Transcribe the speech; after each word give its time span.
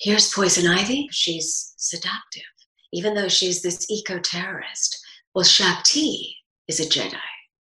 Here's 0.00 0.32
Poison 0.32 0.70
Ivy. 0.70 1.08
She's 1.10 1.74
seductive, 1.76 2.44
even 2.92 3.14
though 3.14 3.26
she's 3.26 3.62
this 3.62 3.84
eco 3.90 4.20
terrorist. 4.20 4.96
Well, 5.34 5.42
Shaak 5.42 5.82
Ti 5.82 6.36
is 6.68 6.78
a 6.78 6.84
Jedi. 6.84 7.18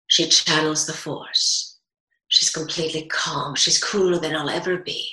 She 0.06 0.26
channels 0.28 0.86
the 0.86 0.94
Force. 0.94 1.78
She's 2.28 2.48
completely 2.48 3.06
calm. 3.08 3.54
She's 3.54 3.82
cooler 3.82 4.18
than 4.18 4.34
I'll 4.34 4.48
ever 4.48 4.78
be. 4.78 5.10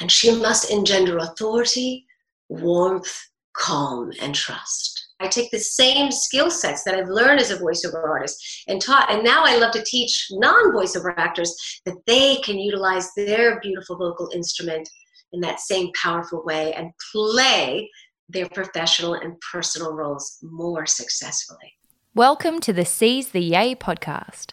And 0.00 0.10
she 0.10 0.34
must 0.34 0.72
engender 0.72 1.18
authority, 1.18 2.04
warmth, 2.48 3.16
calm, 3.52 4.10
and 4.20 4.34
trust. 4.34 5.06
I 5.20 5.28
take 5.28 5.52
the 5.52 5.60
same 5.60 6.10
skill 6.10 6.50
sets 6.50 6.82
that 6.82 6.96
I've 6.96 7.08
learned 7.08 7.38
as 7.38 7.52
a 7.52 7.58
voiceover 7.58 8.02
artist 8.02 8.64
and 8.66 8.82
taught, 8.82 9.08
and 9.08 9.22
now 9.22 9.44
I 9.44 9.56
love 9.56 9.72
to 9.74 9.84
teach 9.84 10.26
non 10.32 10.72
voiceover 10.72 11.14
actors 11.16 11.80
that 11.86 12.04
they 12.08 12.36
can 12.38 12.58
utilize 12.58 13.14
their 13.14 13.60
beautiful 13.60 13.96
vocal 13.96 14.30
instrument 14.34 14.88
in 15.36 15.42
that 15.42 15.60
same 15.60 15.90
powerful 16.02 16.42
way 16.44 16.72
and 16.72 16.90
play 17.12 17.90
their 18.28 18.48
professional 18.48 19.14
and 19.14 19.34
personal 19.52 19.92
roles 19.92 20.38
more 20.42 20.86
successfully. 20.86 21.74
Welcome 22.14 22.58
to 22.60 22.72
the 22.72 22.86
Seize 22.86 23.28
the 23.28 23.42
Yay 23.42 23.74
podcast. 23.74 24.52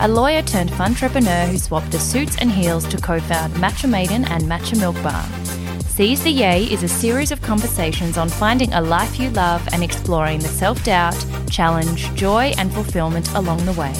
a 0.00 0.06
lawyer 0.06 0.42
turned 0.42 0.70
entrepreneur 0.72 1.46
who 1.46 1.58
swapped 1.58 1.90
the 1.90 1.98
suits 1.98 2.36
and 2.38 2.52
heels 2.52 2.86
to 2.86 2.96
co 2.98 3.18
found 3.18 3.52
Matcha 3.54 3.88
Maiden 3.88 4.24
and 4.26 4.44
Matcha 4.44 4.78
Milk 4.78 4.94
Bar. 5.02 5.24
Seize 5.88 6.22
the 6.22 6.30
Yay 6.30 6.64
is 6.64 6.84
a 6.84 6.88
series 6.88 7.32
of 7.32 7.42
conversations 7.42 8.16
on 8.16 8.28
finding 8.28 8.72
a 8.72 8.80
life 8.80 9.18
you 9.18 9.30
love 9.30 9.66
and 9.72 9.82
exploring 9.82 10.38
the 10.38 10.48
self 10.48 10.82
doubt, 10.84 11.16
challenge, 11.50 12.14
joy, 12.14 12.52
and 12.58 12.72
fulfillment 12.72 13.28
along 13.34 13.64
the 13.64 13.72
way. 13.72 13.92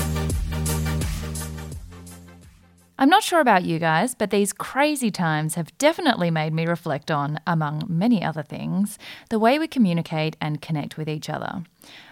I'm 3.00 3.08
not 3.08 3.22
sure 3.22 3.40
about 3.40 3.64
you 3.64 3.78
guys, 3.78 4.14
but 4.14 4.30
these 4.30 4.52
crazy 4.52 5.10
times 5.10 5.54
have 5.54 5.76
definitely 5.78 6.30
made 6.30 6.52
me 6.52 6.66
reflect 6.66 7.10
on, 7.10 7.40
among 7.46 7.84
many 7.88 8.24
other 8.24 8.42
things, 8.42 8.98
the 9.30 9.38
way 9.38 9.58
we 9.58 9.68
communicate 9.68 10.36
and 10.40 10.60
connect 10.60 10.96
with 10.96 11.08
each 11.08 11.28
other. 11.28 11.62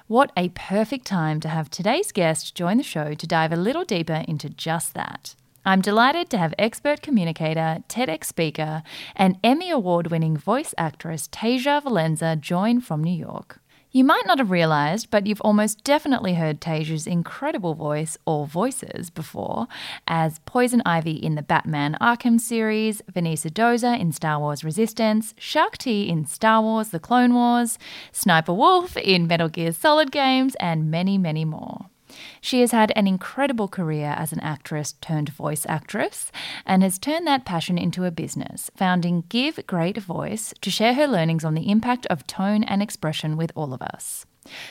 What 0.08 0.30
a 0.36 0.50
perfect 0.50 1.04
time 1.04 1.40
to 1.40 1.48
have 1.48 1.68
today's 1.68 2.12
guest 2.12 2.54
join 2.54 2.76
the 2.76 2.84
show 2.84 3.14
to 3.14 3.26
dive 3.26 3.50
a 3.50 3.56
little 3.56 3.84
deeper 3.84 4.22
into 4.28 4.48
just 4.48 4.94
that. 4.94 5.34
I'm 5.64 5.80
delighted 5.80 6.30
to 6.30 6.38
have 6.38 6.54
expert 6.60 7.02
communicator, 7.02 7.82
TEDx 7.88 8.26
speaker, 8.26 8.84
and 9.16 9.36
Emmy 9.42 9.68
Award 9.68 10.12
winning 10.12 10.36
voice 10.36 10.74
actress 10.78 11.26
Tasia 11.26 11.82
Valenza 11.82 12.40
join 12.40 12.80
from 12.80 13.02
New 13.02 13.18
York. 13.18 13.58
You 13.96 14.04
might 14.04 14.26
not 14.26 14.38
have 14.38 14.50
realised, 14.50 15.10
but 15.10 15.26
you've 15.26 15.40
almost 15.40 15.82
definitely 15.82 16.34
heard 16.34 16.60
Tasia's 16.60 17.06
incredible 17.06 17.72
voice 17.72 18.18
or 18.26 18.46
voices 18.46 19.08
before 19.08 19.68
as 20.06 20.38
Poison 20.40 20.82
Ivy 20.84 21.12
in 21.12 21.34
the 21.34 21.40
Batman 21.40 21.96
Arkham 21.98 22.38
series, 22.38 23.00
Venisa 23.10 23.50
Doza 23.50 23.98
in 23.98 24.12
Star 24.12 24.38
Wars 24.38 24.62
Resistance, 24.62 25.32
Shaak 25.38 25.78
Ti 25.78 26.10
in 26.10 26.26
Star 26.26 26.60
Wars 26.60 26.90
The 26.90 27.00
Clone 27.00 27.32
Wars, 27.32 27.78
Sniper 28.12 28.52
Wolf 28.52 28.98
in 28.98 29.26
Metal 29.26 29.48
Gear 29.48 29.72
Solid 29.72 30.12
games, 30.12 30.56
and 30.56 30.90
many, 30.90 31.16
many 31.16 31.46
more. 31.46 31.86
She 32.40 32.60
has 32.60 32.72
had 32.72 32.92
an 32.96 33.06
incredible 33.06 33.68
career 33.68 34.14
as 34.16 34.32
an 34.32 34.40
actress 34.40 34.92
turned 35.00 35.30
voice 35.30 35.66
actress 35.68 36.30
and 36.64 36.82
has 36.82 36.98
turned 36.98 37.26
that 37.26 37.44
passion 37.44 37.78
into 37.78 38.04
a 38.04 38.10
business, 38.10 38.70
founding 38.76 39.24
Give 39.28 39.58
Great 39.66 39.98
Voice 39.98 40.52
to 40.60 40.70
share 40.70 40.94
her 40.94 41.06
learnings 41.06 41.44
on 41.44 41.54
the 41.54 41.70
impact 41.70 42.06
of 42.06 42.26
tone 42.26 42.64
and 42.64 42.82
expression 42.82 43.36
with 43.36 43.52
all 43.54 43.72
of 43.72 43.82
us. 43.82 44.26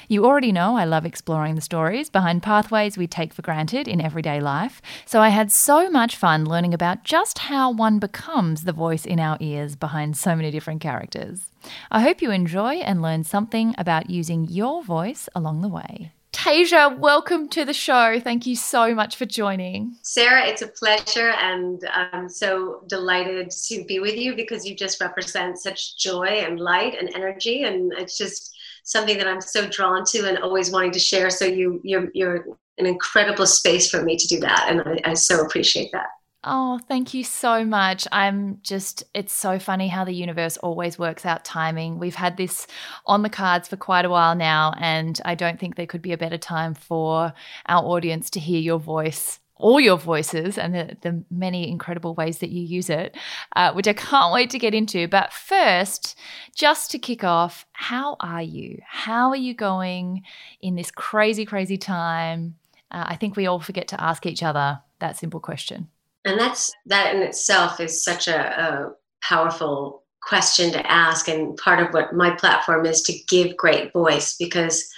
You 0.08 0.26
already 0.26 0.52
know 0.52 0.78
I 0.78 0.86
love 0.86 1.06
exploring 1.06 1.56
the 1.56 1.62
stories 1.62 2.10
behind 2.10 2.44
pathways 2.44 2.98
we 2.98 3.08
take 3.08 3.34
for 3.34 3.42
granted 3.42 3.88
in 3.88 4.02
everyday 4.02 4.40
life, 4.40 4.82
so 5.06 5.20
I 5.22 5.30
had 5.30 5.52
so 5.52 5.90
much 5.90 6.16
fun 6.16 6.46
learning 6.46 6.74
about 6.74 7.04
just 7.04 7.40
how 7.40 7.72
one 7.72 8.00
becomes 8.00 8.64
the 8.64 8.72
voice 8.72 9.06
in 9.06 9.20
our 9.20 9.38
ears 9.40 9.76
behind 9.76 10.18
so 10.18 10.36
many 10.36 10.52
different 10.52 10.82
characters. 10.82 11.50
I 11.92 12.02
hope 12.02 12.22
you 12.22 12.32
enjoy 12.32 12.76
and 12.76 13.02
learn 13.02 13.24
something 13.24 13.76
about 13.78 14.10
using 14.10 14.46
your 14.46 14.84
voice 14.84 15.28
along 15.36 15.62
the 15.62 15.70
way. 15.70 16.14
Tasia, 16.46 16.96
welcome 17.00 17.50
to 17.50 17.66
the 17.66 17.74
show. 17.74 18.20
Thank 18.20 18.46
you 18.46 18.56
so 18.56 18.94
much 18.94 19.16
for 19.16 19.26
joining. 19.26 19.96
Sarah, 20.04 20.46
it's 20.46 20.62
a 20.62 20.68
pleasure, 20.68 21.32
and 21.32 21.82
I'm 21.92 22.30
so 22.30 22.84
delighted 22.86 23.50
to 23.50 23.84
be 23.86 23.98
with 23.98 24.16
you 24.16 24.36
because 24.36 24.64
you 24.64 24.76
just 24.76 25.02
represent 25.02 25.58
such 25.58 25.98
joy 25.98 26.44
and 26.46 26.60
light 26.60 26.98
and 27.00 27.10
energy, 27.16 27.64
and 27.64 27.92
it's 27.94 28.16
just 28.16 28.56
something 28.84 29.18
that 29.18 29.28
I'm 29.28 29.42
so 29.42 29.68
drawn 29.68 30.06
to 30.06 30.28
and 30.30 30.38
always 30.38 30.70
wanting 30.70 30.92
to 30.92 31.00
share. 31.00 31.32
So 31.32 31.46
you, 31.46 31.82
you're, 31.84 32.12
you're 32.14 32.46
an 32.78 32.86
incredible 32.86 33.48
space 33.48 33.90
for 33.90 34.04
me 34.04 34.16
to 34.16 34.28
do 34.28 34.40
that, 34.42 34.68
and 34.70 34.82
I, 34.82 35.10
I 35.10 35.14
so 35.16 35.44
appreciate 35.44 35.92
that. 35.94 36.10
Oh, 36.48 36.80
thank 36.88 37.16
you 37.16 37.24
so 37.24 37.66
much. 37.66 38.08
I'm 38.12 38.60
just, 38.62 39.04
it's 39.16 39.34
so 39.34 39.58
funny 39.58 39.88
how 39.88 40.06
the 40.06 40.14
universe 40.14 40.58
always 40.58 41.00
works 41.00 41.26
out 41.26 41.44
timing. 41.44 41.98
We've 41.98 42.14
had 42.14 42.38
this 42.38 42.68
on 43.08 43.24
the 43.24 43.32
cards 43.32 43.68
for 43.68 43.78
quite 43.78 44.06
a 44.06 44.12
while 44.12 44.36
now, 44.36 44.72
and 44.78 45.20
I 45.26 45.34
don't 45.34 45.60
think 45.60 45.76
there 45.76 45.88
could 45.88 46.04
be 46.04 46.12
a 46.12 46.20
better 46.20 46.38
time 46.38 46.76
for 46.76 47.34
our 47.68 47.84
audience 47.84 48.30
to 48.32 48.40
hear 48.40 48.60
your 48.60 48.80
voice 48.80 49.40
all 49.58 49.80
your 49.80 49.98
voices 49.98 50.58
and 50.58 50.76
the, 50.76 50.98
the 51.00 51.24
many 51.32 51.70
incredible 51.70 52.14
ways 52.14 52.40
that 52.40 52.50
you 52.50 52.62
use 52.62 52.90
it, 52.90 53.16
uh, 53.56 53.72
which 53.72 53.88
I 53.88 53.94
can't 53.94 54.34
wait 54.34 54.50
to 54.50 54.60
get 54.60 54.74
into. 54.74 55.08
But 55.08 55.32
first, 55.32 56.20
just 56.54 56.92
to 56.92 57.00
kick 57.00 57.24
off, 57.24 57.66
how 57.72 58.18
are 58.20 58.42
you? 58.42 58.82
How 58.86 59.30
are 59.30 59.38
you 59.38 59.54
going 59.54 60.24
in 60.62 60.76
this 60.76 60.92
crazy, 60.92 61.46
crazy 61.46 61.78
time? 61.78 62.56
Uh, 62.92 63.06
I 63.08 63.16
think 63.16 63.38
we 63.38 63.48
all 63.48 63.62
forget 63.62 63.88
to 63.88 64.04
ask 64.04 64.26
each 64.26 64.44
other 64.44 64.82
that 65.00 65.16
simple 65.16 65.40
question 65.40 65.88
and 66.26 66.40
that's 66.40 66.72
that 66.88 67.16
in 67.16 67.22
itself 67.22 67.80
is 67.80 68.04
such 68.04 68.28
a, 68.28 68.38
a 68.38 68.92
powerful 69.24 70.04
question 70.22 70.72
to 70.72 70.92
ask 70.92 71.28
and 71.28 71.56
part 71.58 71.80
of 71.80 71.94
what 71.94 72.14
my 72.14 72.32
platform 72.32 72.86
is 72.86 73.02
to 73.04 73.14
give 73.28 73.56
great 73.56 73.94
voice 73.94 74.36
because 74.38 74.90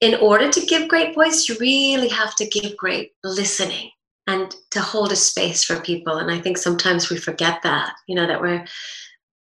in 0.00 0.14
order 0.16 0.50
to 0.50 0.60
give 0.66 0.88
great 0.88 1.14
voice 1.14 1.48
you 1.48 1.56
really 1.58 2.08
have 2.08 2.34
to 2.36 2.46
give 2.46 2.76
great 2.76 3.12
listening 3.24 3.90
and 4.26 4.54
to 4.70 4.80
hold 4.80 5.10
a 5.10 5.16
space 5.16 5.64
for 5.64 5.80
people. 5.80 6.18
And 6.18 6.30
i 6.30 6.38
think 6.38 6.58
sometimes 6.58 7.10
we 7.10 7.16
forget 7.16 7.62
that 7.62 7.94
you 8.06 8.14
know 8.14 8.26
that 8.26 8.40
we're 8.40 8.64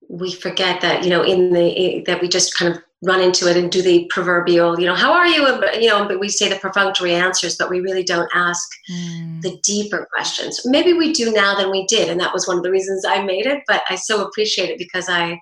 we 0.10 0.32
forget 0.34 0.82
that 0.82 1.04
you 1.04 1.10
know 1.10 1.24
in 1.24 1.54
the 1.54 2.04
that 2.08 2.22
we 2.22 2.28
just 2.28 2.58
kind 2.58 2.76
of 2.76 2.82
run 3.04 3.22
into 3.22 3.50
it 3.50 3.58
and 3.58 3.72
do 3.72 3.82
the 3.82 4.06
proverbial, 4.12 4.80
you 4.80 4.86
know, 4.86 4.94
how 4.94 5.12
are 5.12 5.28
you? 5.28 5.48
You 5.80 5.90
know, 5.90 6.08
but 6.08 6.20
we 6.20 6.30
say 6.30 6.50
the 6.50 6.58
perfunctory 6.58 7.14
answers, 7.14 7.56
but 7.58 7.70
we 7.70 7.80
really 7.80 8.04
don't 8.04 8.30
ask 8.34 8.70
mm. 8.92 9.42
the 9.42 9.58
deeper 9.64 10.08
questions. 10.14 10.62
Maybe 10.66 10.94
we 10.94 11.12
do 11.12 11.32
now 11.32 11.56
than 11.56 11.72
we 11.72 11.86
did, 11.88 12.10
and 12.10 12.20
that 12.20 12.34
was 12.34 12.48
one 12.48 12.58
of 12.58 12.64
the 12.64 12.72
reasons 12.72 13.04
I 13.04 13.24
made 13.24 13.48
it. 13.48 13.64
But 13.68 13.82
I 13.90 13.96
so 13.96 14.26
appreciate 14.26 14.70
it 14.70 14.78
because 14.78 15.10
I, 15.10 15.40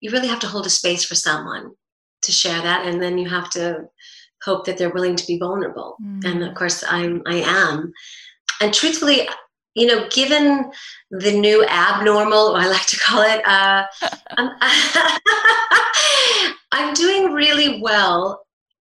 you 0.00 0.10
really 0.10 0.28
have 0.28 0.40
to 0.40 0.48
hold 0.48 0.66
a 0.66 0.70
space 0.70 1.04
for 1.04 1.14
someone 1.14 1.70
to 2.22 2.32
share 2.32 2.60
that, 2.60 2.84
and 2.86 3.00
then 3.00 3.18
you 3.18 3.28
have 3.28 3.50
to 3.50 3.84
hope 4.42 4.64
that 4.64 4.76
they're 4.76 4.90
willing 4.90 5.16
to 5.16 5.26
be 5.26 5.38
vulnerable. 5.38 5.96
Mm. 6.02 6.24
And 6.24 6.42
of 6.42 6.54
course, 6.54 6.82
I'm, 6.88 7.22
I 7.26 7.36
am. 7.36 7.92
And 8.60 8.74
truthfully, 8.74 9.28
you 9.74 9.86
know, 9.86 10.08
given 10.08 10.70
the 11.10 11.32
new 11.32 11.64
abnormal, 11.66 12.56
I 12.56 12.66
like 12.66 12.86
to 12.86 12.98
call 12.98 13.22
it, 13.22 13.46
uh, 13.46 13.84
I'm, 14.36 14.50
I'm, 16.72 16.94
doing 16.94 17.32
really 17.32 17.80
well 17.80 18.42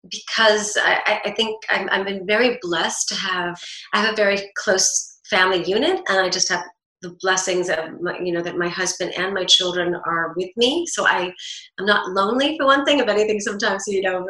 because 0.10 0.78
I, 0.82 1.22
I 1.26 1.32
think 1.32 1.64
I'm, 1.70 1.90
I've 1.92 2.06
been 2.06 2.28
very 2.28 2.58
blessed 2.62 3.10
to 3.10 3.16
have, 3.16 3.60
I 3.94 4.02
have 4.02 4.14
a 4.14 4.16
very 4.16 4.52
close 4.58 5.20
family 5.30 5.64
unit 5.64 6.02
and 6.10 6.20
I 6.20 6.30
just 6.30 6.50
have 6.50 6.64
the 7.04 7.16
blessings 7.22 7.70
of 7.70 8.02
my, 8.02 8.18
you 8.20 8.32
know 8.32 8.42
that 8.42 8.58
my 8.58 8.70
husband 8.70 9.14
and 9.16 9.34
my 9.34 9.44
children 9.44 9.94
are 10.06 10.34
with 10.36 10.50
me. 10.56 10.88
So 10.88 11.06
i 11.06 11.32
i'm 11.78 11.86
not 11.86 12.10
lonely 12.12 12.58
for 12.58 12.66
one 12.66 12.86
thing 12.86 13.00
if 13.00 13.08
anything 13.08 13.40
sometimes 13.40 13.84
you 13.88 14.02
know 14.02 14.26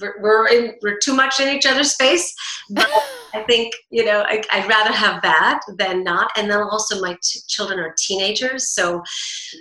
we're, 0.00 0.20
we're 0.20 0.48
in 0.48 0.74
we're 0.82 0.98
too 0.98 1.14
much 1.14 1.40
in 1.40 1.48
each 1.48 1.66
other's 1.66 1.92
space 1.92 2.34
but 2.70 2.88
I 3.36 3.42
think, 3.42 3.74
you 3.90 4.04
know, 4.04 4.24
I, 4.26 4.36
would 4.36 4.68
rather 4.68 4.92
have 4.92 5.20
that 5.22 5.60
than 5.76 6.02
not. 6.02 6.30
And 6.36 6.50
then 6.50 6.60
also, 6.60 7.00
my 7.02 7.16
t- 7.22 7.40
children 7.46 7.78
are 7.78 7.94
teenagers. 7.98 8.70
So, 8.70 9.02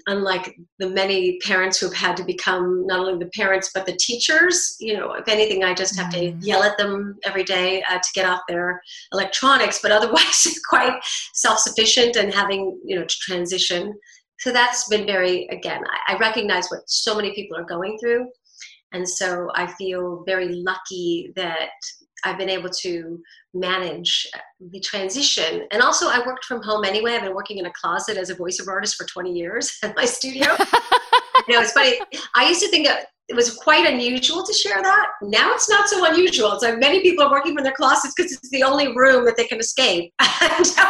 unlike 0.08 0.56
the 0.80 0.90
many 0.90 1.38
parents 1.40 1.78
who've 1.78 1.94
had 1.94 2.16
to 2.18 2.24
become 2.24 2.88
not 2.88 3.00
only 3.00 3.24
the 3.24 3.32
parents, 3.32 3.72
but 3.74 3.86
the 3.86 3.98
teachers, 4.00 4.78
you 4.80 4.96
know, 4.98 5.14
if 5.14 5.28
anything, 5.28 5.64
I 5.64 5.74
just 5.74 5.98
have 5.98 6.14
mm. 6.14 6.40
to 6.40 6.46
yell 6.46 6.64
at 6.64 6.78
them 6.78 7.18
every 7.26 7.44
day 7.44 7.84
uh, 7.90 7.98
to 7.98 8.10
get 8.14 8.26
off 8.26 8.42
their 8.48 8.82
electronics. 9.12 9.80
But 9.82 9.92
otherwise, 9.92 10.48
quite 10.70 10.94
self 11.34 11.60
sufficient 11.60 12.16
and 12.16 12.34
having, 12.34 12.80
you 12.86 12.96
know, 12.96 13.06
to 13.06 13.16
transition. 13.20 13.94
So, 14.40 14.54
that's 14.54 14.88
been 14.88 15.06
very, 15.06 15.48
again, 15.48 15.84
I, 16.08 16.14
I 16.14 16.18
recognize 16.18 16.70
what 16.70 16.82
so 16.88 17.16
many 17.16 17.34
people 17.34 17.58
are 17.58 17.66
going 17.66 17.98
through 18.00 18.28
And 18.94 19.08
so 19.08 19.50
I 19.56 19.68
feel 19.74 20.24
very 20.26 20.54
lucky 20.54 21.34
that 21.36 21.70
I've 22.24 22.38
been 22.38 22.50
able 22.50 22.70
to 22.70 23.20
manage 23.54 24.28
the 24.60 24.80
transition. 24.80 25.68
And 25.72 25.82
also, 25.82 26.08
I 26.08 26.26
worked 26.26 26.46
from 26.46 26.62
home 26.64 26.84
anyway. 26.84 27.14
I've 27.14 27.24
been 27.24 27.36
working 27.36 27.58
in 27.58 27.68
a 27.68 27.74
closet 27.74 28.18
as 28.18 28.30
a 28.30 28.36
voiceover 28.36 28.70
artist 28.70 28.96
for 28.96 29.06
20 29.06 29.32
years 29.32 29.78
at 29.84 29.96
my 29.96 30.06
studio. 30.06 30.48
you 31.48 31.56
know, 31.56 31.62
it's 31.62 31.72
funny. 31.72 32.00
I 32.36 32.48
used 32.48 32.62
to 32.62 32.70
think 32.70 32.88
that 32.88 33.08
it 33.28 33.36
was 33.36 33.56
quite 33.56 33.92
unusual 33.92 34.44
to 34.44 34.54
share 34.54 34.82
that. 34.82 35.08
Now 35.24 35.54
it's 35.54 35.70
not 35.70 35.90
so 35.90 36.06
unusual. 36.06 36.52
It's 36.54 36.64
like 36.64 36.80
many 36.80 37.02
people 37.02 37.26
are 37.26 37.32
working 37.32 37.56
from 37.56 37.64
their 37.64 37.74
closets 37.74 38.14
because 38.16 38.34
it's 38.34 38.50
the 38.52 38.64
only 38.64 38.96
room 38.96 39.26
that 39.26 39.36
they 39.36 39.46
can 39.46 39.60
escape. 39.60 40.14
and, 40.20 40.66
so, 40.66 40.84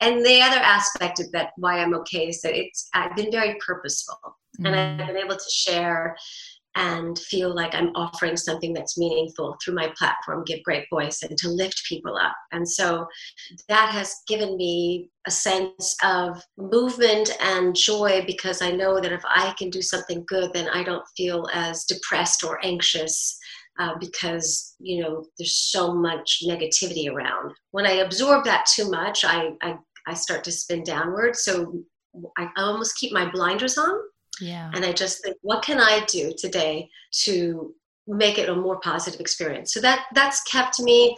and 0.00 0.24
the 0.26 0.40
other 0.42 0.58
aspect 0.58 1.20
of 1.20 1.30
that, 1.32 1.50
why 1.56 1.78
I'm 1.78 1.94
okay, 1.94 2.28
is 2.28 2.40
that 2.42 2.58
it's 2.58 2.88
I've 2.94 3.14
been 3.14 3.30
very 3.30 3.56
purposeful, 3.64 4.18
mm-hmm. 4.60 4.66
and 4.66 5.02
I've 5.02 5.08
been 5.08 5.16
able 5.16 5.36
to 5.36 5.50
share 5.50 6.16
and 6.78 7.18
feel 7.18 7.52
like 7.54 7.74
I'm 7.74 7.90
offering 7.96 8.36
something 8.36 8.72
that's 8.72 8.96
meaningful 8.96 9.56
through 9.62 9.74
my 9.74 9.92
platform, 9.98 10.44
Give 10.44 10.62
Great 10.62 10.84
Voice, 10.90 11.22
and 11.22 11.36
to 11.38 11.48
lift 11.48 11.82
people 11.88 12.16
up. 12.16 12.36
And 12.52 12.68
so 12.68 13.06
that 13.68 13.90
has 13.90 14.14
given 14.28 14.56
me 14.56 15.10
a 15.26 15.30
sense 15.30 15.96
of 16.04 16.40
movement 16.56 17.36
and 17.40 17.74
joy 17.74 18.22
because 18.26 18.62
I 18.62 18.70
know 18.70 19.00
that 19.00 19.12
if 19.12 19.22
I 19.24 19.54
can 19.58 19.70
do 19.70 19.82
something 19.82 20.24
good, 20.28 20.52
then 20.52 20.68
I 20.68 20.84
don't 20.84 21.04
feel 21.16 21.48
as 21.52 21.84
depressed 21.84 22.44
or 22.44 22.64
anxious. 22.64 23.36
Uh, 23.80 23.94
because 24.00 24.74
you 24.80 25.00
know 25.00 25.24
there's 25.38 25.56
so 25.70 25.94
much 25.94 26.42
negativity 26.44 27.08
around. 27.08 27.52
When 27.70 27.86
I 27.86 27.98
absorb 27.98 28.44
that 28.44 28.66
too 28.66 28.90
much, 28.90 29.24
I 29.24 29.50
I, 29.62 29.76
I 30.04 30.14
start 30.14 30.42
to 30.44 30.50
spin 30.50 30.82
downward. 30.82 31.36
So 31.36 31.84
I 32.36 32.48
almost 32.56 32.96
keep 32.96 33.12
my 33.12 33.30
blinders 33.30 33.78
on 33.78 33.94
yeah. 34.40 34.70
And 34.74 34.84
I 34.84 34.92
just 34.92 35.22
think, 35.22 35.36
what 35.42 35.62
can 35.62 35.80
I 35.80 36.04
do 36.06 36.32
today 36.36 36.88
to 37.24 37.74
make 38.06 38.38
it 38.38 38.48
a 38.48 38.54
more 38.54 38.80
positive 38.80 39.20
experience? 39.20 39.72
So 39.72 39.80
that 39.80 40.06
that's 40.14 40.42
kept 40.44 40.80
me 40.80 41.16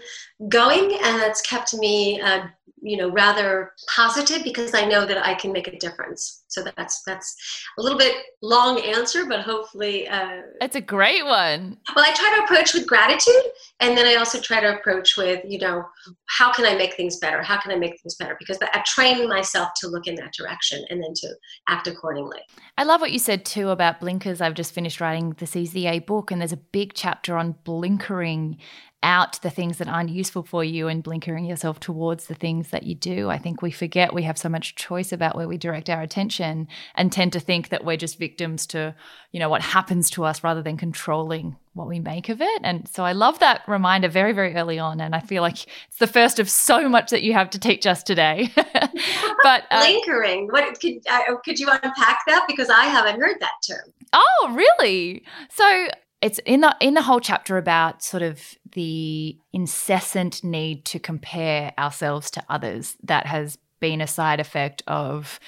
going, 0.49 0.93
and 1.03 1.21
that's 1.21 1.43
kept 1.43 1.75
me 1.75 2.21
uh, 2.21 2.47
you 2.83 2.97
know 2.97 3.11
rather 3.11 3.73
positive 3.95 4.43
because 4.45 4.75
i 4.75 4.85
know 4.85 5.05
that 5.07 5.25
i 5.27 5.35
can 5.35 5.53
make 5.53 5.69
a 5.69 5.77
difference. 5.79 6.45
So 6.49 6.65
that's 6.77 7.03
that's 7.05 7.37
a 7.79 7.83
little 7.83 7.99
bit 7.99 8.17
long 8.43 8.81
answer 8.81 9.25
but 9.27 9.41
hopefully 9.41 10.09
uh, 10.09 10.43
it's 10.61 10.77
a 10.77 10.81
great 10.81 11.25
one. 11.25 11.79
well 11.95 12.05
i 12.05 12.13
try 12.13 12.37
to 12.37 12.45
approach 12.45 12.75
with 12.75 12.87
gratitude 12.87 13.43
and 13.81 13.97
then 13.97 14.07
i 14.07 14.15
also 14.17 14.41
try 14.41 14.61
to 14.61 14.77
approach 14.77 15.17
with 15.17 15.45
you 15.45 15.59
know 15.59 15.85
how 16.29 16.53
can 16.53 16.65
i 16.65 16.75
make 16.75 16.95
things 16.95 17.19
better? 17.19 17.43
How 17.43 17.61
can 17.61 17.73
i 17.73 17.77
make 17.77 18.01
things 18.01 18.17
better? 18.17 18.37
Because 18.39 18.59
i 18.63 18.83
train 18.87 19.29
myself 19.29 19.71
to 19.77 19.89
look 19.89 20.07
in 20.07 20.15
that 20.17 20.33
direction 20.33 20.85
and 20.91 21.03
then 21.03 21.13
to 21.15 21.29
act 21.69 21.87
accordingly. 21.87 22.41
I 22.79 22.85
love 22.85 23.01
what 23.01 23.13
you 23.13 23.19
said 23.19 23.45
too 23.45 23.71
about 23.71 24.01
blinkers. 24.01 24.41
I've 24.41 24.55
just 24.55 24.73
finished 24.73 25.01
writing 25.01 25.31
the 25.39 25.47
CZA 25.47 26.07
book 26.07 26.31
and 26.31 26.41
there's 26.41 26.53
a 26.53 26.57
big 26.57 26.95
chapter 26.95 27.37
on 27.37 27.57
blinkering 27.65 28.59
out 29.03 29.41
the 29.41 29.51
things 29.51 29.79
that 29.79 29.89
aren't 29.89 30.11
useful 30.11 30.43
for 30.43 30.63
you 30.63 30.89
and 30.89 31.03
blinkering 31.03 31.47
yourself 31.47 31.81
towards 31.81 32.27
the 32.27 32.35
things 32.35 32.69
that 32.69 32.83
you 32.83 32.95
do. 32.95 33.31
I 33.31 33.39
think 33.39 33.63
we 33.63 33.71
forget 33.71 34.13
we 34.13 34.25
have 34.25 34.37
so 34.37 34.49
much 34.49 34.75
choice 34.75 35.13
about 35.13 35.37
where 35.37 35.49
we 35.49 35.57
direct 35.57 35.89
our 35.89 36.03
attention 36.03 36.69
and 36.95 37.11
tend 37.11 37.33
to 37.33 37.41
think 37.41 37.71
that 37.71 37.85
we're 37.85 37.97
just 37.97 38.19
victims 38.19 38.67
to, 38.69 38.95
you 39.33 39.41
know, 39.41 39.49
what 39.49 39.63
happens 39.63 40.11
to 40.11 40.25
us 40.25 40.45
rather 40.45 40.63
than 40.63 40.77
controlling 40.77 41.57
what 41.73 41.89
we 41.89 41.99
make 41.99 42.29
of 42.29 42.41
it. 42.41 42.61
And 42.63 42.87
so 42.89 43.05
I 43.05 43.13
love 43.13 43.39
that 43.39 43.63
reminder 43.67 44.09
very, 44.09 44.33
very 44.33 44.55
early 44.55 44.79
on. 44.79 45.01
And 45.01 45.15
I 45.15 45.21
feel 45.21 45.41
like 45.41 45.67
it's 45.89 45.99
the 45.99 46.07
first 46.07 46.39
of 46.39 46.51
so 46.51 46.89
much 46.89 47.11
that 47.11 47.23
you 47.23 47.33
have 47.33 47.51
to 47.51 47.59
teach 47.59 47.87
us 47.87 48.03
today. 48.03 48.51
but 48.57 49.65
uh, 49.71 49.81
blinkering, 49.81 50.49
what 50.49 50.79
could 50.79 50.99
uh, 51.09 51.37
could 51.45 51.59
you 51.59 51.69
unpack 51.71 52.21
that? 52.27 52.45
Because 52.47 52.69
I 52.69 52.85
haven't 52.85 53.21
heard 53.21 53.37
that 53.41 53.53
term. 53.67 53.93
Oh, 54.13 54.53
really? 54.55 55.25
So 55.51 55.89
it's 56.23 56.39
in 56.41 56.61
the 56.61 56.75
in 56.81 56.95
the 56.95 57.03
whole 57.03 57.21
chapter 57.21 57.57
about 57.57 58.03
sort 58.03 58.23
of 58.23 58.41
the 58.73 59.39
incessant 59.53 60.45
need 60.45 60.85
to 60.87 60.99
compare 60.99 61.73
ourselves 61.79 62.31
to 62.33 62.45
others 62.49 62.97
that 63.03 63.27
has 63.27 63.59
been 63.81 64.01
a 64.01 64.07
side 64.07 64.41
effect 64.41 64.83
of 64.87 65.41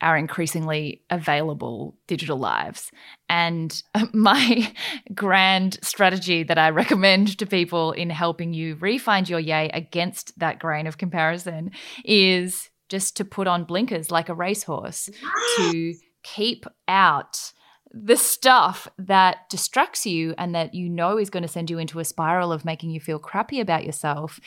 our 0.00 0.16
increasingly 0.16 1.00
available 1.10 1.96
digital 2.08 2.36
lives. 2.36 2.90
And 3.28 3.82
my 4.12 4.72
grand 5.14 5.78
strategy 5.82 6.42
that 6.42 6.58
I 6.58 6.70
recommend 6.70 7.38
to 7.38 7.46
people 7.46 7.92
in 7.92 8.10
helping 8.10 8.52
you 8.52 8.76
refine 8.80 9.24
your 9.26 9.40
yay 9.40 9.70
against 9.72 10.38
that 10.38 10.58
grain 10.58 10.86
of 10.86 10.98
comparison 10.98 11.70
is 12.04 12.68
just 12.88 13.16
to 13.16 13.24
put 13.24 13.46
on 13.46 13.64
blinkers 13.64 14.10
like 14.10 14.28
a 14.28 14.34
racehorse 14.34 15.08
to 15.56 15.94
keep 16.22 16.66
out 16.88 17.52
the 17.94 18.16
stuff 18.16 18.88
that 18.98 19.48
distracts 19.50 20.06
you 20.06 20.34
and 20.38 20.54
that 20.54 20.74
you 20.74 20.88
know 20.88 21.18
is 21.18 21.28
going 21.28 21.42
to 21.42 21.48
send 21.48 21.70
you 21.70 21.78
into 21.78 21.98
a 21.98 22.04
spiral 22.04 22.50
of 22.50 22.64
making 22.64 22.90
you 22.90 22.98
feel 22.98 23.18
crappy 23.18 23.60
about 23.60 23.84
yourself 23.84 24.40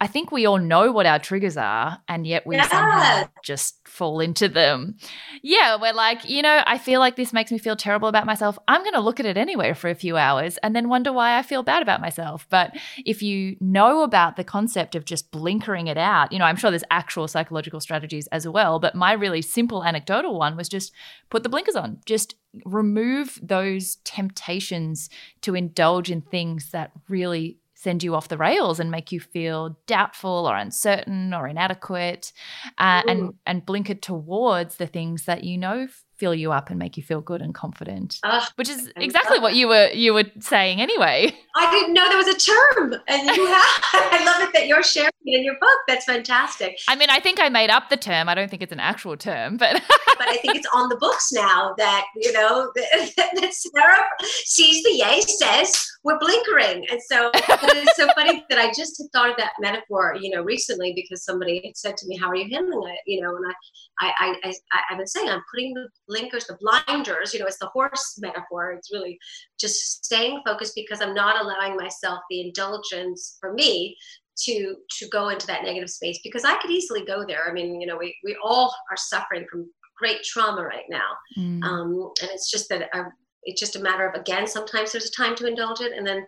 I 0.00 0.06
think 0.08 0.32
we 0.32 0.44
all 0.44 0.58
know 0.58 0.90
what 0.90 1.06
our 1.06 1.18
triggers 1.18 1.56
are, 1.56 1.98
and 2.08 2.26
yet 2.26 2.46
we 2.46 2.56
yeah. 2.56 2.68
somehow 2.68 3.28
just 3.44 3.86
fall 3.86 4.18
into 4.18 4.48
them. 4.48 4.96
Yeah, 5.40 5.78
we're 5.80 5.92
like, 5.92 6.28
you 6.28 6.42
know, 6.42 6.62
I 6.66 6.78
feel 6.78 6.98
like 6.98 7.14
this 7.14 7.32
makes 7.32 7.52
me 7.52 7.58
feel 7.58 7.76
terrible 7.76 8.08
about 8.08 8.26
myself. 8.26 8.58
I'm 8.66 8.82
going 8.82 8.94
to 8.94 9.00
look 9.00 9.20
at 9.20 9.26
it 9.26 9.36
anyway 9.36 9.72
for 9.72 9.88
a 9.88 9.94
few 9.94 10.16
hours 10.16 10.58
and 10.58 10.74
then 10.74 10.88
wonder 10.88 11.12
why 11.12 11.38
I 11.38 11.42
feel 11.42 11.62
bad 11.62 11.80
about 11.80 12.00
myself. 12.00 12.46
But 12.50 12.76
if 13.06 13.22
you 13.22 13.56
know 13.60 14.02
about 14.02 14.36
the 14.36 14.44
concept 14.44 14.96
of 14.96 15.04
just 15.04 15.30
blinkering 15.30 15.86
it 15.86 15.96
out, 15.96 16.32
you 16.32 16.40
know, 16.40 16.44
I'm 16.44 16.56
sure 16.56 16.70
there's 16.70 16.84
actual 16.90 17.28
psychological 17.28 17.80
strategies 17.80 18.26
as 18.26 18.48
well. 18.48 18.80
But 18.80 18.96
my 18.96 19.12
really 19.12 19.42
simple 19.42 19.84
anecdotal 19.84 20.38
one 20.38 20.56
was 20.56 20.68
just 20.68 20.92
put 21.30 21.44
the 21.44 21.48
blinkers 21.48 21.76
on, 21.76 22.00
just 22.04 22.34
remove 22.64 23.38
those 23.42 23.96
temptations 24.04 25.08
to 25.42 25.54
indulge 25.54 26.10
in 26.10 26.20
things 26.20 26.70
that 26.70 26.90
really 27.08 27.58
send 27.84 28.02
you 28.02 28.14
off 28.14 28.28
the 28.28 28.38
rails 28.38 28.80
and 28.80 28.90
make 28.90 29.12
you 29.12 29.20
feel 29.20 29.78
doubtful 29.86 30.48
or 30.48 30.56
uncertain 30.56 31.34
or 31.34 31.46
inadequate 31.46 32.32
uh, 32.78 33.02
and 33.06 33.34
and 33.46 33.66
blink 33.66 33.90
it 33.90 34.00
towards 34.00 34.76
the 34.76 34.86
things 34.86 35.26
that 35.26 35.44
you 35.44 35.58
know 35.58 35.86
fill 36.16 36.34
you 36.34 36.52
up 36.52 36.70
and 36.70 36.78
make 36.78 36.96
you 36.96 37.02
feel 37.02 37.20
good 37.20 37.40
and 37.40 37.54
confident 37.54 38.18
uh, 38.22 38.44
which 38.56 38.68
is 38.68 38.92
exactly 38.96 39.38
what 39.38 39.54
you 39.54 39.68
were 39.68 39.88
you 39.92 40.14
were 40.14 40.24
saying 40.40 40.80
anyway. 40.80 41.34
I 41.56 41.70
didn't 41.70 41.94
know 41.94 42.08
there 42.08 42.18
was 42.18 42.28
a 42.28 42.38
term 42.38 42.94
and 43.08 43.36
you 43.36 43.46
have 43.54 43.80
i 43.92 44.22
love 44.24 44.48
it 44.48 44.52
that 44.54 44.66
you're 44.66 44.82
sharing 44.82 45.10
it 45.24 45.38
in 45.38 45.44
your 45.44 45.56
book. 45.60 45.78
That's 45.88 46.04
fantastic. 46.04 46.78
I 46.88 46.96
mean 46.96 47.10
i 47.10 47.20
think 47.20 47.40
i 47.40 47.48
made 47.48 47.70
up 47.70 47.88
the 47.90 47.96
term. 47.96 48.28
I 48.28 48.34
don't 48.34 48.50
think 48.50 48.62
it's 48.62 48.72
an 48.72 48.80
actual 48.80 49.16
term 49.16 49.56
but 49.56 49.82
but 50.18 50.28
i 50.28 50.36
think 50.36 50.56
it's 50.56 50.68
on 50.74 50.88
the 50.88 50.96
books 50.96 51.32
now 51.32 51.74
that 51.78 52.06
you 52.16 52.32
know 52.32 52.70
that, 52.76 53.10
that 53.16 53.54
sarah 53.54 54.04
Seize 54.44 54.82
the 54.84 54.92
Yay 54.92 55.20
says 55.20 55.86
we're 56.04 56.18
blinkering. 56.18 56.84
And 56.90 57.00
so 57.08 57.30
it's 57.34 57.96
so 57.96 58.08
funny 58.14 58.44
that 58.50 58.58
i 58.58 58.68
just 58.68 58.98
had 58.98 59.10
thought 59.12 59.30
of 59.30 59.36
that 59.36 59.52
metaphor 59.60 60.16
you 60.20 60.30
know 60.30 60.42
recently 60.42 60.92
because 60.94 61.24
somebody 61.24 61.62
had 61.64 61.76
said 61.76 61.96
to 61.96 62.06
me 62.06 62.16
how 62.16 62.28
are 62.28 62.36
you 62.36 62.48
handling 62.52 62.92
it? 62.92 63.00
You 63.06 63.20
know 63.20 63.36
and 63.36 63.44
i 63.46 63.52
I, 64.00 64.12
I, 64.18 64.52
I, 64.72 64.80
I've 64.90 64.98
been 64.98 65.06
saying 65.06 65.28
I'm 65.28 65.42
putting 65.52 65.72
the 65.74 65.88
blinkers, 66.08 66.46
the 66.46 66.58
blinders, 66.60 67.32
you 67.32 67.40
know, 67.40 67.46
it's 67.46 67.58
the 67.58 67.66
horse 67.66 68.18
metaphor. 68.18 68.72
It's 68.72 68.92
really 68.92 69.18
just 69.58 70.04
staying 70.04 70.42
focused 70.46 70.74
because 70.74 71.00
I'm 71.00 71.14
not 71.14 71.42
allowing 71.42 71.76
myself 71.76 72.20
the 72.30 72.40
indulgence 72.40 73.36
for 73.40 73.52
me 73.52 73.96
to 74.36 74.74
to 74.98 75.08
go 75.10 75.28
into 75.28 75.46
that 75.46 75.62
negative 75.62 75.90
space 75.90 76.18
because 76.24 76.44
I 76.44 76.56
could 76.60 76.70
easily 76.70 77.04
go 77.04 77.24
there. 77.26 77.48
I 77.48 77.52
mean, 77.52 77.80
you 77.80 77.86
know, 77.86 77.96
we, 77.96 78.16
we 78.24 78.36
all 78.42 78.74
are 78.90 78.96
suffering 78.96 79.46
from 79.50 79.70
great 79.96 80.22
trauma 80.24 80.62
right 80.62 80.86
now. 80.88 81.10
Mm. 81.38 81.62
Um, 81.62 82.12
and 82.20 82.30
it's 82.32 82.50
just 82.50 82.68
that 82.68 82.88
uh, 82.92 83.04
it's 83.44 83.60
just 83.60 83.76
a 83.76 83.80
matter 83.80 84.08
of 84.08 84.20
again, 84.20 84.46
sometimes 84.46 84.92
there's 84.92 85.08
a 85.08 85.12
time 85.12 85.36
to 85.36 85.46
indulge 85.46 85.80
it 85.80 85.92
and 85.96 86.06
then 86.06 86.26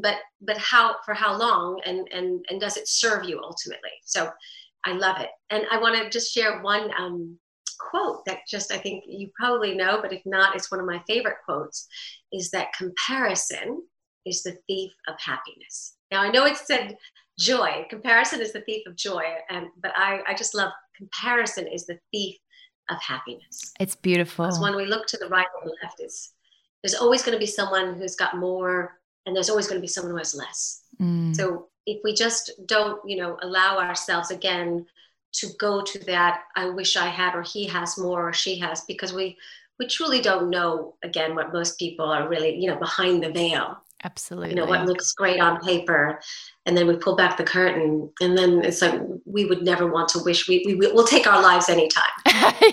but 0.00 0.16
but 0.40 0.56
how 0.56 0.96
for 1.04 1.14
how 1.14 1.36
long 1.36 1.80
and 1.84 2.08
and 2.12 2.44
and 2.48 2.60
does 2.60 2.76
it 2.76 2.88
serve 2.88 3.24
you 3.24 3.40
ultimately? 3.42 3.90
So 4.04 4.30
I 4.84 4.92
love 4.92 5.20
it. 5.20 5.28
And 5.50 5.64
I 5.70 5.78
want 5.78 5.96
to 5.96 6.10
just 6.10 6.32
share 6.32 6.60
one 6.62 6.90
um, 6.98 7.38
quote 7.90 8.24
that 8.26 8.40
just 8.48 8.72
I 8.72 8.78
think 8.78 9.04
you 9.06 9.30
probably 9.38 9.74
know, 9.74 10.00
but 10.00 10.12
if 10.12 10.22
not, 10.24 10.54
it's 10.56 10.70
one 10.70 10.80
of 10.80 10.86
my 10.86 11.00
favorite 11.06 11.36
quotes 11.44 11.86
is 12.32 12.50
that 12.50 12.72
comparison 12.76 13.82
is 14.24 14.42
the 14.42 14.56
thief 14.66 14.92
of 15.08 15.14
happiness. 15.20 15.96
Now 16.10 16.22
I 16.22 16.30
know 16.30 16.44
it 16.46 16.56
said 16.56 16.96
joy. 17.38 17.86
Comparison 17.90 18.40
is 18.40 18.52
the 18.52 18.60
thief 18.62 18.86
of 18.86 18.96
joy. 18.96 19.24
And 19.50 19.66
but 19.82 19.92
I, 19.96 20.20
I 20.26 20.34
just 20.34 20.54
love 20.54 20.72
comparison 20.96 21.66
is 21.66 21.86
the 21.86 21.98
thief 22.12 22.36
of 22.90 23.00
happiness. 23.00 23.72
It's 23.80 23.96
beautiful. 23.96 24.46
Because 24.46 24.60
when 24.60 24.76
we 24.76 24.86
look 24.86 25.06
to 25.08 25.16
the 25.16 25.28
right 25.28 25.46
or 25.56 25.68
the 25.68 25.76
left, 25.82 26.00
is 26.00 26.30
there's 26.82 26.94
always 26.94 27.22
going 27.22 27.34
to 27.34 27.38
be 27.38 27.46
someone 27.46 27.94
who's 27.94 28.16
got 28.16 28.36
more 28.36 28.98
and 29.26 29.34
there's 29.34 29.50
always 29.50 29.66
going 29.66 29.78
to 29.78 29.82
be 29.82 29.88
someone 29.88 30.12
who 30.12 30.18
has 30.18 30.34
less. 30.34 30.82
Mm. 31.00 31.34
So 31.34 31.68
if 31.86 32.00
we 32.04 32.14
just 32.14 32.52
don't, 32.66 33.00
you 33.08 33.16
know, 33.16 33.38
allow 33.42 33.78
ourselves 33.78 34.30
again 34.30 34.86
to 35.32 35.48
go 35.58 35.82
to 35.82 35.98
that, 36.00 36.42
I 36.56 36.68
wish 36.68 36.96
I 36.96 37.08
had, 37.08 37.34
or 37.34 37.42
he 37.42 37.66
has 37.66 37.98
more, 37.98 38.28
or 38.28 38.32
she 38.32 38.58
has, 38.58 38.82
because 38.82 39.12
we 39.12 39.36
we 39.78 39.86
truly 39.86 40.20
don't 40.20 40.50
know 40.50 40.94
again 41.02 41.34
what 41.34 41.52
most 41.52 41.78
people 41.78 42.04
are 42.06 42.28
really, 42.28 42.56
you 42.56 42.68
know, 42.68 42.76
behind 42.76 43.22
the 43.22 43.32
veil. 43.32 43.78
Absolutely. 44.04 44.50
You 44.50 44.56
know, 44.56 44.66
what 44.66 44.84
looks 44.84 45.12
great 45.12 45.40
on 45.40 45.60
paper. 45.60 46.20
And 46.66 46.76
then 46.76 46.86
we 46.86 46.96
pull 46.96 47.14
back 47.14 47.36
the 47.36 47.44
curtain. 47.44 48.10
And 48.20 48.36
then 48.36 48.64
it's 48.64 48.82
like, 48.82 49.00
we 49.24 49.44
would 49.44 49.62
never 49.62 49.86
want 49.86 50.08
to 50.10 50.18
wish 50.24 50.48
we, 50.48 50.64
we 50.66 50.74
will 50.74 51.06
take 51.06 51.26
our 51.26 51.40
lives 51.40 51.68
anytime. 51.68 52.10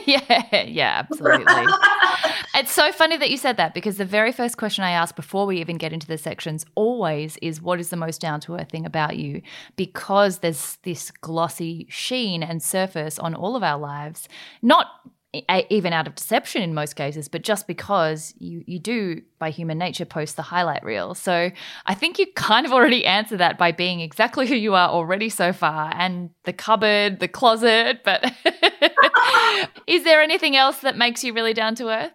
yeah, 0.06 0.64
yeah, 0.66 1.06
absolutely. 1.06 1.46
it's 2.56 2.72
so 2.72 2.92
funny 2.92 3.18
that 3.18 3.30
you 3.30 3.38
said 3.38 3.58
that 3.58 3.74
because 3.76 3.98
the 3.98 4.06
very 4.06 4.32
first 4.32 4.58
question 4.58 4.84
I 4.84 4.92
ask 4.92 5.16
before 5.16 5.46
we 5.46 5.60
even 5.60 5.78
get 5.78 5.94
into 5.94 6.08
the 6.08 6.18
sections 6.18 6.66
always 6.74 7.38
is 7.42 7.62
what 7.62 7.80
is 7.80 7.90
the 7.90 7.98
most 7.98 8.22
down 8.22 8.40
to 8.42 8.56
earth 8.56 8.70
thing 8.72 8.86
about 8.86 9.18
you? 9.18 9.42
Because 9.76 10.40
there's 10.40 10.78
this 10.84 11.12
glossy 11.12 11.86
sheen 11.90 12.42
and 12.42 12.64
surface 12.64 13.20
on 13.20 13.36
all 13.36 13.56
of 13.56 13.64
our 13.64 13.78
lives, 13.78 14.28
not 14.64 14.88
even 15.34 15.94
out 15.94 16.08
of 16.08 16.16
deception 16.16 16.64
in 16.64 16.74
most 16.74 16.96
cases, 16.96 17.28
but 17.28 17.44
just 17.44 17.68
because 17.68 18.34
you 18.40 18.64
you 18.66 18.80
do 18.80 19.22
by 19.38 19.52
human 19.52 19.78
nature 19.78 20.06
post 20.06 20.36
the 20.36 20.42
highlight 20.42 20.84
reel. 20.84 21.14
So 21.14 21.52
I 21.86 21.94
think 21.94 22.18
you 22.18 22.26
kind 22.36 22.66
of 22.66 22.72
already 22.72 23.06
answer 23.06 23.38
that 23.38 23.58
by 23.58 23.72
being 23.72 24.00
exactly 24.00 24.48
who 24.48 24.56
you 24.56 24.74
are 24.74 24.90
already 24.90 25.30
so 25.30 25.54
far, 25.54 25.94
and 25.96 26.32
the 26.46 26.54
cupboard, 26.54 27.20
the 27.20 27.28
closet. 27.28 28.04
But 28.04 28.24
is 29.88 30.04
there 30.04 30.22
anything 30.22 30.56
else 30.56 30.80
that 30.80 30.98
makes 30.98 31.24
you 31.24 31.34
really 31.34 31.54
down 31.54 31.76
to 31.76 31.90
earth? 31.90 32.14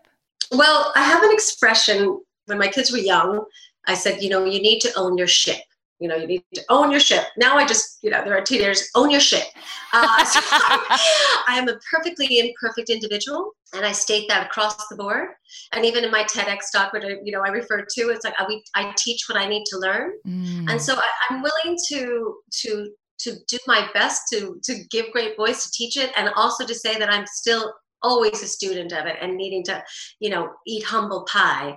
Well, 0.50 0.92
I 0.97 1.02
have 1.02 1.23
an 1.23 1.33
expression 1.33 2.21
when 2.47 2.59
my 2.59 2.68
kids 2.68 2.90
were 2.90 2.99
young. 2.99 3.44
I 3.87 3.94
said, 3.94 4.23
you 4.23 4.30
know, 4.30 4.44
you 4.44 4.61
need 4.61 4.80
to 4.80 4.92
own 4.97 5.18
your 5.18 5.26
ship 5.26 5.62
you 6.01 6.09
know, 6.09 6.17
you 6.17 6.27
need 6.27 6.45
to 6.55 6.63
own 6.69 6.91
your 6.91 7.01
ship. 7.01 7.25
Now 7.37 7.57
I 7.57 7.67
just, 7.67 7.99
you 8.03 8.11
know, 8.11 8.23
there 8.25 8.37
are 8.37 8.41
teenagers, 8.41 8.89
own 8.95 9.11
your 9.11 9.21
ship. 9.21 9.45
Uh, 9.93 10.25
so 10.25 10.41
I 10.43 11.57
am 11.57 11.69
a 11.69 11.79
perfectly 11.91 12.41
imperfect 12.41 12.91
individual, 12.91 13.53
and 13.75 13.87
I 13.87 13.93
state 13.93 14.29
that 14.29 14.47
across 14.47 14.89
the 14.89 14.97
board. 14.97 15.29
And 15.73 15.85
even 15.85 16.05
in 16.05 16.11
my 16.11 16.25
TEDx 16.25 16.73
talk, 16.73 16.93
which 16.93 17.05
I, 17.05 17.17
you 17.23 17.33
know, 17.33 17.43
I 17.43 17.49
refer 17.49 17.87
to, 17.89 18.03
it's 18.11 18.25
like 18.25 18.35
I, 18.39 18.45
we, 18.49 18.63
I 18.75 18.93
teach 18.97 19.25
what 19.29 19.39
I 19.39 19.47
need 19.47 19.65
to 19.67 19.79
learn, 19.79 20.13
mm. 20.27 20.71
and 20.71 20.81
so 20.81 20.95
I, 20.95 21.09
I'm 21.31 21.43
willing 21.43 21.79
to 21.89 22.37
to 22.51 22.91
to 23.21 23.37
do 23.49 23.59
my 23.67 23.89
best 23.95 24.23
to 24.33 24.61
to 24.65 24.75
give 24.91 25.13
great 25.13 25.37
voice 25.37 25.65
to 25.65 25.71
teach 25.73 25.97
it, 25.97 26.11
and 26.17 26.29
also 26.37 26.67
to 26.67 26.75
say 26.75 26.99
that 26.99 27.13
I'm 27.13 27.27
still 27.27 27.73
always 28.05 28.43
a 28.43 28.47
student 28.47 28.93
of 28.93 29.07
it 29.07 29.17
and 29.21 29.35
needing 29.37 29.65
to, 29.65 29.83
you 30.21 30.29
know, 30.29 30.51
eat 30.67 30.85
humble 30.85 31.25
pie 31.25 31.77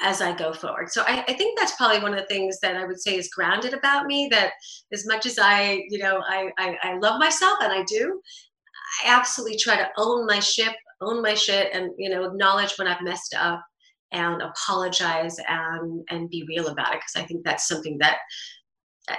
as 0.00 0.20
I 0.22 0.32
go 0.34 0.52
forward. 0.52 0.90
So 0.90 1.02
I, 1.06 1.24
I, 1.28 1.34
think 1.34 1.58
that's 1.58 1.76
probably 1.76 2.00
one 2.00 2.14
of 2.14 2.18
the 2.18 2.26
things 2.26 2.58
that 2.60 2.76
I 2.76 2.86
would 2.86 3.00
say 3.00 3.16
is 3.16 3.28
grounded 3.28 3.74
about 3.74 4.06
me. 4.06 4.28
That 4.30 4.52
as 4.92 5.06
much 5.06 5.26
as 5.26 5.38
I, 5.38 5.84
you 5.88 5.98
know, 5.98 6.22
I, 6.26 6.50
I, 6.58 6.76
I 6.82 6.98
love 6.98 7.20
myself 7.20 7.58
and 7.60 7.72
I 7.72 7.84
do, 7.84 8.20
I 9.04 9.10
absolutely 9.10 9.58
try 9.58 9.76
to 9.76 9.88
own 9.98 10.26
my 10.26 10.40
ship, 10.40 10.74
own 11.00 11.20
my 11.20 11.34
shit, 11.34 11.70
and 11.74 11.90
you 11.98 12.08
know, 12.08 12.24
acknowledge 12.24 12.72
when 12.78 12.88
I've 12.88 13.02
messed 13.02 13.34
up 13.34 13.62
and 14.12 14.42
apologize 14.42 15.36
and 15.48 16.02
and 16.10 16.30
be 16.30 16.44
real 16.48 16.68
about 16.68 16.94
it 16.94 17.00
because 17.00 17.22
I 17.22 17.26
think 17.26 17.44
that's 17.44 17.68
something 17.68 17.98
that 17.98 18.18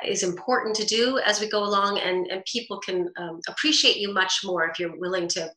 is 0.06 0.24
important 0.24 0.76
to 0.78 0.86
do 0.86 1.20
as 1.20 1.40
we 1.40 1.50
go 1.50 1.64
along, 1.64 2.00
and 2.00 2.28
and 2.28 2.44
people 2.46 2.80
can 2.80 3.10
um, 3.18 3.40
appreciate 3.48 3.98
you 3.98 4.14
much 4.14 4.42
more 4.44 4.68
if 4.68 4.80
you're 4.80 4.98
willing 4.98 5.28
to 5.30 5.52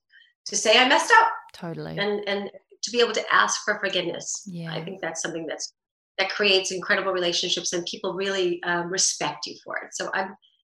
to 0.46 0.56
say 0.56 0.78
I 0.78 0.88
messed 0.88 1.12
up. 1.18 1.28
Totally. 1.52 1.98
And 1.98 2.26
and 2.28 2.50
to 2.82 2.90
be 2.90 3.00
able 3.00 3.12
to 3.12 3.24
ask 3.32 3.64
for 3.64 3.78
forgiveness. 3.78 4.42
Yeah. 4.46 4.72
I 4.72 4.84
think 4.84 5.00
that's 5.00 5.22
something 5.22 5.46
that's 5.46 5.72
that 6.18 6.30
creates 6.30 6.70
incredible 6.70 7.12
relationships 7.12 7.72
and 7.72 7.84
people 7.84 8.14
really 8.14 8.62
um, 8.62 8.88
respect 8.88 9.46
you 9.46 9.56
for 9.64 9.76
it. 9.78 9.88
So 9.92 10.10
I 10.14 10.28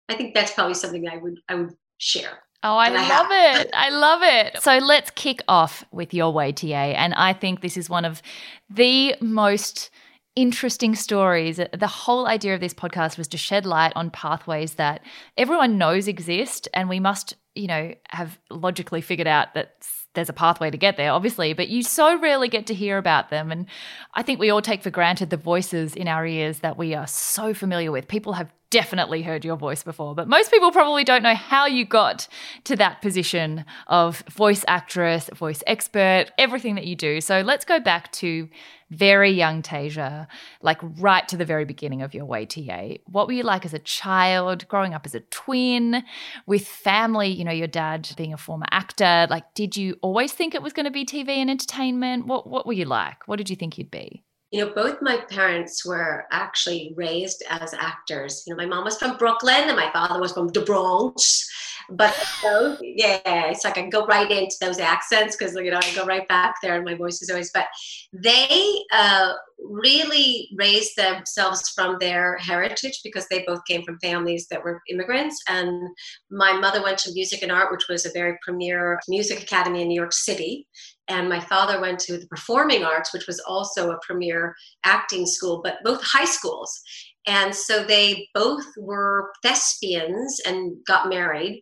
I 0.10 0.16
think 0.16 0.34
that's 0.34 0.54
probably 0.54 0.74
something 0.74 1.08
I 1.08 1.18
would 1.18 1.40
I 1.50 1.56
would 1.56 1.74
share. 1.98 2.44
Oh, 2.64 2.76
I, 2.76 2.88
I 2.88 2.90
love 2.90 3.28
have. 3.28 3.62
it. 3.66 3.70
I 3.74 3.90
love 3.90 4.22
it. 4.24 4.62
So 4.62 4.78
let's 4.80 5.12
kick 5.12 5.42
off 5.48 5.86
with 5.92 6.14
your 6.14 6.34
way 6.34 6.52
TA. 6.52 6.68
And 6.68 7.14
I 7.14 7.34
think 7.34 7.62
this 7.62 7.78
is 7.78 7.90
one 7.90 8.04
of 8.04 8.22
the 8.70 9.16
most 9.22 9.92
interesting 10.36 10.96
stories. 10.96 11.58
The 11.58 11.88
whole 11.88 12.28
idea 12.28 12.56
of 12.56 12.60
this 12.60 12.74
podcast 12.74 13.18
was 13.18 13.28
to 13.30 13.38
shed 13.38 13.66
light 13.66 13.94
on 13.96 14.10
pathways 14.10 14.76
that 14.76 15.02
everyone 15.38 15.78
knows 15.78 16.08
exist 16.08 16.68
and 16.74 16.90
we 16.90 17.00
must, 17.00 17.36
you 17.54 17.68
know, 17.68 17.94
have 18.10 18.40
logically 18.50 19.02
figured 19.02 19.28
out 19.28 19.54
that 19.54 19.76
there's 20.14 20.30
a 20.30 20.34
pathway 20.34 20.72
to 20.72 20.78
get 20.78 20.98
there, 20.98 21.12
obviously, 21.12 21.54
but 21.54 21.68
you 21.68 21.84
so 21.84 22.20
rarely 22.20 22.50
get 22.50 22.68
to 22.68 22.74
hear 22.74 22.98
about 22.98 23.30
them. 23.30 23.52
And 23.52 23.68
I 24.14 24.24
think 24.24 24.40
we 24.40 24.50
all 24.50 24.62
take 24.62 24.82
for 24.82 24.90
granted 24.90 25.30
the 25.30 25.38
voices 25.38 25.96
in 25.96 26.08
our 26.08 26.26
ears 26.26 26.60
that 26.60 26.78
we 26.78 26.96
are 26.96 27.08
so 27.08 27.54
familiar 27.54 27.92
with. 27.92 28.08
People 28.08 28.34
have 28.34 28.52
definitely 28.70 29.22
heard 29.22 29.46
your 29.46 29.56
voice 29.56 29.84
before, 29.84 30.16
but 30.16 30.28
most 30.28 30.52
people 30.52 30.72
probably 30.72 31.04
don't 31.04 31.24
know 31.24 31.36
how 31.36 31.66
you 31.66 31.86
got 31.86 32.28
to 32.66 32.76
that 32.76 33.02
position 33.02 33.64
of 33.88 34.22
voice 34.30 34.66
actress, 34.68 35.30
voice 35.36 35.64
expert, 35.68 36.26
everything 36.38 36.76
that 36.76 36.86
you 36.86 36.96
do. 36.96 37.22
So 37.22 37.42
let's 37.42 37.64
go 37.64 37.80
back 37.80 38.12
to 38.14 38.50
very 38.90 39.32
young 39.32 39.62
Tasia, 39.62 40.28
like 40.62 40.80
right 40.82 41.28
to 41.28 41.38
the 41.38 41.46
very 41.46 41.66
beginning 41.66 42.02
of 42.02 42.14
your 42.14 42.26
way 42.26 42.46
TA. 42.46 42.96
What 43.06 43.28
were 43.28 43.34
you 43.34 43.44
like 43.44 43.66
as 43.66 43.74
a 43.74 43.80
child, 43.80 44.68
growing 44.68 44.94
up 44.94 45.06
as 45.06 45.16
a 45.16 45.20
twin, 45.22 46.04
with 46.46 46.68
family, 46.68 47.28
you 47.28 47.44
know, 47.44 47.52
your 47.52 47.68
dad 47.68 48.10
being 48.18 48.34
a 48.34 48.38
former 48.38 48.68
actor? 48.72 49.28
Like, 49.30 49.54
did 49.54 49.76
you 49.76 49.98
always 50.02 50.34
think 50.34 50.56
it 50.56 50.62
was 50.62 50.74
going 50.74 50.86
to 50.86 50.92
be 50.92 51.06
TV 51.06 51.30
and 51.38 51.50
entertainment? 51.50 52.28
What, 52.28 52.48
what 52.48 52.66
were 52.66 52.74
you 52.74 52.86
like? 52.86 53.28
What 53.28 53.38
did 53.38 53.50
you 53.50 53.56
think 53.56 53.78
you'd 53.78 53.92
be? 53.92 54.24
you 54.52 54.64
know, 54.64 54.74
both 54.74 55.02
my 55.02 55.18
parents 55.30 55.86
were 55.86 56.26
actually 56.32 56.94
raised 56.96 57.44
as 57.50 57.74
actors. 57.74 58.44
You 58.48 58.54
know, 58.54 58.58
my 58.58 58.66
mom 58.66 58.86
was 58.86 58.98
from 58.98 59.18
Brooklyn 59.18 59.64
and 59.68 59.76
my 59.76 59.92
father 59.92 60.22
was 60.22 60.32
from 60.32 60.48
the 60.48 60.62
Bronx. 60.62 61.50
But 61.90 62.14
both, 62.42 62.80
yeah, 62.82 63.20
it's 63.26 63.64
like 63.64 63.78
I 63.78 63.88
go 63.88 64.06
right 64.06 64.30
into 64.30 64.56
those 64.60 64.80
accents 64.80 65.36
because 65.36 65.56
you 65.56 65.72
know 65.72 65.80
I 65.82 65.96
go 65.96 66.06
right 66.06 66.28
back 66.28 66.56
there 66.62 66.76
and 66.76 66.86
my 66.86 66.96
voice 66.96 67.22
is 67.22 67.30
always. 67.30 67.52
But 67.54 67.68
they 68.12 68.84
uh, 68.92 69.34
really 69.60 70.50
raised 70.58 70.98
themselves 70.98 71.70
from 71.70 71.98
their 72.00 72.38
heritage 72.38 73.00
because 73.04 73.28
they 73.30 73.44
both 73.48 73.62
came 73.68 73.84
from 73.84 74.00
families 74.00 74.48
that 74.52 74.64
were 74.64 74.82
immigrants. 74.90 75.42
And 75.48 75.88
my 76.30 76.54
mother 76.54 76.84
went 76.84 76.98
to 77.00 77.14
music 77.14 77.42
and 77.42 77.52
art, 77.52 77.72
which 77.72 77.88
was 77.90 78.06
a 78.06 78.12
very 78.12 78.38
premier 78.44 79.00
music 79.08 79.42
academy 79.42 79.82
in 79.82 79.88
New 79.88 80.00
York 80.00 80.14
City 80.14 80.68
and 81.08 81.30
my 81.30 81.40
father 81.40 81.80
went 81.80 82.00
to 82.00 82.18
the 82.18 82.28
performing 82.28 82.84
arts 82.84 83.14
which 83.14 83.28
was 83.28 83.40
also 83.42 83.92
a 83.92 84.00
premier 84.02 84.56
acting 84.84 85.26
school 85.26 85.62
but 85.64 85.78
both 85.84 86.02
high 86.04 86.26
schools 86.26 86.82
and 87.28 87.54
so 87.54 87.84
they 87.84 88.28
both 88.34 88.66
were 88.78 89.32
thespians 89.44 90.40
and 90.46 90.78
got 90.86 91.10
married 91.10 91.62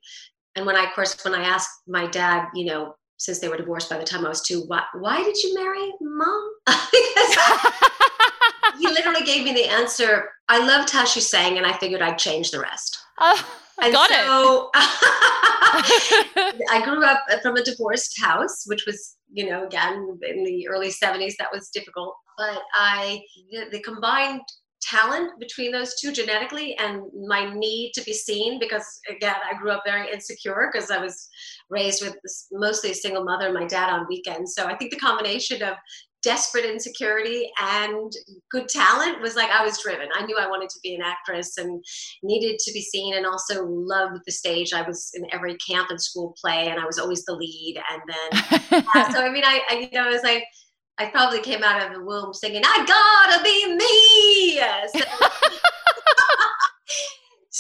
and 0.56 0.66
when 0.66 0.76
i 0.76 0.86
of 0.86 0.94
course 0.94 1.24
when 1.26 1.34
i 1.34 1.44
asked 1.44 1.82
my 1.88 2.06
dad 2.08 2.48
you 2.54 2.66
know 2.66 2.94
since 3.18 3.40
they 3.40 3.50
were 3.50 3.58
divorced 3.58 3.90
by 3.90 3.98
the 3.98 4.04
time 4.04 4.26
i 4.26 4.30
was 4.30 4.42
two 4.42 4.62
why, 4.68 4.84
why 4.94 5.24
did 5.24 5.36
you 5.42 5.54
marry 5.56 5.92
mom 6.02 6.52
he 8.80 8.88
literally 8.88 9.26
gave 9.26 9.44
me 9.44 9.54
the 9.54 9.68
answer 9.68 10.30
i 10.48 10.66
loved 10.66 10.90
how 10.90 11.04
she 11.04 11.20
sang 11.20 11.58
and 11.58 11.66
i 11.66 11.74
figured 11.74 12.02
i'd 12.02 12.18
change 12.18 12.52
the 12.52 12.60
rest 12.60 12.98
oh. 13.20 13.62
And 13.82 13.92
Got 13.92 14.10
so, 14.10 14.70
it. 14.74 14.76
I 16.72 16.82
grew 16.84 17.04
up 17.04 17.20
from 17.42 17.58
a 17.58 17.64
divorced 17.64 18.22
house, 18.22 18.64
which 18.68 18.86
was, 18.86 19.16
you 19.32 19.50
know, 19.50 19.66
again 19.66 20.18
in 20.24 20.44
the 20.44 20.68
early 20.70 20.90
70s, 20.90 21.34
that 21.40 21.52
was 21.52 21.70
difficult. 21.74 22.16
But 22.38 22.62
I, 22.74 23.22
the, 23.52 23.66
the 23.72 23.82
combined 23.82 24.42
talent 24.90 25.32
between 25.40 25.72
those 25.72 25.96
two 26.00 26.12
genetically 26.12 26.76
and 26.78 27.02
my 27.28 27.52
need 27.54 27.92
to 27.94 28.04
be 28.04 28.14
seen 28.14 28.60
because 28.60 28.86
again 29.10 29.36
i 29.52 29.58
grew 29.58 29.72
up 29.72 29.84
very 29.86 30.12
insecure 30.12 30.70
because 30.72 30.92
i 30.92 30.98
was 30.98 31.28
raised 31.70 32.04
with 32.04 32.16
mostly 32.52 32.92
a 32.92 32.96
single 32.96 33.24
mother 33.24 33.46
and 33.46 33.54
my 33.54 33.66
dad 33.66 33.90
on 33.90 34.06
weekends 34.08 34.54
so 34.54 34.66
i 34.66 34.76
think 34.76 34.92
the 34.92 34.98
combination 34.98 35.62
of 35.64 35.76
desperate 36.26 36.66
insecurity 36.66 37.52
and 37.62 38.12
good 38.50 38.68
talent 38.68 39.22
was 39.22 39.36
like 39.36 39.52
I 39.52 39.64
was 39.64 39.78
driven. 39.78 40.08
I 40.16 40.26
knew 40.26 40.36
I 40.40 40.48
wanted 40.48 40.70
to 40.70 40.80
be 40.82 40.96
an 40.96 41.02
actress 41.04 41.56
and 41.60 41.84
needed 42.24 42.58
to 42.58 42.74
be 42.74 42.82
seen 42.82 43.16
and 43.16 43.28
also 43.28 43.64
loved 43.64 44.22
the 44.26 44.32
stage. 44.32 44.74
I 44.74 44.82
was 44.82 45.12
in 45.14 45.28
every 45.32 45.56
camp 45.58 45.92
and 45.92 46.02
school 46.02 46.36
play 46.42 46.68
and 46.68 46.80
I 46.80 46.86
was 46.86 46.98
always 46.98 47.24
the 47.26 47.34
lead. 47.34 47.80
And 47.92 48.02
then, 48.08 48.82
yeah, 48.96 49.10
so 49.10 49.22
I 49.22 49.30
mean, 49.30 49.44
I, 49.46 49.62
I, 49.70 49.76
you 49.76 49.90
know, 49.92 50.10
it 50.10 50.14
was 50.14 50.24
like, 50.24 50.44
I 50.98 51.08
probably 51.08 51.42
came 51.42 51.64
out 51.64 51.86
of 51.86 51.94
the 51.94 52.04
womb 52.04 52.34
singing, 52.34 52.64
I 52.66 52.86
gotta 52.86 53.44
be 53.44 53.76
me. 53.76 54.60
So, 54.94 55.28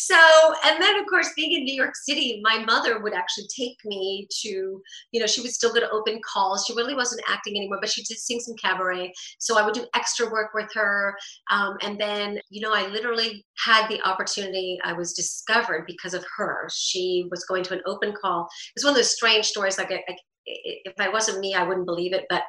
so 0.05 0.53
and 0.65 0.81
then 0.81 0.99
of 0.99 1.05
course 1.07 1.29
being 1.35 1.53
in 1.53 1.63
new 1.63 1.73
york 1.73 1.95
city 1.95 2.41
my 2.43 2.59
mother 2.65 2.99
would 2.99 3.13
actually 3.13 3.47
take 3.47 3.77
me 3.85 4.27
to 4.29 4.81
you 5.11 5.19
know 5.19 5.25
she 5.25 5.41
was 5.41 5.55
still 5.55 5.73
go 5.73 5.79
to 5.79 5.89
open 5.89 6.19
calls. 6.21 6.65
She 6.65 6.75
really 6.75 6.93
wasn't 6.93 7.21
acting 7.27 7.55
anymore 7.55 7.79
but 7.81 7.89
she 7.89 8.03
did 8.03 8.17
sing 8.17 8.39
some 8.39 8.55
cabaret. 8.55 9.11
So 9.39 9.57
i 9.57 9.65
would 9.65 9.73
do 9.73 9.85
extra 9.95 10.29
work 10.29 10.51
with 10.53 10.69
her. 10.73 11.15
Um, 11.49 11.77
and 11.81 11.99
then 11.99 12.39
you 12.49 12.61
know 12.61 12.73
i 12.73 12.87
literally 12.87 13.45
had 13.57 13.87
the 13.87 14.01
opportunity 14.01 14.77
i 14.83 14.93
was 14.93 15.13
discovered 15.13 15.85
because 15.87 16.13
of 16.13 16.25
her. 16.37 16.67
She 16.73 17.27
was 17.31 17.45
going 17.45 17.63
to 17.63 17.73
an 17.73 17.81
open 17.85 18.13
call. 18.21 18.43
It 18.43 18.73
was 18.75 18.83
one 18.83 18.91
of 18.91 18.97
those 18.97 19.15
strange 19.15 19.45
stories 19.45 19.77
like 19.77 19.91
I, 19.91 20.03
I, 20.07 20.15
if 20.45 20.93
i 20.99 21.09
wasn't 21.09 21.39
me 21.39 21.55
i 21.55 21.63
wouldn't 21.63 21.87
believe 21.87 22.13
it 22.13 22.25
but 22.29 22.43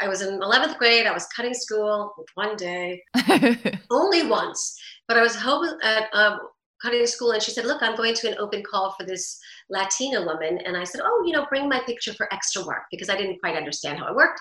I 0.00 0.08
was 0.08 0.22
in 0.22 0.40
11th 0.40 0.78
grade. 0.78 1.06
I 1.06 1.12
was 1.12 1.26
cutting 1.26 1.54
school 1.54 2.14
one 2.34 2.56
day, 2.56 3.02
only 3.90 4.26
once, 4.26 4.78
but 5.06 5.16
I 5.16 5.22
was 5.22 5.36
home 5.36 5.68
at 5.82 6.08
um, 6.12 6.38
cutting 6.82 7.06
school 7.06 7.32
and 7.32 7.42
she 7.42 7.50
said 7.50 7.64
look 7.64 7.82
i'm 7.82 7.96
going 7.96 8.14
to 8.14 8.30
an 8.30 8.36
open 8.38 8.62
call 8.62 8.94
for 8.96 9.04
this 9.04 9.36
latina 9.68 10.24
woman 10.24 10.60
and 10.64 10.76
i 10.76 10.84
said 10.84 11.00
oh 11.04 11.24
you 11.26 11.32
know 11.32 11.44
bring 11.50 11.68
my 11.68 11.80
picture 11.80 12.14
for 12.14 12.32
extra 12.32 12.64
work 12.64 12.82
because 12.92 13.08
i 13.08 13.16
didn't 13.16 13.40
quite 13.40 13.56
understand 13.56 13.98
how 13.98 14.06
it 14.06 14.14
worked 14.14 14.40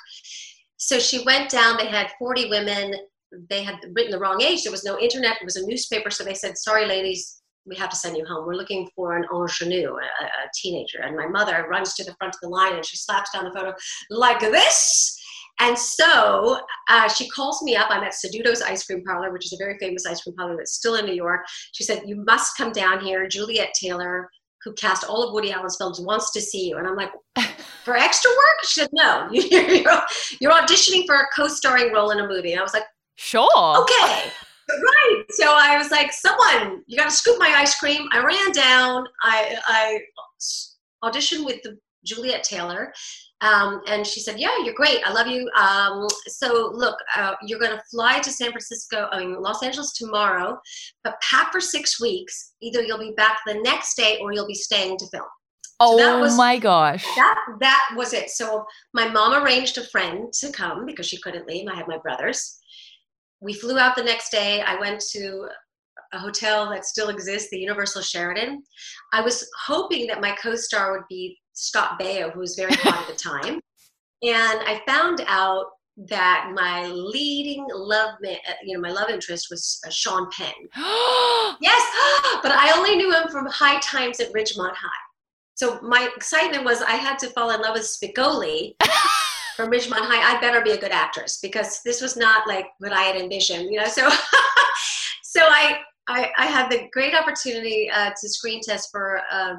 so 0.77 0.99
she 0.99 1.23
went 1.25 1.49
down 1.49 1.77
they 1.77 1.87
had 1.87 2.11
40 2.19 2.51
women 2.51 2.93
they 3.49 3.63
had 3.63 3.79
written 3.93 4.11
the 4.11 4.19
wrong 4.19 4.41
age. 4.41 4.63
There 4.63 4.71
was 4.71 4.83
no 4.83 4.99
internet. 4.99 5.37
It 5.41 5.45
was 5.45 5.55
a 5.55 5.65
newspaper. 5.65 6.09
So 6.09 6.23
they 6.23 6.33
said, 6.33 6.57
sorry, 6.57 6.85
ladies, 6.85 7.41
we 7.65 7.75
have 7.75 7.89
to 7.89 7.95
send 7.95 8.15
you 8.15 8.25
home. 8.25 8.45
We're 8.45 8.55
looking 8.55 8.89
for 8.95 9.17
an 9.17 9.25
ingenue, 9.33 9.91
a, 9.91 10.25
a 10.25 10.49
teenager. 10.55 11.01
And 11.01 11.15
my 11.15 11.27
mother 11.27 11.67
runs 11.69 11.93
to 11.95 12.03
the 12.03 12.15
front 12.15 12.35
of 12.35 12.41
the 12.41 12.49
line 12.49 12.75
and 12.75 12.85
she 12.85 12.97
slaps 12.97 13.31
down 13.31 13.45
the 13.45 13.51
photo 13.51 13.73
like 14.09 14.39
this. 14.39 15.16
And 15.59 15.77
so 15.77 16.59
uh, 16.89 17.09
she 17.09 17.29
calls 17.29 17.61
me 17.63 17.75
up. 17.75 17.87
I'm 17.89 18.03
at 18.03 18.13
Seduto's 18.13 18.61
Ice 18.61 18.85
Cream 18.85 19.03
Parlor, 19.03 19.31
which 19.31 19.45
is 19.45 19.53
a 19.53 19.57
very 19.57 19.77
famous 19.79 20.05
ice 20.05 20.21
cream 20.21 20.35
parlor 20.35 20.55
that's 20.55 20.73
still 20.73 20.95
in 20.95 21.05
New 21.05 21.15
York. 21.15 21.41
She 21.73 21.83
said, 21.83 22.03
You 22.05 22.23
must 22.27 22.55
come 22.57 22.71
down 22.71 23.03
here. 23.03 23.27
Juliet 23.27 23.73
Taylor, 23.79 24.29
who 24.63 24.73
cast 24.73 25.03
all 25.03 25.23
of 25.23 25.33
Woody 25.33 25.51
Allen's 25.51 25.77
films, 25.77 25.99
wants 25.99 26.31
to 26.33 26.41
see 26.41 26.69
you. 26.69 26.77
And 26.77 26.87
I'm 26.87 26.95
like, 26.95 27.11
For 27.83 27.95
extra 27.95 28.29
work? 28.29 28.65
She 28.65 28.81
said, 28.81 28.89
No, 28.93 29.27
you're, 29.31 30.01
you're 30.39 30.51
auditioning 30.51 31.05
for 31.05 31.15
a 31.15 31.27
co 31.35 31.47
starring 31.47 31.93
role 31.93 32.11
in 32.11 32.19
a 32.19 32.27
movie. 32.27 32.51
And 32.51 32.59
I 32.59 32.63
was 32.63 32.73
like, 32.73 32.83
Sure. 33.15 33.81
Okay. 33.81 34.31
right. 34.69 35.23
So 35.29 35.55
I 35.57 35.77
was 35.77 35.89
like, 35.89 36.11
someone, 36.11 36.83
you 36.87 36.97
got 36.97 37.09
to 37.09 37.15
scoop 37.15 37.37
my 37.39 37.53
ice 37.57 37.79
cream. 37.79 38.07
I 38.11 38.23
ran 38.23 38.51
down. 38.51 39.05
I, 39.23 39.57
I 39.67 39.99
auditioned 41.03 41.45
with 41.45 41.61
the 41.63 41.77
Juliet 42.07 42.43
Taylor. 42.43 42.93
Um, 43.41 43.81
and 43.87 44.05
she 44.05 44.19
said, 44.19 44.39
"Yeah, 44.39 44.49
you're 44.63 44.73
great. 44.73 45.01
I 45.05 45.11
love 45.11 45.27
you. 45.27 45.47
Um, 45.55 46.07
so 46.27 46.71
look, 46.73 46.97
uh, 47.15 47.33
you're 47.45 47.59
going 47.59 47.75
to 47.77 47.83
fly 47.91 48.19
to 48.19 48.31
San 48.31 48.49
Francisco, 48.49 49.07
I 49.11 49.19
mean 49.19 49.39
Los 49.39 49.61
Angeles 49.61 49.93
tomorrow, 49.93 50.59
but 51.03 51.21
pack 51.21 51.51
for 51.51 51.61
six 51.61 52.01
weeks. 52.01 52.53
Either 52.61 52.81
you'll 52.81 52.97
be 52.97 53.13
back 53.15 53.39
the 53.45 53.61
next 53.61 53.95
day 53.95 54.17
or 54.21 54.33
you'll 54.33 54.47
be 54.47 54.55
staying 54.55 54.97
to 54.97 55.07
film." 55.07 55.27
Oh 55.79 55.99
so 55.99 56.19
was, 56.19 56.35
my 56.35 56.57
gosh. 56.57 57.05
That 57.15 57.37
that 57.59 57.89
was 57.95 58.13
it. 58.13 58.31
So 58.31 58.65
my 58.95 59.07
mom 59.07 59.43
arranged 59.43 59.77
a 59.77 59.83
friend 59.83 60.33
to 60.39 60.51
come 60.51 60.87
because 60.87 61.05
she 61.05 61.21
couldn't 61.21 61.47
leave. 61.47 61.67
I 61.67 61.75
had 61.75 61.87
my 61.87 61.99
brothers 61.99 62.57
we 63.39 63.53
flew 63.53 63.77
out 63.77 63.95
the 63.95 64.03
next 64.03 64.31
day. 64.31 64.61
I 64.61 64.79
went 64.79 64.99
to 65.11 65.47
a 66.13 66.19
hotel 66.19 66.69
that 66.69 66.85
still 66.85 67.09
exists, 67.09 67.49
the 67.49 67.59
Universal 67.59 68.01
Sheraton. 68.01 68.63
I 69.13 69.21
was 69.21 69.47
hoping 69.65 70.07
that 70.07 70.21
my 70.21 70.31
co-star 70.41 70.93
would 70.93 71.07
be 71.09 71.37
Scott 71.57 71.99
Baio, 71.99 72.31
who 72.31 72.39
was 72.39 72.55
very 72.55 72.73
hot 72.75 73.01
at 73.01 73.07
the 73.07 73.15
time. 73.15 73.55
And 74.23 74.61
I 74.61 74.81
found 74.85 75.23
out 75.27 75.65
that 76.09 76.51
my 76.53 76.85
leading 76.85 77.65
love, 77.73 78.15
you 78.63 78.75
know, 78.75 78.79
my 78.79 78.91
love 78.91 79.09
interest 79.09 79.47
was 79.49 79.79
uh, 79.85 79.89
Sean 79.89 80.29
Penn. 80.31 80.53
yes, 80.75 81.81
but 82.43 82.51
I 82.51 82.73
only 82.77 82.95
knew 82.95 83.11
him 83.11 83.27
from 83.29 83.47
High 83.47 83.79
Times 83.79 84.19
at 84.19 84.31
Ridgemont 84.33 84.75
High. 84.75 85.03
So 85.55 85.79
my 85.81 86.07
excitement 86.15 86.63
was 86.63 86.83
I 86.83 86.91
had 86.91 87.17
to 87.19 87.29
fall 87.31 87.49
in 87.49 87.61
love 87.61 87.73
with 87.73 87.83
Spicoli 87.83 88.75
from 89.55 89.71
Ridgemont 89.71 90.05
High, 90.05 90.37
I 90.37 90.39
better 90.39 90.61
be 90.61 90.71
a 90.71 90.79
good 90.79 90.91
actress 90.91 91.39
because 91.41 91.81
this 91.83 91.99
was 91.99 92.15
not 92.15 92.47
like 92.47 92.67
what 92.77 92.93
I 92.93 93.01
had 93.01 93.15
envisioned, 93.15 93.71
you 93.71 93.79
know. 93.79 93.87
So, 93.87 94.07
so 95.23 95.41
I, 95.41 95.79
I, 96.07 96.29
I 96.37 96.45
had 96.45 96.69
the 96.69 96.87
great 96.93 97.15
opportunity 97.15 97.89
uh, 97.91 98.11
to 98.11 98.29
screen 98.29 98.61
test 98.61 98.89
for 98.91 99.19
uh, 99.31 99.55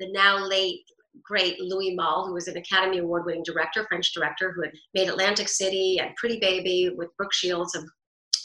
the 0.00 0.12
now 0.12 0.38
late 0.46 0.84
great 1.24 1.60
Louis 1.60 1.94
Malle, 1.94 2.26
who 2.26 2.34
was 2.34 2.48
an 2.48 2.56
Academy 2.56 2.98
Award 2.98 3.24
winning 3.26 3.42
director, 3.44 3.86
French 3.88 4.12
director, 4.12 4.52
who 4.52 4.62
had 4.62 4.72
made 4.94 5.08
Atlantic 5.08 5.48
City 5.48 5.98
and 6.00 6.14
Pretty 6.16 6.38
Baby 6.38 6.90
with 6.96 7.16
Brooke 7.16 7.32
Shields. 7.32 7.74
And 7.74 7.88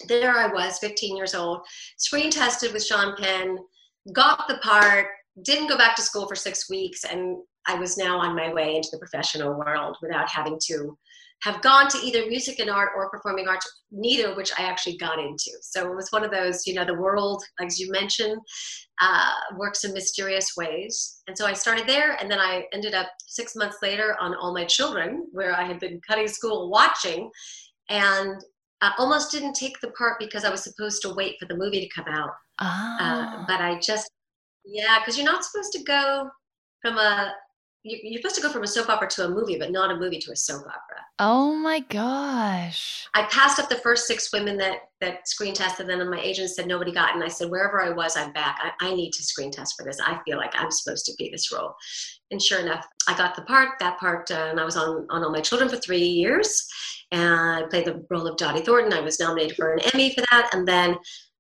there 0.08 0.38
I 0.38 0.48
was, 0.48 0.80
15 0.80 1.16
years 1.16 1.36
old, 1.36 1.62
screen 1.98 2.30
tested 2.30 2.74
with 2.74 2.86
Sean 2.86 3.16
Penn, 3.16 3.58
got 4.14 4.48
the 4.48 4.58
part, 4.58 5.08
didn't 5.44 5.68
go 5.68 5.78
back 5.78 5.96
to 5.96 6.02
school 6.02 6.28
for 6.28 6.36
six 6.36 6.70
weeks, 6.70 7.04
and 7.04 7.38
I 7.68 7.76
was 7.76 7.98
now 7.98 8.18
on 8.20 8.36
my 8.36 8.54
way 8.54 8.76
into 8.76 8.90
the 8.92 9.00
professional 9.00 9.54
world 9.54 9.98
without 10.02 10.30
having 10.30 10.60
to 10.68 10.98
have 11.44 11.62
gone 11.62 11.90
to 11.90 11.98
either 11.98 12.26
music 12.28 12.60
and 12.60 12.70
art 12.70 12.92
or 12.96 13.10
performing 13.10 13.48
arts, 13.48 13.70
neither 13.92 14.34
which 14.34 14.52
I 14.58 14.64
actually 14.64 14.98
got 14.98 15.20
into. 15.20 15.52
So 15.62 15.92
it 15.92 15.96
was 15.96 16.10
one 16.10 16.24
of 16.24 16.32
those, 16.32 16.66
you 16.66 16.74
know, 16.74 16.86
the 16.86 16.94
world, 16.94 17.44
as 17.60 17.80
you 17.80 17.92
mentioned, 17.92 18.40
uh, 19.02 19.34
works 19.58 19.84
in 19.84 19.94
mysterious 19.94 20.56
ways. 20.56 21.22
And 21.28 21.38
so 21.38 21.46
I 21.46 21.52
started 21.52 21.86
there, 21.86 22.14
and 22.22 22.32
then 22.32 22.40
I 22.40 22.64
ended 22.72 22.94
up 22.94 23.08
six 23.28 23.58
months 23.58 23.78
later 23.82 24.16
on 24.22 24.36
All 24.36 24.54
My 24.54 24.64
Children, 24.64 25.28
where 25.34 25.54
I 25.54 25.64
had 25.64 25.80
been 25.80 26.00
cutting 26.08 26.30
school 26.30 26.70
watching, 26.70 27.30
and 27.90 28.42
I 28.80 28.94
almost 28.98 29.32
didn't 29.32 29.54
take 29.54 29.80
the 29.82 29.92
part 29.92 30.20
because 30.20 30.46
I 30.46 30.50
was 30.50 30.64
supposed 30.64 31.02
to 31.02 31.14
wait 31.14 31.36
for 31.42 31.46
the 31.48 31.58
movie 31.58 31.82
to 31.82 31.94
come 31.94 32.14
out. 32.14 32.32
Oh. 32.62 32.98
Uh, 33.02 33.46
but 33.48 33.60
I 33.60 33.80
just, 33.80 34.10
yeah, 34.66 35.00
because 35.00 35.18
you're 35.18 35.26
not 35.26 35.44
supposed 35.44 35.74
to 35.74 35.84
go 35.84 36.30
from 36.82 36.98
a 36.98 37.34
you're 37.84 38.22
supposed 38.22 38.36
to 38.36 38.42
go 38.42 38.50
from 38.50 38.64
a 38.64 38.68
soap 38.68 38.90
opera 38.90 39.10
to 39.10 39.26
a 39.26 39.30
movie, 39.30 39.58
but 39.58 39.72
not 39.72 39.92
a 39.92 39.98
movie 39.98 40.20
to 40.20 40.32
a 40.32 40.36
soap 40.36 40.62
opera. 40.62 41.02
Oh 41.20 41.54
my 41.54 41.82
gosh. 41.82 43.06
I 43.14 43.24
passed 43.24 43.60
up 43.60 43.68
the 43.68 43.76
first 43.76 44.08
six 44.08 44.32
women 44.32 44.58
that 44.58 44.90
that 45.02 45.28
screen 45.28 45.54
tested, 45.54 45.90
and 45.90 46.00
then 46.00 46.10
my 46.10 46.22
agent 46.22 46.50
said 46.50 46.66
nobody 46.66 46.94
got. 46.94 47.14
And 47.14 47.24
I 47.24 47.28
said, 47.28 47.50
wherever 47.50 47.84
I 47.84 47.90
was, 47.90 48.16
I'm 48.16 48.32
back. 48.32 48.58
I, 48.64 48.88
I 48.88 48.96
need 48.96 49.12
to 49.12 49.24
screen 49.24 49.52
test 49.52 49.76
for 49.78 49.84
this. 49.84 50.00
I 50.00 50.18
feel 50.26 50.38
like 50.38 50.54
I'm 50.56 50.72
supposed 50.72 51.06
to 51.08 51.14
be 51.18 51.30
this 51.30 51.52
role. 51.52 51.74
And 52.32 52.42
sure 52.42 52.62
enough, 52.62 52.86
I 53.08 53.18
got 53.18 53.36
the 53.36 53.42
part. 53.44 53.72
That 53.80 54.00
part, 54.00 54.32
uh, 54.32 54.48
and 54.50 54.60
I 54.60 54.66
was 54.66 54.78
on 54.78 55.06
on 55.10 55.24
All 55.24 55.32
My 55.32 55.42
Children 55.42 55.70
for 55.70 55.78
three 55.78 56.06
years, 56.06 56.66
and 57.12 57.66
I 57.66 57.68
played 57.70 57.86
the 57.86 58.06
role 58.10 58.28
of 58.28 58.38
Dottie 58.38 58.62
Thornton. 58.62 58.94
I 58.94 59.02
was 59.02 59.20
nominated 59.20 59.58
for 59.58 59.74
an 59.74 59.82
Emmy 59.94 60.14
for 60.14 60.24
that, 60.32 60.52
and 60.54 60.66
then 60.66 60.96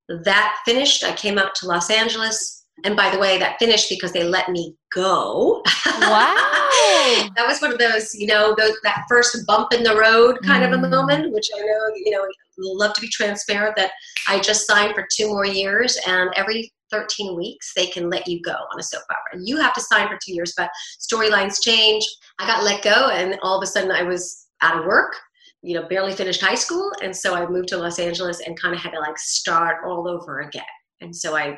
that 0.09 0.57
finished. 0.65 1.05
I 1.05 1.13
came 1.13 1.37
up 1.37 1.53
to 1.55 1.67
Los 1.67 1.89
Angeles 1.89 2.62
and 2.83 2.97
by 2.97 3.09
the 3.09 3.19
way, 3.19 3.37
that 3.37 3.59
finished 3.59 3.89
because 3.89 4.11
they 4.11 4.23
let 4.23 4.49
me 4.49 4.75
go. 4.93 5.61
Wow. 5.85 6.33
that 7.35 7.45
was 7.47 7.61
one 7.61 7.71
of 7.71 7.77
those, 7.77 8.13
you 8.15 8.27
know, 8.27 8.55
those, 8.57 8.75
that 8.83 9.05
first 9.07 9.45
bump 9.45 9.73
in 9.73 9.83
the 9.83 9.95
road 9.95 10.39
kind 10.43 10.63
mm. 10.63 10.67
of 10.67 10.73
a 10.73 10.87
mm. 10.87 10.89
moment, 10.89 11.31
which 11.31 11.47
I 11.55 11.61
know, 11.61 11.91
you 11.95 12.11
know, 12.11 12.25
love 12.57 12.93
to 12.93 13.01
be 13.01 13.07
transparent 13.09 13.75
that 13.75 13.91
I 14.27 14.39
just 14.39 14.67
signed 14.67 14.95
for 14.95 15.07
two 15.15 15.27
more 15.27 15.45
years 15.45 15.97
and 16.07 16.31
every 16.35 16.71
13 16.91 17.37
weeks 17.37 17.71
they 17.75 17.87
can 17.87 18.09
let 18.09 18.27
you 18.27 18.41
go 18.41 18.51
on 18.51 18.79
a 18.79 18.83
soap 18.83 19.03
opera. 19.09 19.41
You 19.43 19.57
have 19.57 19.73
to 19.73 19.81
sign 19.81 20.07
for 20.07 20.19
two 20.23 20.33
years, 20.33 20.53
but 20.57 20.69
storylines 20.99 21.61
change. 21.61 22.05
I 22.39 22.47
got 22.47 22.63
let 22.63 22.83
go 22.83 23.09
and 23.09 23.37
all 23.43 23.57
of 23.57 23.63
a 23.63 23.67
sudden 23.67 23.91
I 23.91 24.03
was 24.03 24.47
out 24.61 24.79
of 24.79 24.85
work 24.85 25.15
you 25.63 25.73
know 25.73 25.87
barely 25.87 26.13
finished 26.13 26.41
high 26.41 26.55
school 26.55 26.91
and 27.01 27.15
so 27.15 27.33
i 27.33 27.45
moved 27.47 27.69
to 27.69 27.77
los 27.77 27.97
angeles 27.97 28.41
and 28.41 28.59
kind 28.59 28.75
of 28.75 28.81
had 28.81 28.91
to 28.91 28.99
like 28.99 29.17
start 29.17 29.77
all 29.85 30.07
over 30.07 30.41
again 30.41 30.63
and 31.01 31.15
so 31.15 31.35
i 31.35 31.57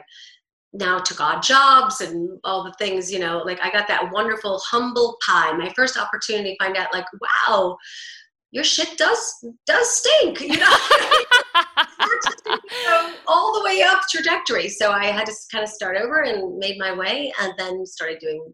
now 0.78 1.00
took 1.00 1.22
odd 1.22 1.42
jobs 1.42 2.02
and 2.02 2.40
all 2.44 2.64
the 2.64 2.74
things, 2.74 3.12
you 3.12 3.20
know, 3.20 3.40
like 3.40 3.60
I 3.62 3.72
got 3.72 3.88
that 3.88 4.12
wonderful 4.12 4.62
humble 4.70 5.18
pie. 5.26 5.54
My 5.54 5.72
first 5.76 5.98
opportunity 5.98 6.52
to 6.52 6.64
find 6.64 6.78
out 6.78 6.94
like, 6.94 7.06
wow, 7.48 7.78
your 8.52 8.64
shit 8.64 8.98
does 8.98 9.46
does 9.66 9.98
stink, 9.98 10.42
you 10.42 10.58
know. 10.58 10.76
all 13.28 13.54
the 13.54 13.64
way 13.64 13.82
up 13.84 14.02
trajectory. 14.10 14.70
So 14.70 14.92
I 14.92 15.06
had 15.06 15.26
to 15.26 15.34
kind 15.52 15.64
of 15.64 15.70
start 15.70 15.98
over 15.98 16.24
and 16.24 16.58
made 16.58 16.78
my 16.78 16.96
way 16.96 17.34
and 17.42 17.54
then 17.58 17.86
started 17.86 18.20
doing 18.20 18.54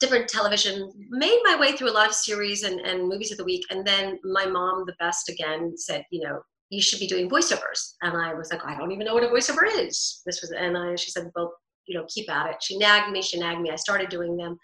different 0.00 0.28
television, 0.28 0.90
made 1.10 1.40
my 1.44 1.56
way 1.58 1.72
through 1.72 1.90
a 1.90 1.92
lot 1.92 2.08
of 2.08 2.14
series 2.14 2.62
and, 2.64 2.80
and 2.80 3.08
movies 3.08 3.32
of 3.32 3.38
the 3.38 3.44
week. 3.44 3.64
And 3.70 3.86
then 3.86 4.18
my 4.24 4.46
mom, 4.46 4.84
the 4.86 4.94
best 4.98 5.28
again, 5.28 5.74
said, 5.76 6.04
you 6.10 6.20
know, 6.20 6.40
you 6.74 6.82
should 6.82 6.98
be 6.98 7.06
doing 7.06 7.30
voiceovers. 7.30 7.94
And 8.02 8.16
I 8.16 8.34
was 8.34 8.50
like, 8.50 8.64
I 8.64 8.76
don't 8.76 8.92
even 8.92 9.06
know 9.06 9.14
what 9.14 9.24
a 9.24 9.28
voiceover 9.28 9.64
is. 9.66 10.22
This 10.26 10.40
was, 10.40 10.50
and 10.50 10.76
I, 10.76 10.96
she 10.96 11.10
said, 11.10 11.30
well, 11.34 11.54
you 11.86 11.96
know, 11.96 12.06
keep 12.08 12.30
at 12.30 12.50
it. 12.50 12.56
She 12.62 12.78
nagged 12.78 13.12
me, 13.12 13.22
she 13.22 13.38
nagged 13.38 13.60
me. 13.60 13.70
I 13.70 13.76
started 13.76 14.08
doing 14.08 14.36
them. 14.36 14.58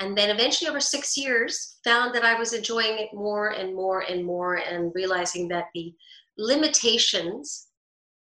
And 0.00 0.16
then 0.16 0.30
eventually, 0.30 0.68
over 0.68 0.80
six 0.80 1.16
years, 1.16 1.78
found 1.82 2.14
that 2.14 2.24
I 2.24 2.38
was 2.38 2.52
enjoying 2.52 2.98
it 2.98 3.08
more 3.14 3.50
and 3.50 3.74
more 3.74 4.00
and 4.00 4.24
more, 4.24 4.56
and 4.56 4.92
realizing 4.94 5.48
that 5.48 5.66
the 5.74 5.94
limitations 6.36 7.68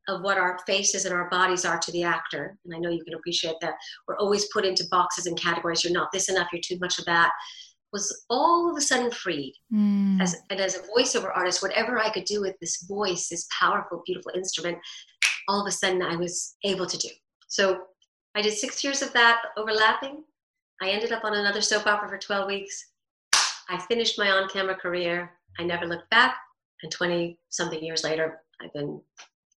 of 0.07 0.21
what 0.21 0.39
our 0.39 0.57
faces 0.65 1.05
and 1.05 1.13
our 1.13 1.29
bodies 1.29 1.65
are 1.65 1.77
to 1.77 1.91
the 1.91 2.01
actor, 2.01 2.57
and 2.65 2.73
I 2.73 2.79
know 2.79 2.89
you 2.89 3.03
can 3.03 3.13
appreciate 3.13 3.53
that, 3.61 3.75
we're 4.07 4.17
always 4.17 4.47
put 4.51 4.65
into 4.65 4.83
boxes 4.89 5.27
and 5.27 5.39
categories. 5.39 5.83
You're 5.83 5.93
not 5.93 6.11
this 6.11 6.29
enough, 6.29 6.47
you're 6.51 6.61
too 6.65 6.79
much 6.81 6.97
of 6.97 7.05
that 7.05 7.31
was 7.91 8.25
all 8.29 8.69
of 8.69 8.77
a 8.77 8.81
sudden 8.81 9.11
freed. 9.11 9.55
Mm. 9.73 10.21
As, 10.21 10.35
and 10.49 10.59
as 10.59 10.75
a 10.75 10.79
voiceover 10.79 11.31
artist, 11.35 11.61
whatever 11.61 11.99
I 11.99 12.09
could 12.09 12.25
do 12.25 12.41
with 12.41 12.55
this 12.59 12.83
voice, 12.83 13.29
this 13.29 13.47
powerful, 13.57 14.03
beautiful 14.05 14.31
instrument, 14.35 14.77
all 15.47 15.61
of 15.61 15.67
a 15.67 15.71
sudden 15.71 16.01
I 16.01 16.15
was 16.15 16.55
able 16.63 16.85
to 16.85 16.97
do. 16.97 17.09
So 17.47 17.81
I 18.35 18.41
did 18.41 18.53
six 18.53 18.83
years 18.83 19.01
of 19.01 19.11
that 19.13 19.41
overlapping. 19.57 20.23
I 20.81 20.89
ended 20.89 21.11
up 21.11 21.25
on 21.25 21.35
another 21.35 21.61
soap 21.61 21.87
opera 21.87 22.09
for 22.09 22.17
12 22.17 22.47
weeks. 22.47 22.85
I 23.69 23.77
finished 23.87 24.17
my 24.17 24.31
on 24.31 24.49
camera 24.49 24.75
career. 24.75 25.31
I 25.59 25.63
never 25.63 25.85
looked 25.85 26.09
back. 26.09 26.35
And 26.83 26.91
20 26.91 27.37
something 27.49 27.83
years 27.83 28.03
later, 28.03 28.41
I've 28.61 28.73
been 28.73 29.01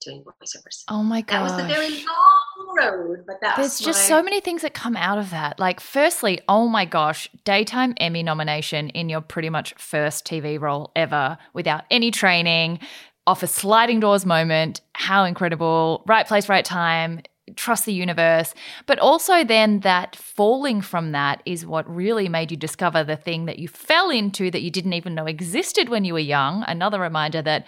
doing 0.00 0.22
voiceovers. 0.22 0.84
Oh 0.88 1.02
my 1.02 1.20
God. 1.20 1.36
That 1.36 1.42
was 1.42 1.56
the 1.56 1.68
very 1.68 2.04
long 2.04 2.76
road, 2.76 3.24
but 3.26 3.40
that 3.40 3.56
There's 3.56 3.78
just 3.78 4.10
my... 4.10 4.16
so 4.16 4.22
many 4.22 4.40
things 4.40 4.62
that 4.62 4.74
come 4.74 4.96
out 4.96 5.18
of 5.18 5.30
that. 5.30 5.58
Like, 5.58 5.80
firstly, 5.80 6.40
oh 6.48 6.68
my 6.68 6.84
gosh, 6.84 7.28
daytime 7.44 7.94
Emmy 7.98 8.22
nomination 8.22 8.88
in 8.90 9.08
your 9.08 9.20
pretty 9.20 9.50
much 9.50 9.74
first 9.76 10.26
TV 10.26 10.60
role 10.60 10.90
ever 10.96 11.38
without 11.52 11.84
any 11.90 12.10
training, 12.10 12.80
off 13.26 13.42
a 13.42 13.46
sliding 13.46 14.00
doors 14.00 14.26
moment. 14.26 14.80
How 14.94 15.24
incredible. 15.24 16.02
Right 16.06 16.26
place, 16.26 16.48
right 16.48 16.64
time. 16.64 17.20
Trust 17.56 17.84
the 17.84 17.92
universe. 17.92 18.54
But 18.86 18.98
also, 18.98 19.44
then 19.44 19.80
that 19.80 20.14
falling 20.16 20.80
from 20.80 21.12
that 21.12 21.42
is 21.44 21.66
what 21.66 21.88
really 21.92 22.28
made 22.28 22.50
you 22.50 22.56
discover 22.56 23.02
the 23.02 23.16
thing 23.16 23.46
that 23.46 23.58
you 23.58 23.68
fell 23.68 24.10
into 24.10 24.50
that 24.50 24.62
you 24.62 24.70
didn't 24.70 24.92
even 24.92 25.14
know 25.14 25.26
existed 25.26 25.88
when 25.88 26.04
you 26.04 26.12
were 26.12 26.20
young. 26.20 26.64
Another 26.66 27.00
reminder 27.00 27.42
that 27.42 27.66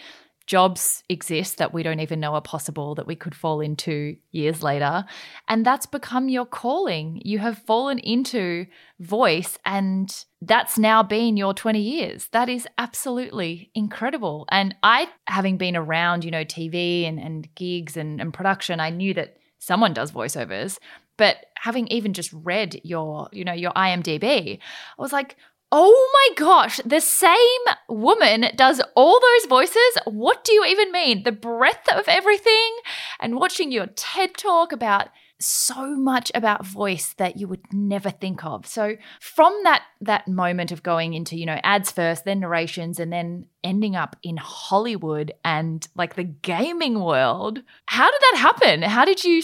jobs 0.52 1.02
exist 1.08 1.56
that 1.56 1.72
we 1.72 1.82
don't 1.82 2.00
even 2.00 2.20
know 2.20 2.34
are 2.34 2.42
possible 2.42 2.94
that 2.94 3.06
we 3.06 3.16
could 3.16 3.34
fall 3.34 3.62
into 3.62 4.14
years 4.32 4.62
later. 4.62 5.02
And 5.48 5.64
that's 5.64 5.86
become 5.86 6.28
your 6.28 6.44
calling. 6.44 7.22
You 7.24 7.38
have 7.38 7.56
fallen 7.56 7.98
into 7.98 8.66
voice, 9.00 9.58
and 9.64 10.14
that's 10.42 10.76
now 10.76 11.02
been 11.02 11.38
your 11.38 11.54
20 11.54 11.80
years. 11.80 12.28
That 12.32 12.50
is 12.50 12.68
absolutely 12.76 13.70
incredible. 13.74 14.44
And 14.50 14.74
I, 14.82 15.08
having 15.26 15.56
been 15.56 15.74
around, 15.74 16.22
you 16.22 16.30
know, 16.30 16.44
TV 16.44 17.08
and, 17.08 17.18
and 17.18 17.48
gigs 17.54 17.96
and, 17.96 18.20
and 18.20 18.34
production, 18.34 18.78
I 18.78 18.90
knew 18.90 19.14
that 19.14 19.38
someone 19.58 19.94
does 19.94 20.12
voiceovers. 20.12 20.78
But 21.16 21.46
having 21.54 21.88
even 21.88 22.12
just 22.12 22.30
read 22.34 22.78
your, 22.84 23.30
you 23.32 23.44
know, 23.44 23.54
your 23.54 23.72
IMDb, 23.72 24.58
I 24.58 25.02
was 25.02 25.14
like, 25.14 25.36
Oh 25.74 26.10
my 26.12 26.34
gosh, 26.36 26.80
the 26.84 27.00
same 27.00 27.62
woman 27.88 28.44
does 28.56 28.82
all 28.94 29.18
those 29.18 29.48
voices. 29.48 29.98
What 30.04 30.44
do 30.44 30.52
you 30.52 30.66
even 30.66 30.92
mean? 30.92 31.22
The 31.22 31.32
breadth 31.32 31.90
of 31.90 32.04
everything 32.08 32.76
and 33.18 33.36
watching 33.36 33.72
your 33.72 33.86
TED 33.86 34.36
talk 34.36 34.72
about 34.72 35.08
so 35.40 35.96
much 35.96 36.30
about 36.34 36.66
voice 36.66 37.14
that 37.14 37.38
you 37.38 37.48
would 37.48 37.72
never 37.72 38.10
think 38.10 38.44
of. 38.44 38.66
So 38.66 38.96
from 39.18 39.58
that 39.64 39.82
that 40.02 40.28
moment 40.28 40.72
of 40.72 40.82
going 40.82 41.14
into, 41.14 41.36
you 41.36 41.46
know, 41.46 41.58
ads 41.64 41.90
first, 41.90 42.26
then 42.26 42.40
narrations 42.40 43.00
and 43.00 43.10
then 43.10 43.46
ending 43.64 43.96
up 43.96 44.14
in 44.22 44.36
Hollywood 44.36 45.32
and 45.42 45.88
like 45.96 46.14
the 46.16 46.24
gaming 46.24 47.00
world, 47.00 47.62
how 47.86 48.10
did 48.10 48.20
that 48.20 48.38
happen? 48.38 48.82
How 48.82 49.04
did 49.04 49.24
you 49.24 49.42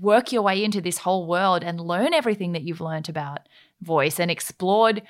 work 0.00 0.32
your 0.32 0.42
way 0.42 0.64
into 0.64 0.80
this 0.80 0.98
whole 0.98 1.26
world 1.26 1.62
and 1.62 1.80
learn 1.80 2.14
everything 2.14 2.52
that 2.52 2.62
you've 2.62 2.80
learned 2.80 3.10
about 3.10 3.40
voice 3.82 4.18
and 4.18 4.30
explored 4.30 5.02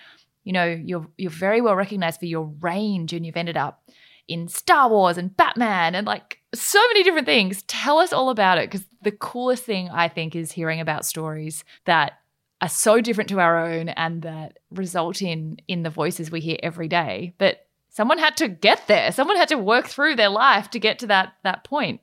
you 0.46 0.52
know, 0.52 0.64
you're 0.64 1.06
you're 1.18 1.28
very 1.28 1.60
well 1.60 1.74
recognized 1.74 2.20
for 2.20 2.26
your 2.26 2.44
range 2.60 3.12
and 3.12 3.26
you've 3.26 3.36
ended 3.36 3.56
up 3.56 3.82
in 4.28 4.46
Star 4.46 4.88
Wars 4.88 5.18
and 5.18 5.36
Batman 5.36 5.96
and 5.96 6.06
like 6.06 6.38
so 6.54 6.78
many 6.88 7.02
different 7.02 7.26
things. 7.26 7.62
Tell 7.64 7.98
us 7.98 8.12
all 8.12 8.30
about 8.30 8.58
it 8.58 8.70
because 8.70 8.86
the 9.02 9.10
coolest 9.10 9.64
thing 9.64 9.90
I 9.90 10.06
think 10.06 10.36
is 10.36 10.52
hearing 10.52 10.80
about 10.80 11.04
stories 11.04 11.64
that 11.84 12.20
are 12.62 12.68
so 12.68 13.00
different 13.00 13.28
to 13.30 13.40
our 13.40 13.58
own 13.58 13.88
and 13.88 14.22
that 14.22 14.58
result 14.70 15.20
in 15.20 15.58
in 15.66 15.82
the 15.82 15.90
voices 15.90 16.30
we 16.30 16.40
hear 16.40 16.58
every 16.62 16.86
day. 16.86 17.34
But 17.38 17.66
someone 17.88 18.18
had 18.18 18.36
to 18.36 18.46
get 18.46 18.86
there. 18.86 19.10
Someone 19.10 19.36
had 19.36 19.48
to 19.48 19.58
work 19.58 19.88
through 19.88 20.14
their 20.14 20.28
life 20.28 20.70
to 20.70 20.78
get 20.78 21.00
to 21.00 21.08
that 21.08 21.32
that 21.42 21.64
point. 21.64 22.00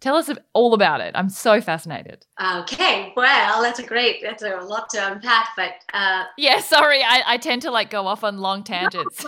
Tell 0.00 0.16
us 0.16 0.30
all 0.52 0.74
about 0.74 1.00
it. 1.00 1.12
I'm 1.14 1.28
so 1.28 1.60
fascinated. 1.60 2.26
Okay, 2.42 3.12
well, 3.16 3.62
that's 3.62 3.78
a 3.78 3.82
great, 3.82 4.22
that's 4.22 4.42
a 4.42 4.56
lot 4.56 4.88
to 4.90 5.12
unpack, 5.12 5.48
but 5.56 5.72
uh, 5.94 6.24
yeah, 6.36 6.60
sorry, 6.60 7.02
I, 7.02 7.22
I 7.26 7.36
tend 7.38 7.62
to 7.62 7.70
like 7.70 7.90
go 7.90 8.06
off 8.06 8.22
on 8.24 8.38
long 8.38 8.62
tangents. 8.62 9.24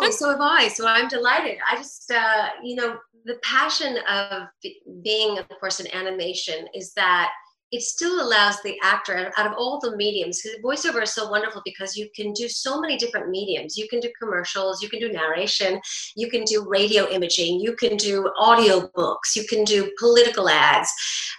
No, 0.00 0.10
so 0.10 0.30
have 0.30 0.40
I. 0.40 0.68
So 0.68 0.86
I'm 0.86 1.08
delighted. 1.08 1.58
I 1.70 1.76
just, 1.76 2.10
uh, 2.10 2.48
you 2.62 2.74
know, 2.74 2.98
the 3.24 3.38
passion 3.42 3.98
of 4.10 4.48
being, 5.02 5.38
of 5.38 5.48
course, 5.60 5.80
in 5.80 5.92
animation 5.94 6.66
is 6.74 6.92
that 6.94 7.30
it 7.72 7.82
still 7.82 8.24
allows 8.24 8.60
the 8.62 8.76
actor 8.82 9.32
out 9.36 9.46
of 9.46 9.54
all 9.56 9.80
the 9.80 9.96
mediums 9.96 10.42
because 10.42 10.58
voiceover 10.60 11.02
is 11.02 11.12
so 11.12 11.28
wonderful 11.28 11.62
because 11.64 11.96
you 11.96 12.08
can 12.14 12.32
do 12.32 12.48
so 12.48 12.80
many 12.80 12.96
different 12.96 13.30
mediums. 13.30 13.76
You 13.76 13.88
can 13.88 14.00
do 14.00 14.10
commercials 14.20 14.82
you 14.82 14.88
can 14.88 15.00
do 15.00 15.10
narration 15.10 15.80
you 16.16 16.28
can 16.30 16.44
do 16.44 16.66
radio 16.68 17.08
imaging 17.08 17.60
you 17.60 17.74
can 17.74 17.96
do 17.96 18.30
audio 18.38 18.88
books 18.94 19.34
you 19.36 19.44
can 19.46 19.64
do 19.64 19.90
political 19.98 20.48
ads 20.48 20.90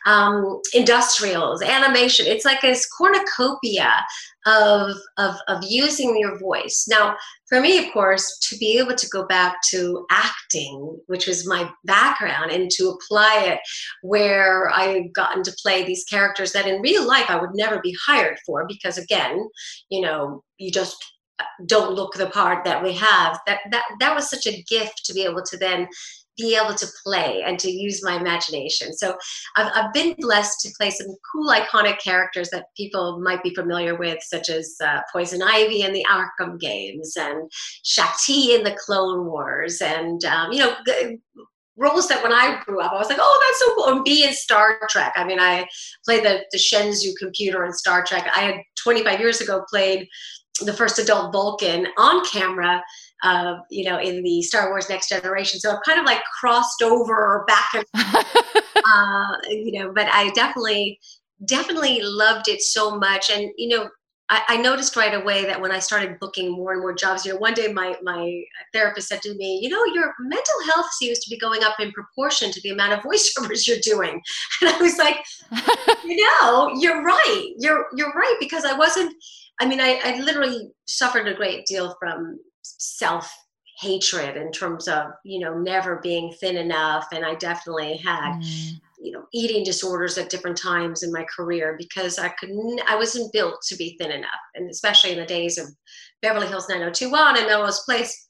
um, 0.06 0.60
industrials 0.74 1.62
animation. 1.62 2.26
It's 2.28 2.46
like 2.46 2.64
a 2.64 2.76
cornucopia 2.98 4.06
of, 4.46 4.96
of, 5.18 5.36
of 5.48 5.64
using 5.64 6.18
your 6.18 6.38
voice. 6.40 6.86
Now, 6.90 7.16
for 7.48 7.62
me, 7.62 7.78
of 7.78 7.94
course, 7.94 8.40
to 8.50 8.58
be 8.58 8.78
able 8.78 8.96
to 8.96 9.10
go 9.10 9.26
back 9.28 9.58
to 9.70 10.06
acting, 10.10 11.00
which 11.08 11.28
was 11.28 11.48
my 11.48 11.70
background, 11.86 12.52
and 12.52 12.70
to 12.72 12.90
apply 12.90 13.46
it 13.48 13.60
where 14.02 14.70
I 14.72 15.10
gotten 15.16 15.44
to 15.44 15.56
play 15.62 15.84
these 15.84 16.04
characters 16.06 16.52
that 16.54 16.68
in 16.68 16.82
real 16.82 17.08
life 17.08 17.30
I 17.30 17.40
would 17.40 17.52
never 17.54 17.80
be 17.82 17.96
hired 18.06 18.38
for 18.46 18.66
because, 18.68 18.98
again, 18.98 19.48
you 19.90 20.02
know, 20.02 20.44
you 20.58 20.72
just 20.72 20.98
uh, 21.40 21.46
don't 21.66 21.96
look 21.96 22.14
the 22.14 22.28
part 22.28 22.64
that 22.66 22.84
we 22.84 22.94
have. 22.94 23.40
That 23.48 23.60
that 23.72 23.84
that 24.00 24.16
was 24.16 24.30
such 24.30 24.46
a 24.46 24.64
gift 24.64 25.06
to 25.06 25.14
be 25.14 25.24
able 25.24 25.44
to 25.44 25.58
then 25.58 25.88
be 26.38 26.58
able 26.62 26.74
to 26.76 26.88
play 27.04 27.44
and 27.46 27.60
to 27.60 27.70
use 27.70 28.04
my 28.04 28.16
imagination. 28.16 28.94
So 28.94 29.16
I've, 29.56 29.72
I've 29.76 29.94
been 29.94 30.16
blessed 30.20 30.62
to 30.62 30.74
play 30.78 30.90
some 30.90 31.08
cool, 31.32 31.50
iconic 31.50 32.00
characters 32.00 32.50
that 32.50 32.68
people 32.76 33.20
might 33.20 33.44
be 33.44 33.54
familiar 33.54 33.96
with, 33.96 34.22
such 34.22 34.50
as 34.50 34.76
uh, 34.84 35.02
Poison 35.12 35.42
Ivy 35.42 35.82
in 35.82 35.94
the 35.94 36.06
Arkham 36.12 36.60
games 36.60 37.16
and 37.18 37.52
Shaak 37.84 38.18
Ti 38.26 38.56
in 38.56 38.64
the 38.64 38.78
Clone 38.86 39.26
Wars, 39.26 39.82
and 39.82 40.24
um, 40.26 40.52
you 40.52 40.60
know. 40.60 40.76
roles 41.76 42.08
that 42.08 42.22
when 42.22 42.32
I 42.32 42.62
grew 42.64 42.82
up, 42.82 42.92
I 42.92 43.00
was 43.00 43.10
like, 43.10 43.18
oh, 43.20 43.44
that's 43.48 43.60
so 43.60 43.74
cool. 43.76 43.96
And 43.96 44.06
be 44.06 44.24
in 44.24 44.34
Star 44.34 44.80
Trek. 44.90 45.14
I 45.16 45.24
mean, 45.24 45.40
I 45.40 45.66
played 46.06 46.24
the, 46.24 46.46
the 46.52 46.60
Shenzhou 46.60 47.14
computer 47.18 47.66
in 47.66 47.74
Star 47.74 48.04
Trek. 48.06 48.32
I 48.36 48.42
had 48.42 48.56
25 48.84 49.20
years 49.20 49.42
ago 49.42 49.66
played 49.68 50.08
the 50.62 50.74
first 50.74 51.00
adult 51.00 51.32
Vulcan 51.32 51.88
on 51.98 52.24
camera, 52.26 52.84
uh, 53.24 53.56
you 53.70 53.90
know, 53.90 54.00
in 54.00 54.22
the 54.24 54.42
Star 54.42 54.70
Wars 54.70 54.90
Next 54.90 55.10
Generation. 55.10 55.60
So 55.60 55.72
I've 55.72 55.84
kind 55.86 56.00
of 56.00 56.06
like 56.06 56.22
crossed 56.40 56.82
over 56.84 57.46
back 57.48 57.70
and, 57.74 57.86
uh, 57.96 59.38
you 59.50 59.80
know, 59.80 59.92
but 59.94 60.08
I 60.12 60.30
definitely, 60.32 61.00
definitely 61.46 62.02
loved 62.02 62.48
it 62.48 62.62
so 62.62 62.98
much. 62.98 63.32
And, 63.32 63.50
you 63.58 63.70
know, 63.70 63.90
I, 64.30 64.42
I, 64.48 64.58
noticed 64.58 64.96
right 64.96 65.14
away 65.14 65.46
that 65.46 65.60
when 65.60 65.72
I 65.72 65.80
started 65.80 66.18
booking 66.20 66.52
more 66.52 66.72
and 66.72 66.82
more 66.82 66.94
jobs, 66.94 67.26
you 67.26 67.34
know, 67.34 67.40
one 67.40 67.54
day 67.54 67.72
my, 67.74 67.96
my 68.04 68.42
therapist 68.74 69.10
said 69.10 69.22
to 69.24 69.36
me, 69.36 69.60
you 69.62 69.70
know, 69.70 69.84
your 69.94 70.14
mental 70.22 70.64
health 70.74 70.90
seems 70.94 71.20
to 71.20 71.30
be 71.30 71.38
going 71.38 71.62
up 71.64 71.80
in 71.80 71.92
proportion 71.92 72.52
to 72.52 72.62
the 72.62 72.70
amount 72.70 72.94
of 72.94 73.00
voiceovers 73.04 73.68
you're 73.68 73.78
doing. 73.84 74.22
And 74.62 74.70
I 74.70 74.78
was 74.78 74.98
like, 74.98 75.18
you 76.06 76.26
know, 76.42 76.72
you're 76.80 77.04
right. 77.04 77.54
You're, 77.60 77.88
you're 77.96 78.14
right. 78.14 78.36
Because 78.40 78.64
I 78.64 78.78
wasn't, 78.78 79.14
I 79.64 79.66
mean, 79.66 79.80
I, 79.80 79.98
I 80.04 80.20
literally 80.20 80.72
suffered 80.86 81.26
a 81.26 81.34
great 81.34 81.66
deal 81.66 81.96
from 81.98 82.38
self 82.64 83.34
hatred 83.80 84.36
in 84.36 84.52
terms 84.52 84.88
of 84.88 85.08
you 85.24 85.40
know 85.40 85.58
never 85.58 86.00
being 86.04 86.32
thin 86.40 86.58
enough 86.58 87.08
and 87.12 87.26
i 87.26 87.34
definitely 87.34 87.98
had 87.98 88.34
mm. 88.34 88.80
you 89.02 89.12
know 89.12 89.26
eating 89.34 89.64
disorders 89.64 90.16
at 90.16 90.30
different 90.30 90.56
times 90.56 91.02
in 91.02 91.12
my 91.12 91.26
career 91.36 91.76
because 91.80 92.20
i 92.20 92.30
couldn't 92.40 92.80
i 92.88 92.96
wasn't 92.96 93.34
built 93.34 93.56
to 93.64 93.76
be 93.76 93.98
thin 94.00 94.12
enough 94.12 94.30
and 94.54 94.70
especially 94.70 95.12
in 95.12 95.18
the 95.18 95.26
days 95.26 95.58
of 95.58 95.66
beverly 96.22 96.46
hills 96.46 96.70
90210 96.70 97.42
and 97.42 97.52
melrose 97.52 97.80
place 97.80 98.30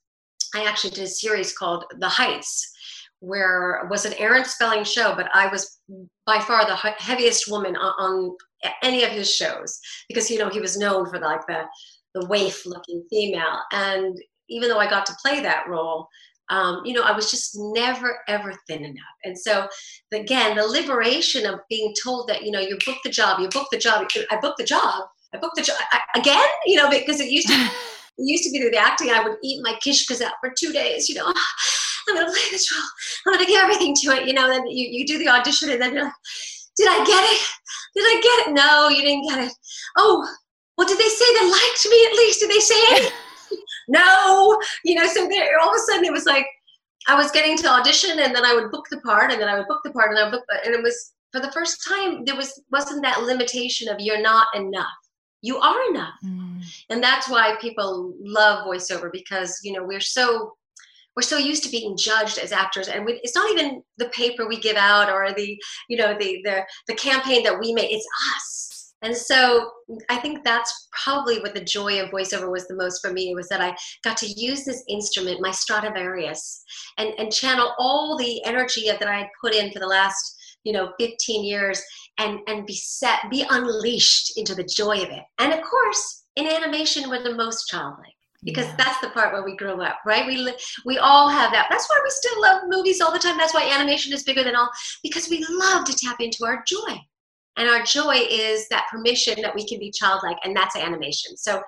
i 0.55 0.63
actually 0.63 0.91
did 0.91 1.03
a 1.03 1.07
series 1.07 1.55
called 1.55 1.83
the 1.99 2.09
heights 2.09 2.73
where 3.23 3.87
was 3.89 4.03
an 4.03 4.13
Aaron 4.17 4.43
Spelling 4.43 4.83
show, 4.83 5.15
but 5.15 5.29
I 5.33 5.47
was 5.47 5.79
by 6.25 6.39
far 6.41 6.65
the 6.65 6.75
heaviest 6.75 7.49
woman 7.49 7.73
on, 7.77 7.93
on, 7.97 8.35
any 8.81 9.03
of 9.03 9.11
his 9.11 9.33
shows 9.33 9.79
because 10.07 10.29
you 10.29 10.39
know 10.39 10.49
he 10.49 10.59
was 10.59 10.77
known 10.77 11.09
for 11.09 11.19
like 11.19 11.45
the 11.47 11.63
the 12.13 12.25
waif 12.27 12.65
looking 12.65 13.03
female, 13.09 13.59
and 13.71 14.17
even 14.49 14.69
though 14.69 14.79
I 14.79 14.89
got 14.89 15.05
to 15.07 15.17
play 15.21 15.41
that 15.41 15.67
role, 15.67 16.07
um, 16.49 16.81
you 16.85 16.93
know, 16.93 17.01
I 17.01 17.11
was 17.11 17.31
just 17.31 17.51
never 17.55 18.19
ever 18.27 18.53
thin 18.67 18.83
enough. 18.83 19.17
And 19.23 19.37
so, 19.37 19.67
again, 20.11 20.55
the 20.55 20.67
liberation 20.67 21.45
of 21.45 21.59
being 21.69 21.93
told 22.03 22.27
that 22.27 22.43
you 22.43 22.51
know 22.51 22.59
you 22.59 22.77
booked 22.85 23.03
the 23.03 23.09
job, 23.09 23.39
you 23.39 23.49
booked 23.49 23.71
the 23.71 23.77
job, 23.77 24.07
I 24.29 24.39
booked 24.39 24.57
the 24.57 24.65
job, 24.65 25.05
I 25.33 25.37
booked 25.37 25.55
the 25.55 25.63
job 25.63 25.77
I, 25.91 25.99
again, 26.15 26.47
you 26.65 26.75
know, 26.75 26.89
because 26.89 27.19
it 27.19 27.31
used 27.31 27.47
to. 27.47 27.53
it 28.17 28.29
used 28.29 28.43
to 28.43 28.51
be 28.51 28.59
the 28.59 28.77
acting. 28.77 29.09
I 29.09 29.23
would 29.23 29.37
eat 29.41 29.63
my 29.63 29.73
kishkas 29.83 30.21
out 30.21 30.33
for 30.39 30.53
two 30.55 30.71
days, 30.71 31.09
you 31.09 31.15
know. 31.15 31.25
I'm 32.07 32.15
gonna 32.15 32.31
play 32.31 32.51
this 32.51 32.71
role. 32.71 32.83
I'm 33.25 33.33
gonna 33.33 33.45
give 33.45 33.61
everything 33.61 33.95
to 34.01 34.11
it, 34.11 34.27
you 34.27 34.33
know. 34.33 34.47
Then 34.47 34.67
you, 34.67 34.87
you 34.87 35.05
do 35.05 35.17
the 35.17 35.29
audition, 35.29 35.71
and 35.71 35.81
then 35.81 35.93
you're 35.93 36.03
like, 36.03 36.13
did 36.77 36.87
I 36.89 37.03
get 37.05 37.23
it? 37.23 37.41
Did 37.95 38.03
I 38.03 38.21
get 38.21 38.47
it? 38.47 38.53
No, 38.53 38.89
you 38.89 39.01
didn't 39.01 39.27
get 39.29 39.47
it. 39.47 39.53
Oh, 39.97 40.27
well, 40.77 40.87
did 40.87 40.97
they 40.97 41.09
say 41.09 41.25
they 41.39 41.49
liked 41.49 41.87
me 41.89 42.05
at 42.05 42.17
least? 42.17 42.39
Did 42.39 42.49
they 42.49 42.59
say 42.59 42.75
anything? 42.89 43.11
no, 43.87 44.59
you 44.83 44.95
know. 44.95 45.05
So 45.07 45.27
there, 45.27 45.59
all 45.59 45.69
of 45.69 45.75
a 45.75 45.79
sudden, 45.79 46.05
it 46.05 46.11
was 46.11 46.25
like 46.25 46.47
I 47.07 47.15
was 47.15 47.31
getting 47.31 47.57
to 47.57 47.67
audition, 47.67 48.19
and 48.19 48.35
then 48.35 48.45
I 48.45 48.55
would 48.55 48.71
book 48.71 48.85
the 48.89 49.01
part, 49.01 49.31
and 49.31 49.41
then 49.41 49.49
I 49.49 49.57
would 49.57 49.67
book 49.67 49.81
the 49.83 49.91
part, 49.91 50.09
and 50.09 50.19
I 50.19 50.23
would 50.23 50.31
book, 50.31 50.45
and 50.65 50.73
it 50.73 50.81
was 50.81 51.13
for 51.31 51.39
the 51.39 51.51
first 51.51 51.85
time 51.87 52.25
there 52.25 52.35
was 52.35 52.61
wasn't 52.71 53.03
that 53.03 53.23
limitation 53.23 53.89
of 53.89 53.99
you're 53.99 54.21
not 54.21 54.47
enough. 54.55 54.87
You 55.41 55.57
are 55.57 55.89
enough, 55.89 56.15
mm. 56.23 56.63
and 56.89 57.03
that's 57.03 57.29
why 57.29 57.57
people 57.59 58.13
love 58.19 58.65
voiceover 58.65 59.11
because 59.11 59.59
you 59.63 59.73
know 59.73 59.83
we're 59.83 59.99
so 59.99 60.53
we're 61.15 61.23
so 61.23 61.37
used 61.37 61.63
to 61.63 61.69
being 61.69 61.95
judged 61.97 62.37
as 62.37 62.51
actors 62.51 62.87
and 62.87 63.05
we, 63.05 63.19
it's 63.23 63.35
not 63.35 63.49
even 63.51 63.83
the 63.97 64.09
paper 64.09 64.47
we 64.47 64.59
give 64.59 64.77
out 64.77 65.09
or 65.09 65.33
the 65.33 65.57
you 65.89 65.97
know 65.97 66.15
the 66.19 66.41
the, 66.43 66.63
the 66.87 66.95
campaign 66.95 67.43
that 67.43 67.59
we 67.59 67.73
make 67.73 67.91
it's 67.91 68.07
us. 68.35 68.93
And 69.01 69.15
so 69.15 69.69
i 70.09 70.15
think 70.15 70.45
that's 70.45 70.87
probably 71.03 71.39
what 71.41 71.53
the 71.53 71.63
joy 71.63 72.01
of 72.01 72.09
voiceover 72.09 72.49
was 72.49 72.67
the 72.67 72.75
most 72.75 73.01
for 73.01 73.11
me 73.11 73.35
was 73.35 73.49
that 73.49 73.59
i 73.59 73.75
got 74.03 74.15
to 74.17 74.27
use 74.27 74.63
this 74.63 74.81
instrument 74.87 75.41
my 75.41 75.51
stradivarius 75.51 76.63
and 76.97 77.13
and 77.17 77.33
channel 77.33 77.73
all 77.77 78.17
the 78.17 78.43
energy 78.45 78.85
that 78.87 79.05
i 79.05 79.17
had 79.17 79.27
put 79.41 79.53
in 79.53 79.73
for 79.73 79.79
the 79.79 79.87
last 79.87 80.37
you 80.63 80.71
know 80.71 80.93
15 80.99 81.43
years 81.43 81.81
and 82.17 82.39
and 82.47 82.65
be 82.65 82.75
set 82.75 83.19
be 83.29 83.45
unleashed 83.49 84.37
into 84.37 84.55
the 84.55 84.63
joy 84.63 84.97
of 84.97 85.09
it. 85.09 85.23
And 85.39 85.53
of 85.53 85.61
course 85.61 86.25
in 86.35 86.47
animation 86.47 87.09
we're 87.09 87.23
the 87.23 87.35
most 87.35 87.67
childlike 87.67 88.15
because 88.43 88.65
yeah. 88.67 88.75
that's 88.77 88.99
the 88.99 89.09
part 89.09 89.33
where 89.33 89.43
we 89.43 89.55
grow 89.55 89.81
up 89.81 89.99
right? 90.05 90.25
We 90.25 90.53
we 90.85 90.97
all 90.97 91.29
have 91.29 91.51
that. 91.51 91.67
That's 91.69 91.87
why 91.89 91.99
we 92.03 92.09
still 92.09 92.41
love 92.41 92.63
movies 92.67 93.01
all 93.01 93.11
the 93.11 93.19
time. 93.19 93.37
That's 93.37 93.53
why 93.53 93.69
animation 93.69 94.13
is 94.13 94.23
bigger 94.23 94.43
than 94.43 94.55
all 94.55 94.69
because 95.01 95.29
we 95.29 95.45
love 95.49 95.85
to 95.85 95.95
tap 95.95 96.19
into 96.19 96.45
our 96.45 96.63
joy. 96.67 96.97
And 97.55 97.69
our 97.69 97.83
joy 97.83 98.15
is 98.29 98.67
that 98.69 98.87
permission 98.91 99.41
that 99.41 99.53
we 99.53 99.67
can 99.67 99.77
be 99.79 99.91
childlike 99.91 100.37
and 100.43 100.55
that's 100.55 100.75
animation. 100.75 101.37
So 101.37 101.61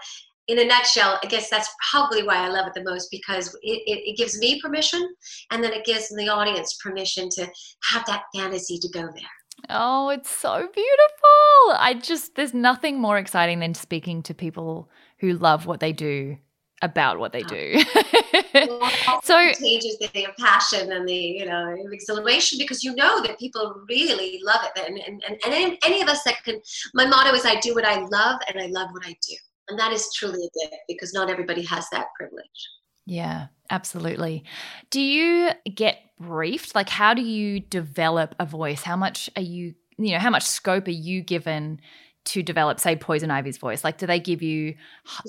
in 0.48 0.60
a 0.60 0.64
nutshell 0.64 1.20
i 1.24 1.28
guess 1.28 1.50
that's 1.50 1.74
probably 1.90 2.22
why 2.22 2.36
i 2.36 2.48
love 2.48 2.68
it 2.68 2.74
the 2.76 2.84
most 2.84 3.10
because 3.10 3.52
it, 3.64 3.82
it, 3.88 4.12
it 4.12 4.16
gives 4.16 4.38
me 4.38 4.62
permission 4.62 5.04
and 5.50 5.64
then 5.64 5.74
it 5.74 5.86
gives 5.86 6.10
the 6.10 6.30
audience 6.30 6.78
permission 6.84 7.30
to 7.30 7.48
have 7.92 8.06
that 8.06 8.24
fantasy 8.34 8.78
to 8.78 8.88
go 8.90 9.02
there. 9.02 9.34
Oh, 9.70 10.10
it's 10.10 10.30
so 10.30 10.54
beautiful. 10.54 11.76
I 11.78 12.00
just, 12.02 12.36
there's 12.36 12.54
nothing 12.54 13.00
more 13.00 13.18
exciting 13.18 13.60
than 13.60 13.74
speaking 13.74 14.22
to 14.24 14.34
people 14.34 14.90
who 15.20 15.34
love 15.34 15.66
what 15.66 15.80
they 15.80 15.94
do 15.94 16.38
about 16.82 17.20
what 17.20 17.32
they 17.32 17.44
uh, 17.44 17.48
do. 17.48 17.80
so 19.24 19.52
changes 19.54 19.98
their 20.14 20.34
passion 20.40 20.92
and 20.92 21.08
the 21.08 21.16
you 21.16 21.46
know 21.46 21.76
exhilaration 21.92 22.58
because 22.60 22.84
you 22.84 22.94
know 22.96 23.22
that 23.22 23.40
people 23.40 23.82
really 23.90 24.40
love 24.44 24.62
it 24.76 24.88
and, 24.88 24.98
and, 25.00 25.24
and, 25.28 25.54
and 25.54 25.78
any 25.86 26.02
of 26.02 26.08
us 26.08 26.24
that 26.24 26.44
can 26.44 26.60
my 26.94 27.06
motto 27.06 27.34
is 27.34 27.46
I 27.46 27.60
do 27.60 27.74
what 27.74 27.86
I 27.86 28.00
love 28.00 28.40
and 28.48 28.62
I 28.62 28.68
love 28.68 28.90
what 28.92 29.06
I 29.06 29.16
do. 29.28 29.36
And 29.68 29.80
that 29.80 29.92
is 29.92 30.14
truly 30.14 30.40
a 30.46 30.68
gift 30.68 30.82
because 30.88 31.14
not 31.14 31.30
everybody 31.30 31.64
has 31.64 31.90
that 31.92 32.08
privilege. 32.16 32.70
Yeah, 33.08 33.48
absolutely. 33.72 34.44
Do 34.92 35.02
you 35.02 35.52
get 35.74 35.98
briefed? 36.20 36.76
Like 36.76 36.90
how 36.90 37.14
do 37.14 37.22
you 37.22 37.62
develop 37.62 38.36
a 38.40 38.46
voice? 38.46 38.84
How 38.84 38.96
much 38.96 39.30
are 39.36 39.42
you 39.42 39.76
you 39.98 40.12
know, 40.12 40.20
how 40.20 40.30
much 40.30 40.44
scope 40.44 40.88
are 40.88 40.92
you 40.92 41.22
given 41.22 41.80
to 42.26 42.44
develop, 42.44 42.80
say, 42.80 42.96
Poison 42.96 43.32
Ivy's 43.32 43.58
voice? 43.58 43.84
Like, 43.84 43.98
do 43.98 44.06
they 44.06 44.20
give 44.20 44.42
you, 44.42 44.76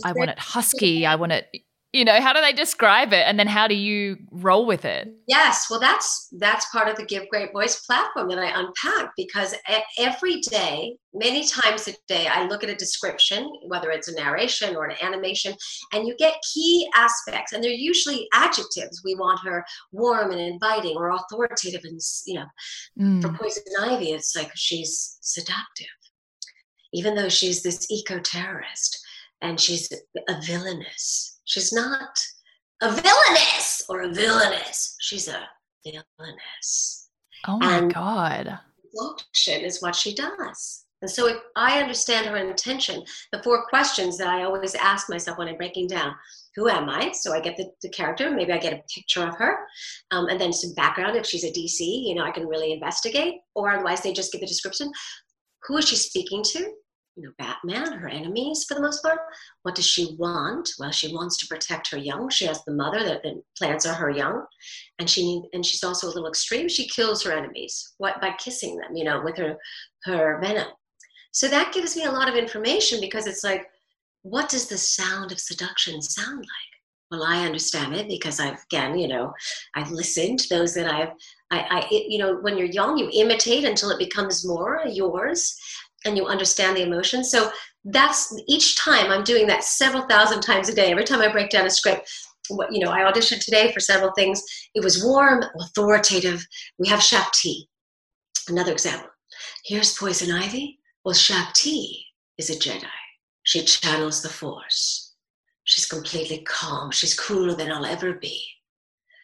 I 0.05 0.13
want 0.13 0.31
it 0.31 0.39
husky, 0.39 1.07
I 1.07 1.15
want 1.17 1.33
it, 1.33 1.49
you 1.97 2.05
know, 2.05 2.21
how 2.21 2.35
do 2.35 2.43
they 2.43 2.53
describe 2.53 3.15
it? 3.15 3.25
And 3.27 3.39
then 3.39 3.47
how 3.47 3.67
do 3.67 3.75
you 3.75 4.19
roll 4.31 4.67
with 4.67 4.85
it? 4.85 5.09
Yes, 5.27 5.67
well, 5.71 5.81
that's 5.81 6.29
that's 6.39 6.69
part 6.69 6.89
of 6.89 6.97
the 6.97 7.07
Give 7.07 7.27
Great 7.31 7.53
Voice 7.53 7.81
platform 7.87 8.29
that 8.29 8.39
I 8.39 8.53
unpack 8.55 9.13
because 9.17 9.55
every 9.99 10.41
day, 10.43 10.97
many 11.15 11.47
times 11.47 11.89
a 11.89 11.95
day, 12.07 12.27
I 12.27 12.47
look 12.49 12.63
at 12.63 12.69
a 12.69 12.75
description, 12.75 13.51
whether 13.67 13.91
it's 13.91 14.09
a 14.09 14.15
narration 14.15 14.77
or 14.77 14.85
an 14.85 14.97
animation, 15.01 15.55
and 15.95 16.07
you 16.07 16.15
get 16.19 16.35
key 16.53 16.87
aspects, 16.95 17.53
and 17.53 17.65
they're 17.65 17.71
usually 17.71 18.29
adjectives. 18.35 19.01
We 19.03 19.15
want 19.15 19.41
her 19.45 19.65
warm 19.91 20.33
and 20.33 20.41
inviting 20.41 20.97
or 20.97 21.15
authoritative, 21.15 21.81
and 21.85 21.99
you 22.27 22.35
know, 22.35 22.47
mm. 23.01 23.23
for 23.23 23.33
Poison 23.33 23.63
Ivy, 23.81 24.11
it's 24.11 24.37
like 24.37 24.51
she's 24.55 25.17
seductive 25.23 25.87
even 26.97 27.15
though 27.15 27.29
she's 27.29 27.63
this 27.63 27.87
eco 27.91 28.19
terrorist 28.19 28.99
and 29.43 29.61
she's 29.61 29.93
a 30.29 30.41
villainess. 30.41 31.41
She's 31.45 31.71
not 31.71 32.19
a 32.81 32.89
villainess 32.91 33.83
or 33.91 34.01
a 34.01 34.09
villainess. 34.09 34.97
She's 34.99 35.29
a 35.29 35.47
villainess. 35.85 37.11
Oh 37.47 37.59
my 37.59 37.77
and 37.77 37.93
God. 37.93 38.59
Function 38.99 39.61
is 39.61 39.83
what 39.83 39.95
she 39.95 40.15
does. 40.15 40.87
And 41.03 41.11
so 41.11 41.29
if 41.29 41.37
I 41.55 41.83
understand 41.83 42.27
her 42.27 42.37
intention, 42.39 43.05
the 43.31 43.43
four 43.43 43.67
questions 43.69 44.17
that 44.17 44.29
I 44.29 44.45
always 44.45 44.75
ask 44.75 45.11
myself 45.11 45.37
when 45.37 45.49
I'm 45.49 45.59
breaking 45.59 45.89
down, 45.89 46.15
who 46.55 46.71
am 46.71 46.89
I? 46.89 47.13
So 47.13 47.35
I 47.35 47.41
get 47.41 47.59
the, 47.59 47.71
the 47.83 47.91
character, 47.91 48.31
maybe 48.31 48.53
I 48.53 48.59
get 48.59 48.73
a 48.73 48.83
picture 48.93 49.29
of 49.29 49.37
her, 49.37 49.59
um, 50.13 50.29
and 50.29 50.41
then 50.41 50.55
some 50.55 50.73
background. 50.73 51.15
If 51.15 51.27
she's 51.27 51.45
a 51.45 51.53
DC, 51.53 51.81
you 51.81 52.15
know, 52.15 52.25
I 52.25 52.31
can 52.31 52.47
really 52.47 52.73
investigate, 52.73 53.35
or 53.55 53.71
otherwise 53.71 54.01
they 54.01 54.15
just 54.15 54.33
give 54.33 54.41
the 54.41 54.47
description. 54.47 54.91
Who 55.67 55.77
is 55.77 55.87
she 55.87 55.97
speaking 55.97 56.43
to? 56.45 56.73
You 57.17 57.23
know, 57.23 57.33
Batman, 57.39 57.93
her 57.93 58.09
enemies 58.09 58.65
for 58.69 58.75
the 58.75 58.83
most 58.83 59.03
part. 59.03 59.19
What 59.63 59.75
does 59.75 59.87
she 59.87 60.15
want? 60.19 60.71
Well, 60.79 60.91
she 60.91 61.15
wants 61.15 61.39
to 61.39 61.47
protect 61.47 61.91
her 61.91 61.97
young. 61.97 62.29
She 62.29 62.45
has 62.45 62.63
the 62.65 62.75
mother 62.75 63.03
that 63.05 63.23
the 63.23 63.43
plants 63.57 63.87
are 63.87 63.95
her 63.95 64.11
young, 64.11 64.45
and 64.99 65.09
she 65.09 65.43
and 65.53 65.65
she's 65.65 65.83
also 65.83 66.07
a 66.07 66.13
little 66.13 66.29
extreme. 66.29 66.69
She 66.69 66.87
kills 66.89 67.23
her 67.23 67.33
enemies 67.33 67.95
what 67.99 68.21
by 68.21 68.33
kissing 68.39 68.77
them, 68.77 68.95
you 68.95 69.05
know, 69.05 69.23
with 69.25 69.39
her 69.39 69.57
her 70.05 70.39
venom. 70.43 70.69
So 71.33 71.49
that 71.49 71.73
gives 71.73 71.97
me 71.97 72.05
a 72.05 72.13
lot 72.13 72.29
of 72.29 72.35
information 72.35 73.01
because 73.01 73.27
it's 73.27 73.45
like, 73.45 73.67
what 74.23 74.49
does 74.49 74.69
the 74.69 74.79
sound 74.79 75.33
of 75.33 75.41
seduction 75.41 76.01
sound 76.03 76.39
like? 76.39 76.77
Well, 77.11 77.23
I 77.23 77.47
understand 77.47 77.95
it 77.95 78.09
because 78.09 78.41
I've 78.41 78.63
again, 78.71 78.99
you 78.99 79.09
know, 79.09 79.33
I've 79.75 79.91
listened 79.91 80.41
to 80.41 80.49
those 80.55 80.75
that 80.75 80.93
I've 80.93 81.13
I, 81.51 81.61
I 81.71 81.89
it, 81.91 82.11
you 82.11 82.19
know, 82.19 82.37
when 82.41 82.59
you're 82.59 82.67
young, 82.67 82.99
you 82.99 83.09
imitate 83.13 83.65
until 83.65 83.91
it 83.91 83.99
becomes 83.99 84.47
more 84.47 84.83
yours 84.87 85.57
and 86.07 86.17
you 86.17 86.27
understand 86.27 86.77
the 86.77 86.83
emotion. 86.83 87.25
So 87.25 87.51
that's 87.85 88.35
each 88.49 88.77
time 88.77 89.11
I'm 89.11 89.25
doing 89.25 89.47
that 89.47 89.65
several 89.65 90.07
thousand 90.07 90.41
times 90.41 90.69
a 90.69 90.75
day. 90.75 90.91
Every 90.91 91.05
time 91.05 91.21
I 91.21 91.31
break 91.31 91.51
down 91.51 91.67
a 91.67 91.71
script, 91.71 92.11
what 92.49 92.73
you 92.73 92.81
know, 92.81 92.91
I 92.91 93.01
auditioned 93.01 93.45
today 93.45 93.73
for 93.73 93.81
several 93.81 94.13
things. 94.13 94.43
It 94.75 94.83
was 94.83 95.05
warm, 95.05 95.45
authoritative. 95.61 96.45
We 96.79 96.89
have 96.89 97.03
Shaak 97.03 97.33
Ti. 97.33 97.69
Another 98.49 98.73
example. 98.73 99.09
Here's 99.65 99.97
Poison 99.97 100.31
Ivy. 100.31 100.79
Well, 101.05 101.15
Shaak 101.15 101.53
Ti 101.55 102.05
is 102.39 102.51
a 102.51 102.55
Jedi. 102.55 102.87
She 103.43 103.65
channels 103.65 104.23
the 104.23 104.29
Force. 104.29 105.15
She's 105.65 105.87
completely 105.87 106.43
calm. 106.47 106.91
She's 106.93 107.19
cooler 107.19 107.55
than 107.55 107.71
I'll 107.71 107.87
ever 107.87 108.15
be. 108.15 108.45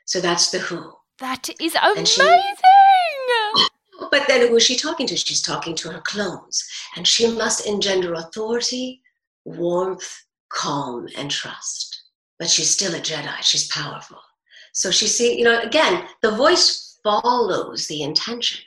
So 0.07 0.21
that's 0.21 0.51
the 0.51 0.59
Who. 0.59 0.93
That 1.19 1.49
is 1.61 1.77
amazing. 1.77 2.57
But 4.13 4.29
then 4.29 4.47
who 4.47 4.57
is 4.57 4.63
she 4.63 4.77
talking 4.77 5.07
to? 5.07 5.17
She's 5.17 5.41
talking 5.41 5.75
to 5.77 5.91
her 5.91 6.03
clones. 6.03 6.63
And 6.97 7.09
she 7.09 7.27
must 7.27 7.67
engender 7.67 8.13
authority, 8.13 9.03
warmth, 9.47 10.25
calm, 10.51 11.09
and 11.17 11.31
trust. 11.31 12.05
But 12.39 12.51
she's 12.51 12.71
still 12.71 12.95
a 12.95 13.01
Jedi. 13.01 13.35
She's 13.41 13.69
powerful. 13.69 14.19
So 14.75 14.91
she 14.91 15.07
see, 15.07 15.39
you 15.39 15.45
know, 15.45 15.61
again, 15.61 16.05
the 16.21 16.33
voice 16.33 16.99
follows 17.03 17.87
the 17.87 18.03
intention 18.03 18.61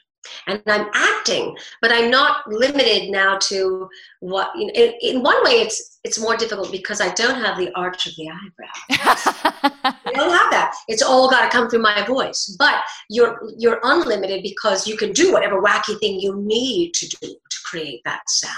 and 0.48 0.62
I'm 0.68 0.88
acting, 0.94 1.56
but 1.82 1.92
I'm 1.92 2.10
not 2.10 2.48
limited 2.48 3.10
now 3.10 3.38
to 3.38 3.90
what. 4.20 4.52
You 4.56 4.68
know, 4.68 4.74
in, 4.74 4.94
in, 5.02 5.24
one 5.24 5.44
way, 5.44 5.54
it's 5.54 6.00
it's 6.04 6.20
more 6.20 6.36
difficult 6.36 6.72
because 6.72 7.02
I 7.02 7.14
don't 7.14 7.42
have 7.44 7.58
the 7.58 7.72
arch 7.76 8.08
of 8.08 8.16
the 8.16 8.30
eyebrow. 8.30 9.94
I 10.06 10.12
don't 10.12 10.32
have 10.32 10.52
that. 10.52 10.76
It's 10.88 11.02
all 11.02 11.30
got 11.30 11.44
to 11.44 11.50
come 11.50 11.70
through 11.70 11.82
my 11.82 12.06
voice. 12.06 12.56
But 12.58 12.84
you're 13.10 13.42
you're 13.58 13.80
unlimited 13.84 14.44
because 14.44 14.88
you 14.88 14.98
can 14.98 15.12
do 15.12 15.32
whatever 15.34 15.62
wacky 15.62 16.00
thing 16.00 16.20
you 16.20 16.36
need 16.42 16.94
to 16.96 17.08
do 17.22 17.28
to 17.28 17.58
create 17.66 18.02
that 18.06 18.30
sound. 18.30 18.54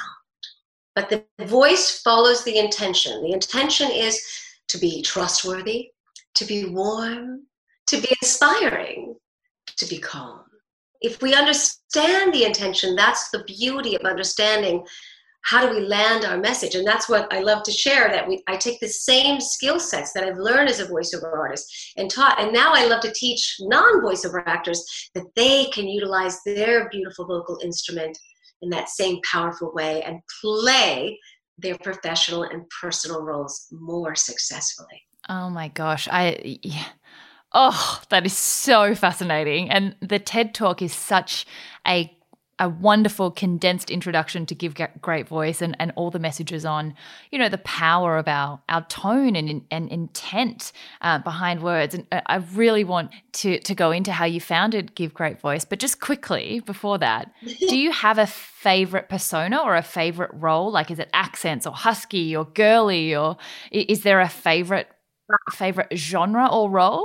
But 0.95 1.10
the 1.10 1.45
voice 1.45 2.01
follows 2.01 2.43
the 2.43 2.58
intention. 2.58 3.21
The 3.21 3.34
intention 3.34 3.91
is 3.91 4.21
to 4.69 4.77
be 4.77 5.01
trustworthy, 5.01 5.91
to 6.36 6.45
be 6.45 6.65
warm, 6.65 7.43
to 7.88 8.01
be 8.01 8.10
inspiring, 8.21 9.15
to 9.77 9.86
be 9.86 9.99
calm 9.99 10.41
if 11.01 11.21
we 11.21 11.33
understand 11.33 12.33
the 12.33 12.45
intention, 12.45 12.95
that's 12.95 13.29
the 13.29 13.43
beauty 13.43 13.95
of 13.95 14.01
understanding 14.01 14.83
how 15.43 15.65
do 15.65 15.73
we 15.73 15.86
land 15.86 16.25
our 16.25 16.38
message. 16.38 16.75
And 16.75 16.86
that's 16.86 17.07
what 17.07 17.31
i 17.33 17.39
love 17.39 17.63
to 17.63 17.71
share 17.71 18.10
that 18.10 18.27
we 18.27 18.43
i 18.47 18.57
take 18.57 18.79
the 18.79 18.88
same 18.88 19.39
skill 19.39 19.79
sets 19.79 20.12
that 20.13 20.23
i've 20.23 20.38
learned 20.38 20.69
as 20.69 20.79
a 20.79 20.88
voiceover 20.88 21.33
artist 21.33 21.93
and 21.97 22.10
taught. 22.12 22.39
And 22.39 22.51
now 22.51 22.73
i 22.73 22.86
love 22.86 23.01
to 23.01 23.13
teach 23.13 23.55
non-voiceover 23.62 24.43
actors 24.45 24.83
that 25.15 25.25
they 25.36 25.65
can 25.65 25.88
utilize 25.88 26.39
their 26.43 26.89
beautiful 26.89 27.25
vocal 27.25 27.60
instrument 27.63 28.17
in 28.62 28.69
that 28.71 28.89
same 28.89 29.19
powerful 29.31 29.71
way 29.73 30.01
and 30.03 30.19
play 30.41 31.17
their 31.57 31.77
professional 31.77 32.43
and 32.43 32.63
personal 32.81 33.23
roles 33.23 33.67
more 33.71 34.15
successfully. 34.15 35.01
Oh 35.29 35.49
my 35.49 35.69
gosh. 35.69 36.07
I 36.12 36.60
yeah 36.62 36.86
Oh, 37.53 38.01
that 38.10 38.25
is 38.25 38.38
so 38.38 38.93
fascinating. 38.93 39.69
And 39.69 39.95
the 40.01 40.19
TED 40.19 40.53
Talk 40.53 40.81
is 40.81 40.93
such 40.93 41.45
a 41.88 42.13
a 42.60 42.67
wonderful 42.67 43.29
condensed 43.29 43.91
introduction 43.91 44.45
to 44.47 44.55
give 44.55 44.75
great 45.01 45.27
voice 45.27 45.62
and, 45.62 45.75
and 45.79 45.93
all 45.95 46.10
the 46.10 46.19
messages 46.19 46.65
on 46.65 46.93
you 47.31 47.38
know 47.38 47.49
the 47.49 47.57
power 47.60 48.17
of 48.17 48.27
our 48.27 48.60
our 48.67 48.83
tone 48.86 49.36
and, 49.36 49.63
and 49.69 49.89
intent 49.89 50.71
uh, 51.01 51.19
behind 51.19 51.62
words 51.62 51.93
and 51.93 52.07
uh, 52.12 52.21
i 52.25 52.38
really 52.53 52.83
want 52.83 53.12
to 53.31 53.60
to 53.60 53.75
go 53.75 53.91
into 53.91 54.12
how 54.12 54.25
you 54.25 54.41
founded 54.41 54.95
give 54.95 55.13
great 55.13 55.39
voice 55.39 55.65
but 55.65 55.79
just 55.79 55.99
quickly 55.99 56.60
before 56.62 56.97
that 56.97 57.31
do 57.67 57.77
you 57.77 57.91
have 58.05 58.17
a 58.17 58.27
favorite 58.27 59.07
persona 59.07 59.62
or 59.62 59.75
a 59.75 59.83
favorite 59.83 60.31
role 60.33 60.71
like 60.71 60.89
is 60.89 60.99
it 60.99 61.10
accents 61.13 61.67
or 61.67 61.73
husky 61.73 62.36
or 62.36 62.45
girly 62.45 63.15
or 63.15 63.38
is 63.71 64.01
there 64.01 64.19
a 64.19 64.29
favorite 64.29 64.88
favorite 65.51 65.87
genre 65.95 66.47
or 66.51 66.69
role 66.69 67.03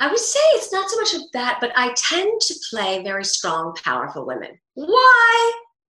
I 0.00 0.08
would 0.08 0.18
say 0.18 0.40
it's 0.54 0.72
not 0.72 0.90
so 0.90 1.00
much 1.00 1.14
of 1.14 1.22
that, 1.32 1.58
but 1.60 1.72
I 1.76 1.94
tend 1.96 2.40
to 2.40 2.54
play 2.70 3.02
very 3.02 3.24
strong, 3.24 3.74
powerful 3.82 4.26
women. 4.26 4.58
Why? 4.74 5.52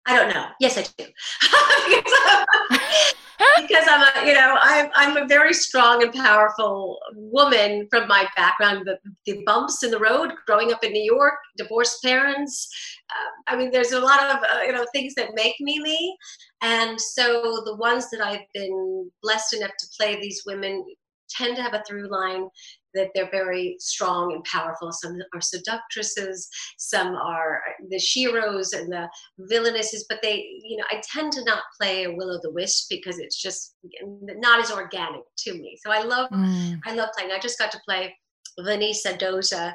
I 0.05 0.15
don't 0.15 0.33
know. 0.33 0.45
Yes, 0.59 0.77
I 0.77 0.85
do. 0.97 1.05
because 3.61 3.85
I'm 3.89 4.01
a, 4.01 4.27
you 4.27 4.33
know, 4.33 4.57
I'm, 4.61 4.89
I'm 4.95 5.17
a 5.17 5.27
very 5.27 5.53
strong 5.53 6.03
and 6.03 6.13
powerful 6.13 6.99
woman 7.15 7.87
from 7.89 8.07
my 8.07 8.27
background. 8.37 8.87
The, 8.87 8.97
the 9.25 9.43
bumps 9.45 9.83
in 9.83 9.91
the 9.91 9.99
road, 9.99 10.31
growing 10.45 10.71
up 10.71 10.83
in 10.83 10.93
New 10.93 11.03
York, 11.03 11.33
divorced 11.57 12.01
parents. 12.03 12.69
Uh, 13.09 13.53
I 13.53 13.57
mean, 13.57 13.71
there's 13.71 13.91
a 13.91 13.99
lot 13.99 14.29
of, 14.29 14.37
uh, 14.37 14.61
you 14.65 14.71
know, 14.71 14.85
things 14.93 15.13
that 15.15 15.31
make 15.33 15.55
me 15.59 15.81
me. 15.81 16.15
And 16.61 16.99
so 16.99 17.61
the 17.65 17.75
ones 17.75 18.09
that 18.11 18.21
I've 18.21 18.45
been 18.53 19.11
blessed 19.21 19.55
enough 19.55 19.71
to 19.77 19.87
play 19.99 20.21
these 20.21 20.43
women 20.45 20.85
tend 21.29 21.55
to 21.55 21.61
have 21.61 21.73
a 21.73 21.83
through 21.87 22.09
line 22.09 22.47
that 22.93 23.09
they're 23.13 23.29
very 23.29 23.75
strong 23.79 24.33
and 24.33 24.43
powerful. 24.43 24.91
Some 24.91 25.17
are 25.33 25.41
seductresses, 25.41 26.49
some 26.77 27.15
are 27.15 27.61
the 27.89 27.97
sheroes 27.97 28.77
and 28.77 28.91
the 28.91 29.07
villainesses, 29.51 30.03
but 30.09 30.19
they, 30.21 30.45
you 30.63 30.77
know, 30.77 30.85
I 30.91 31.01
tend 31.13 31.31
to 31.33 31.43
not 31.43 31.63
play 31.79 32.05
a 32.05 32.11
will 32.11 32.31
o' 32.31 32.39
the 32.41 32.51
wisp 32.51 32.87
because 32.89 33.19
it's 33.19 33.41
just 33.41 33.75
not 34.01 34.59
as 34.59 34.71
organic 34.71 35.21
to 35.39 35.53
me. 35.53 35.77
So 35.83 35.91
I 35.91 36.03
love, 36.03 36.29
mm. 36.31 36.79
I 36.85 36.93
love 36.93 37.09
playing. 37.15 37.31
I 37.31 37.39
just 37.39 37.59
got 37.59 37.71
to 37.71 37.81
play 37.85 38.15
Venisa 38.59 39.17
Doza, 39.17 39.73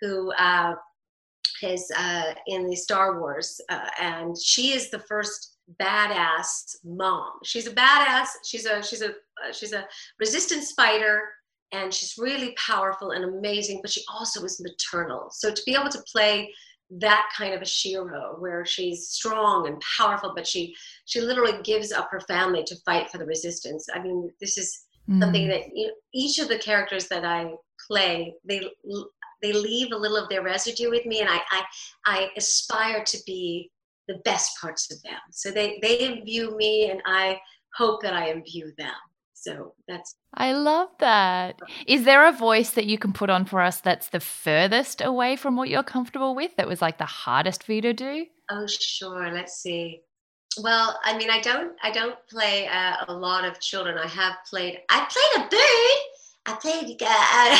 who 0.00 0.32
uh, 0.32 0.74
is 1.62 1.90
uh, 1.96 2.34
in 2.46 2.68
the 2.68 2.76
Star 2.76 3.20
Wars, 3.20 3.60
uh, 3.70 3.88
and 4.00 4.36
she 4.36 4.72
is 4.72 4.90
the 4.90 4.98
first 4.98 5.53
badass 5.80 6.76
mom. 6.84 7.32
She's 7.44 7.66
a 7.66 7.74
badass. 7.74 8.28
She's 8.44 8.66
a 8.66 8.82
she's 8.82 9.02
a 9.02 9.10
uh, 9.10 9.52
she's 9.52 9.72
a 9.72 9.86
resistance 10.18 10.72
fighter 10.72 11.22
and 11.72 11.92
she's 11.92 12.14
really 12.18 12.54
powerful 12.56 13.10
and 13.10 13.24
amazing, 13.24 13.80
but 13.82 13.90
she 13.90 14.02
also 14.12 14.44
is 14.44 14.60
maternal. 14.60 15.28
So 15.30 15.52
to 15.52 15.62
be 15.66 15.74
able 15.74 15.90
to 15.90 16.02
play 16.10 16.52
that 16.90 17.28
kind 17.36 17.54
of 17.54 17.62
a 17.62 17.64
shero 17.64 18.38
where 18.38 18.64
she's 18.64 19.08
strong 19.08 19.66
and 19.66 19.82
powerful, 19.98 20.32
but 20.34 20.46
she 20.46 20.74
she 21.06 21.20
literally 21.20 21.60
gives 21.62 21.92
up 21.92 22.08
her 22.10 22.20
family 22.20 22.62
to 22.64 22.76
fight 22.84 23.10
for 23.10 23.18
the 23.18 23.26
resistance. 23.26 23.86
I 23.92 24.00
mean, 24.00 24.30
this 24.40 24.58
is 24.58 24.84
mm. 25.08 25.20
something 25.20 25.48
that 25.48 25.62
you 25.74 25.88
know, 25.88 25.94
each 26.12 26.38
of 26.38 26.48
the 26.48 26.58
characters 26.58 27.08
that 27.08 27.24
I 27.24 27.52
play, 27.88 28.34
they 28.44 28.68
they 29.42 29.52
leave 29.52 29.92
a 29.92 29.96
little 29.96 30.16
of 30.16 30.28
their 30.28 30.42
residue 30.42 30.90
with 30.90 31.06
me, 31.06 31.20
and 31.20 31.28
I 31.28 31.40
I, 31.50 31.62
I 32.06 32.30
aspire 32.36 33.02
to 33.04 33.18
be 33.26 33.70
the 34.08 34.20
best 34.24 34.58
parts 34.60 34.90
of 34.92 35.02
them. 35.02 35.20
So 35.30 35.50
they 35.50 35.78
they 35.82 36.00
imbue 36.00 36.56
me, 36.56 36.90
and 36.90 37.00
I 37.06 37.40
hope 37.76 38.02
that 38.02 38.14
I 38.14 38.30
imbue 38.30 38.72
them. 38.78 38.94
So 39.34 39.74
that's. 39.86 40.16
I 40.34 40.52
love 40.52 40.88
that. 41.00 41.60
Is 41.86 42.04
there 42.04 42.26
a 42.26 42.32
voice 42.32 42.70
that 42.70 42.86
you 42.86 42.98
can 42.98 43.12
put 43.12 43.30
on 43.30 43.44
for 43.44 43.60
us 43.60 43.80
that's 43.80 44.08
the 44.08 44.20
furthest 44.20 45.00
away 45.02 45.36
from 45.36 45.56
what 45.56 45.68
you're 45.68 45.82
comfortable 45.82 46.34
with? 46.34 46.56
That 46.56 46.66
was 46.66 46.80
like 46.80 46.98
the 46.98 47.04
hardest 47.04 47.62
for 47.62 47.72
you 47.72 47.82
to 47.82 47.92
do? 47.92 48.26
Oh, 48.50 48.66
sure. 48.66 49.30
Let's 49.32 49.54
see. 49.60 50.00
Well, 50.62 50.98
I 51.04 51.18
mean, 51.18 51.30
I 51.30 51.40
don't, 51.40 51.72
I 51.82 51.90
don't 51.90 52.16
play 52.30 52.68
uh, 52.68 53.04
a 53.08 53.12
lot 53.12 53.44
of 53.44 53.60
children. 53.60 53.98
I 53.98 54.06
have 54.06 54.36
played. 54.48 54.78
I 54.88 55.06
played 55.10 55.44
a 55.44 55.48
bird. 55.48 56.13
I 56.46 56.54
played 56.60 56.84
uh, 57.00 57.58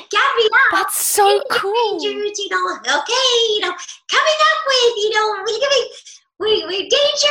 Gabrielle. 0.10 0.70
That's 0.72 1.04
so 1.04 1.42
cool. 1.50 1.98
Rangers, 2.00 2.38
you 2.38 2.48
know, 2.50 2.78
okay, 2.80 3.30
you 3.50 3.60
know, 3.60 3.74
coming 4.10 4.40
up 4.40 4.60
with, 4.66 4.94
you 4.96 5.10
know, 5.10 5.34
we're 5.38 5.60
gonna 5.60 5.86
we 6.40 6.64
we 6.66 6.88
danger 6.88 7.28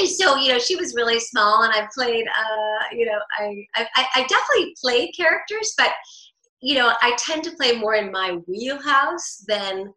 rangers 0.00 0.18
so 0.18 0.36
you 0.36 0.52
know 0.52 0.58
she 0.58 0.76
was 0.76 0.94
really 0.94 1.20
small 1.20 1.62
and 1.62 1.72
i 1.72 1.86
played 1.94 2.26
uh 2.26 2.84
you 2.92 3.06
know 3.06 3.18
i 3.38 3.64
i, 3.76 4.06
I 4.16 4.26
definitely 4.26 4.74
played 4.82 5.14
characters 5.16 5.72
but 5.78 5.90
you 6.60 6.74
know 6.74 6.92
i 7.00 7.14
tend 7.16 7.44
to 7.44 7.52
play 7.52 7.76
more 7.76 7.94
in 7.94 8.10
my 8.10 8.38
wheelhouse 8.48 9.44
than 9.46 9.92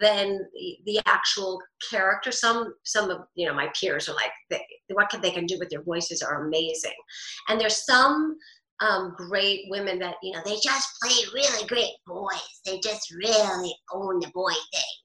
than 0.00 0.40
the 0.84 1.00
actual 1.06 1.60
character 1.90 2.32
some 2.32 2.74
some 2.84 3.10
of 3.10 3.20
you 3.34 3.46
know 3.46 3.54
my 3.54 3.70
peers 3.78 4.08
are 4.08 4.14
like 4.14 4.32
they, 4.50 4.62
what 4.92 5.10
can 5.10 5.20
they 5.20 5.30
can 5.30 5.46
do 5.46 5.58
with 5.58 5.68
their 5.70 5.82
voices 5.82 6.22
are 6.22 6.46
amazing 6.46 6.94
and 7.48 7.60
there's 7.60 7.84
some 7.84 8.36
um, 8.80 9.14
great 9.16 9.62
women 9.68 9.98
that 9.98 10.16
you 10.22 10.32
know 10.32 10.40
they 10.44 10.56
just 10.62 10.88
play 11.02 11.14
really 11.34 11.66
great 11.66 11.92
boys 12.06 12.60
they 12.64 12.78
just 12.80 13.10
really 13.10 13.74
own 13.92 14.20
the 14.20 14.30
boy 14.34 14.52
thing 14.52 14.96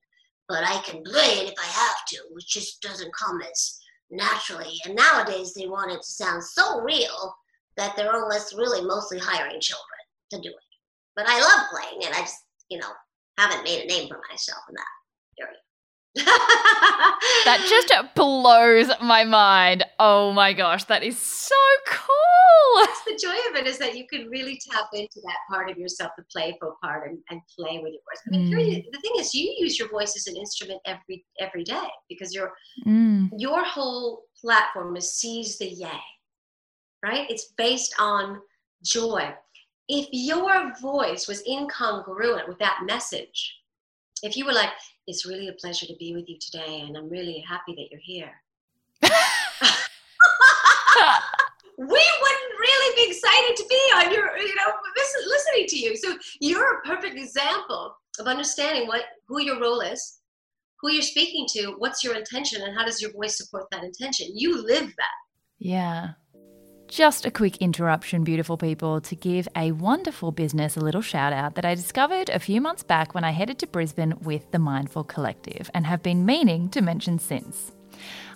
but 0.51 0.65
I 0.65 0.81
can 0.81 1.01
play 1.03 1.39
it 1.39 1.49
if 1.49 1.53
I 1.57 1.65
have 1.65 2.05
to, 2.09 2.17
which 2.31 2.45
just 2.45 2.81
doesn't 2.81 3.15
come 3.15 3.41
as 3.41 3.79
naturally. 4.11 4.73
And 4.85 4.97
nowadays 4.97 5.53
they 5.53 5.65
want 5.65 5.93
it 5.93 6.01
to 6.01 6.03
sound 6.03 6.43
so 6.43 6.81
real 6.81 7.33
that 7.77 7.95
they're 7.95 8.13
almost 8.13 8.53
really 8.57 8.85
mostly 8.85 9.17
hiring 9.17 9.61
children 9.61 9.87
to 10.31 10.41
do 10.41 10.49
it. 10.49 10.55
But 11.15 11.25
I 11.29 11.39
love 11.39 11.67
playing 11.71 12.01
it. 12.01 12.17
I 12.17 12.19
just, 12.19 12.35
you 12.69 12.79
know, 12.79 12.89
haven't 13.37 13.63
made 13.63 13.83
a 13.83 13.87
name 13.87 14.09
for 14.09 14.19
myself 14.29 14.59
in 14.67 14.75
that 14.75 14.85
area 15.39 15.57
that 17.45 17.65
just 17.69 17.93
blows 18.13 18.91
my 19.01 19.23
mind. 19.23 19.85
Oh 20.03 20.33
my 20.33 20.51
gosh, 20.51 20.85
that 20.85 21.03
is 21.03 21.15
so 21.19 21.55
cool. 21.87 22.83
That's 22.83 23.03
the 23.03 23.19
joy 23.21 23.35
of 23.51 23.55
it 23.55 23.67
is 23.67 23.77
that 23.77 23.95
you 23.95 24.07
can 24.07 24.27
really 24.29 24.59
tap 24.71 24.87
into 24.93 25.21
that 25.23 25.37
part 25.47 25.69
of 25.69 25.77
yourself, 25.77 26.13
the 26.17 26.23
playful 26.31 26.75
part, 26.81 27.07
and, 27.07 27.19
and 27.29 27.39
play 27.55 27.77
with 27.77 27.93
your 27.93 28.01
voice. 28.01 28.21
I 28.25 28.29
mean, 28.31 28.51
mm. 28.51 28.83
the 28.91 28.99
thing 28.99 29.11
is, 29.19 29.35
you 29.35 29.55
use 29.59 29.77
your 29.77 29.89
voice 29.89 30.15
as 30.15 30.25
an 30.25 30.35
instrument 30.35 30.81
every 30.87 31.23
every 31.39 31.63
day 31.63 31.87
because 32.09 32.33
your 32.33 32.51
mm. 32.83 33.29
your 33.37 33.63
whole 33.63 34.23
platform 34.41 34.95
is 34.95 35.13
seize 35.13 35.59
the 35.59 35.67
yay, 35.69 36.01
right? 37.05 37.29
It's 37.29 37.53
based 37.55 37.93
on 37.99 38.39
joy. 38.83 39.31
If 39.87 40.07
your 40.11 40.73
voice 40.81 41.27
was 41.27 41.43
incongruent 41.43 42.47
with 42.47 42.57
that 42.57 42.79
message, 42.87 43.55
if 44.23 44.35
you 44.35 44.47
were 44.47 44.53
like, 44.53 44.71
it's 45.05 45.27
really 45.27 45.49
a 45.49 45.53
pleasure 45.53 45.85
to 45.85 45.95
be 45.99 46.15
with 46.15 46.27
you 46.27 46.39
today, 46.41 46.85
and 46.87 46.97
I'm 46.97 47.07
really 47.07 47.45
happy 47.47 47.75
that 47.75 47.89
you're 47.91 48.01
here. 48.01 48.31
We 51.77 51.85
wouldn't 51.87 52.59
really 52.59 52.95
be 52.95 53.11
excited 53.11 53.55
to 53.55 53.65
be 53.67 53.81
on 53.95 54.11
your, 54.11 54.37
you 54.37 54.55
know, 54.55 54.71
listen, 54.97 55.21
listening 55.27 55.67
to 55.67 55.77
you. 55.77 55.97
So 55.97 56.17
you're 56.39 56.79
a 56.79 56.81
perfect 56.81 57.17
example 57.17 57.95
of 58.19 58.27
understanding 58.27 58.87
what 58.87 59.03
who 59.27 59.41
your 59.41 59.59
role 59.59 59.81
is, 59.81 60.19
who 60.81 60.91
you're 60.91 61.01
speaking 61.01 61.47
to, 61.53 61.75
what's 61.77 62.03
your 62.03 62.15
intention, 62.15 62.61
and 62.61 62.77
how 62.77 62.85
does 62.85 63.01
your 63.01 63.11
voice 63.13 63.37
support 63.37 63.65
that 63.71 63.83
intention. 63.83 64.27
You 64.33 64.63
live 64.63 64.87
that. 64.87 65.17
Yeah. 65.59 66.09
Just 66.87 67.25
a 67.25 67.31
quick 67.31 67.57
interruption, 67.57 68.25
beautiful 68.25 68.57
people, 68.57 68.99
to 68.99 69.15
give 69.15 69.47
a 69.55 69.71
wonderful 69.71 70.33
business 70.33 70.75
a 70.75 70.81
little 70.81 71.01
shout 71.01 71.31
out 71.31 71.55
that 71.55 71.63
I 71.63 71.73
discovered 71.73 72.29
a 72.29 72.39
few 72.39 72.59
months 72.59 72.83
back 72.83 73.15
when 73.15 73.23
I 73.23 73.31
headed 73.31 73.59
to 73.59 73.67
Brisbane 73.67 74.19
with 74.19 74.51
the 74.51 74.59
Mindful 74.59 75.05
Collective 75.05 75.71
and 75.73 75.85
have 75.85 76.03
been 76.03 76.25
meaning 76.25 76.67
to 76.69 76.81
mention 76.81 77.17
since. 77.17 77.71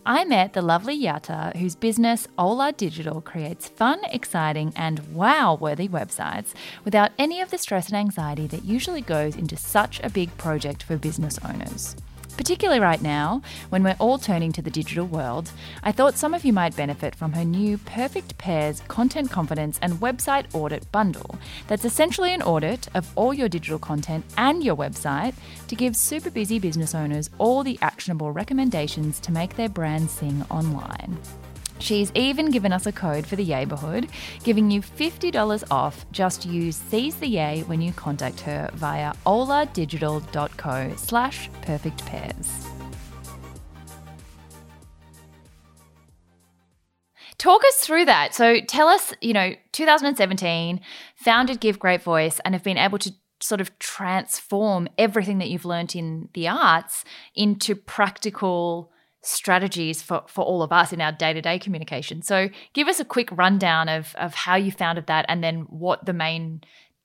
I 0.07 0.23
met 0.23 0.53
the 0.53 0.61
lovely 0.61 0.95
Yata, 1.01 1.55
whose 1.55 1.75
business 1.75 2.27
Ola 2.37 2.71
Digital 2.71 3.21
creates 3.21 3.67
fun, 3.67 3.99
exciting, 4.11 4.71
and 4.75 4.99
wow 5.15 5.57
worthy 5.59 5.89
websites 5.89 6.53
without 6.83 7.11
any 7.17 7.41
of 7.41 7.49
the 7.49 7.57
stress 7.57 7.87
and 7.87 7.97
anxiety 7.97 8.45
that 8.47 8.63
usually 8.63 9.01
goes 9.01 9.35
into 9.35 9.57
such 9.57 9.99
a 10.03 10.11
big 10.11 10.37
project 10.37 10.83
for 10.83 10.95
business 10.95 11.39
owners. 11.43 11.95
Particularly 12.38 12.82
right 12.82 13.02
now, 13.02 13.41
when 13.69 13.82
we're 13.82 13.95
all 13.98 14.17
turning 14.17 14.52
to 14.52 14.62
the 14.62 14.69
digital 14.69 15.06
world, 15.06 15.52
I 15.84 15.91
thought 15.91 16.17
some 16.17 16.34
of 16.34 16.43
you 16.43 16.52
might 16.52 16.76
benefit 16.76 17.15
from 17.15 17.32
her 17.34 17.45
new 17.45 17.78
Perfect 17.78 18.38
Pairs 18.38 18.82
Content 18.88 19.32
Confidence 19.32 19.80
and 19.82 19.93
Website 19.95 20.54
Audit 20.54 20.91
Bundle. 20.91 21.38
That's 21.67 21.86
essentially 21.86 22.34
an 22.34 22.41
audit 22.41 22.89
of 22.93 23.10
all 23.15 23.34
your 23.34 23.50
digital 23.50 23.80
content 23.80 24.26
and 24.38 24.63
your 24.63 24.76
website 24.76 25.34
to 25.67 25.76
give 25.76 25.95
super 25.95 26.30
busy 26.30 26.60
business 26.60 26.93
owners 26.93 27.30
all 27.38 27.63
the 27.63 27.80
actionable 27.82 28.32
recommendations 28.32 29.19
to 29.21 29.32
make 29.32 29.56
their 29.56 29.69
brand 29.69 30.10
sing 30.10 30.45
online. 30.50 31.17
She's 31.79 32.11
even 32.15 32.51
given 32.51 32.71
us 32.71 32.85
a 32.85 32.91
code 32.91 33.27
for 33.27 33.35
the 33.35 33.45
neighborhood, 33.45 34.07
giving 34.43 34.71
you 34.71 34.81
$50 34.81 35.63
off. 35.69 36.05
Just 36.11 36.45
use 36.45 36.75
Seize 36.75 37.15
the 37.15 37.27
Yay 37.27 37.63
when 37.63 37.81
you 37.81 37.93
contact 37.93 38.41
her 38.41 38.69
via 38.73 39.13
oladigital.co 39.25 40.93
slash 40.95 41.49
perfect 41.61 42.05
pairs. 42.05 42.67
Talk 47.38 47.63
us 47.65 47.75
through 47.75 48.05
that. 48.05 48.33
So 48.33 48.59
tell 48.61 48.88
us, 48.88 49.13
you 49.21 49.33
know, 49.33 49.53
2017, 49.73 50.79
founded 51.15 51.59
Give 51.59 51.77
Great 51.77 52.01
Voice 52.01 52.39
and 52.45 52.55
have 52.55 52.63
been 52.63 52.77
able 52.77 52.97
to 52.99 53.11
sort 53.41 53.61
of 53.61 53.77
transform 53.77 54.88
everything 54.97 55.38
that 55.39 55.49
you've 55.49 55.65
learned 55.65 55.95
in 55.95 56.29
the 56.33 56.47
arts 56.47 57.03
into 57.35 57.75
practical 57.75 58.91
strategies 59.25 60.01
for, 60.01 60.23
for 60.27 60.43
all 60.43 60.61
of 60.61 60.71
us 60.71 60.93
in 60.93 61.01
our 61.01 61.11
day-to-day 61.11 61.59
communication. 61.59 62.21
So 62.21 62.49
give 62.73 62.88
us 62.88 62.99
a 62.99 63.05
quick 63.05 63.29
rundown 63.31 63.89
of, 63.89 64.15
of 64.15 64.33
how 64.33 64.55
you 64.55 64.71
founded 64.71 65.07
that 65.07 65.25
and 65.27 65.43
then 65.43 65.61
what 65.69 66.05
the 66.05 66.13
main 66.13 66.61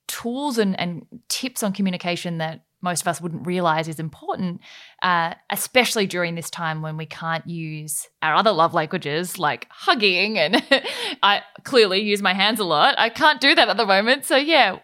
tools 0.07 0.59
and, 0.59 0.79
and 0.79 1.07
tips 1.29 1.63
on 1.63 1.73
communication 1.73 2.39
that 2.39 2.65
most 2.83 3.03
of 3.03 3.09
us 3.09 3.21
wouldn't 3.21 3.47
realize 3.47 3.89
is 3.89 4.01
important, 4.01 4.61
uh, 5.03 5.35
especially 5.51 6.07
during 6.07 6.35
this 6.35 6.51
time 6.51 6.83
when 6.83 6.97
we 6.97 7.07
can't 7.07 7.47
use 7.47 8.09
our 8.23 8.35
other 8.35 8.53
love 8.53 8.75
languages 8.75 9.39
like 9.39 9.67
hugging. 9.71 10.39
And 10.39 10.63
I 11.23 11.43
clearly 11.65 12.01
use 12.01 12.23
my 12.23 12.33
hands 12.33 12.59
a 12.59 12.65
lot. 12.65 12.95
I 12.99 13.09
can't 13.11 13.41
do 13.41 13.55
that 13.55 13.69
at 13.69 13.77
the 13.77 13.87
moment. 13.87 14.25
So, 14.25 14.37
yeah. 14.37 14.79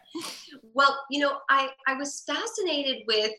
Well, 0.75 0.99
you 1.11 1.21
know, 1.21 1.39
I, 1.49 1.71
I 1.87 1.95
was 1.95 2.23
fascinated 2.27 3.05
with 3.07 3.33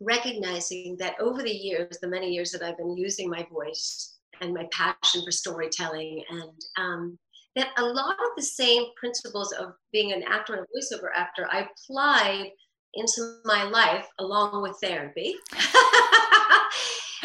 recognizing 0.00 0.96
that 0.98 1.14
over 1.20 1.42
the 1.42 1.50
years, 1.50 1.98
the 2.00 2.08
many 2.08 2.30
years 2.30 2.50
that 2.52 2.62
I've 2.62 2.76
been 2.76 2.96
using 2.96 3.28
my 3.30 3.46
voice 3.52 4.14
and 4.40 4.52
my 4.52 4.68
passion 4.72 5.24
for 5.24 5.30
storytelling, 5.30 6.22
and 6.28 6.50
um, 6.76 7.18
that 7.54 7.68
a 7.78 7.84
lot 7.84 8.12
of 8.12 8.36
the 8.36 8.42
same 8.42 8.84
principles 8.96 9.52
of 9.52 9.72
being 9.92 10.12
an 10.12 10.22
actor 10.24 10.54
and 10.54 10.62
a 10.62 10.66
voiceover 10.66 11.08
actor 11.14 11.48
I 11.50 11.66
applied 11.66 12.50
into 12.94 13.38
my 13.44 13.64
life 13.64 14.06
along 14.18 14.62
with 14.62 14.76
therapy 14.82 15.34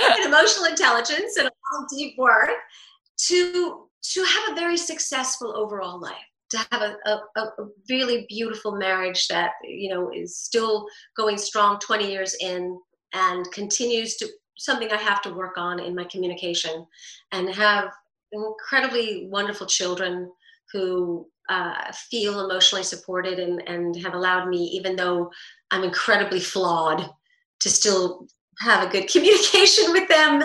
and 0.01 0.25
emotional 0.25 0.65
intelligence 0.65 1.37
and 1.37 1.47
a 1.47 1.51
lot 1.51 1.87
deep 1.89 2.17
work 2.17 2.49
to 3.27 3.87
to 4.03 4.23
have 4.23 4.51
a 4.51 4.55
very 4.55 4.77
successful 4.77 5.55
overall 5.55 5.99
life 5.99 6.15
to 6.51 6.57
have 6.71 6.81
a, 6.81 6.95
a, 7.05 7.41
a, 7.41 7.67
really 7.89 8.25
beautiful 8.29 8.73
marriage 8.73 9.27
that 9.27 9.51
you 9.63 9.89
know 9.89 10.11
is 10.13 10.37
still 10.37 10.85
going 11.17 11.37
strong 11.37 11.79
20 11.79 12.09
years 12.09 12.35
in 12.41 12.79
and 13.13 13.49
continues 13.51 14.15
to 14.17 14.27
something 14.57 14.91
i 14.91 14.97
have 14.97 15.21
to 15.21 15.33
work 15.33 15.57
on 15.57 15.79
in 15.79 15.95
my 15.95 16.03
communication 16.05 16.85
and 17.31 17.49
have 17.49 17.89
incredibly 18.31 19.27
wonderful 19.29 19.67
children 19.67 20.29
who 20.71 21.27
uh, 21.49 21.91
feel 22.09 22.45
emotionally 22.45 22.83
supported 22.83 23.37
and, 23.39 23.61
and 23.67 23.95
have 23.97 24.13
allowed 24.13 24.47
me 24.47 24.57
even 24.57 24.95
though 24.95 25.29
i'm 25.71 25.83
incredibly 25.83 26.39
flawed 26.39 27.09
to 27.59 27.69
still 27.69 28.27
have 28.59 28.87
a 28.87 28.91
good 28.91 29.07
communication 29.11 29.91
with 29.91 30.07
them. 30.07 30.43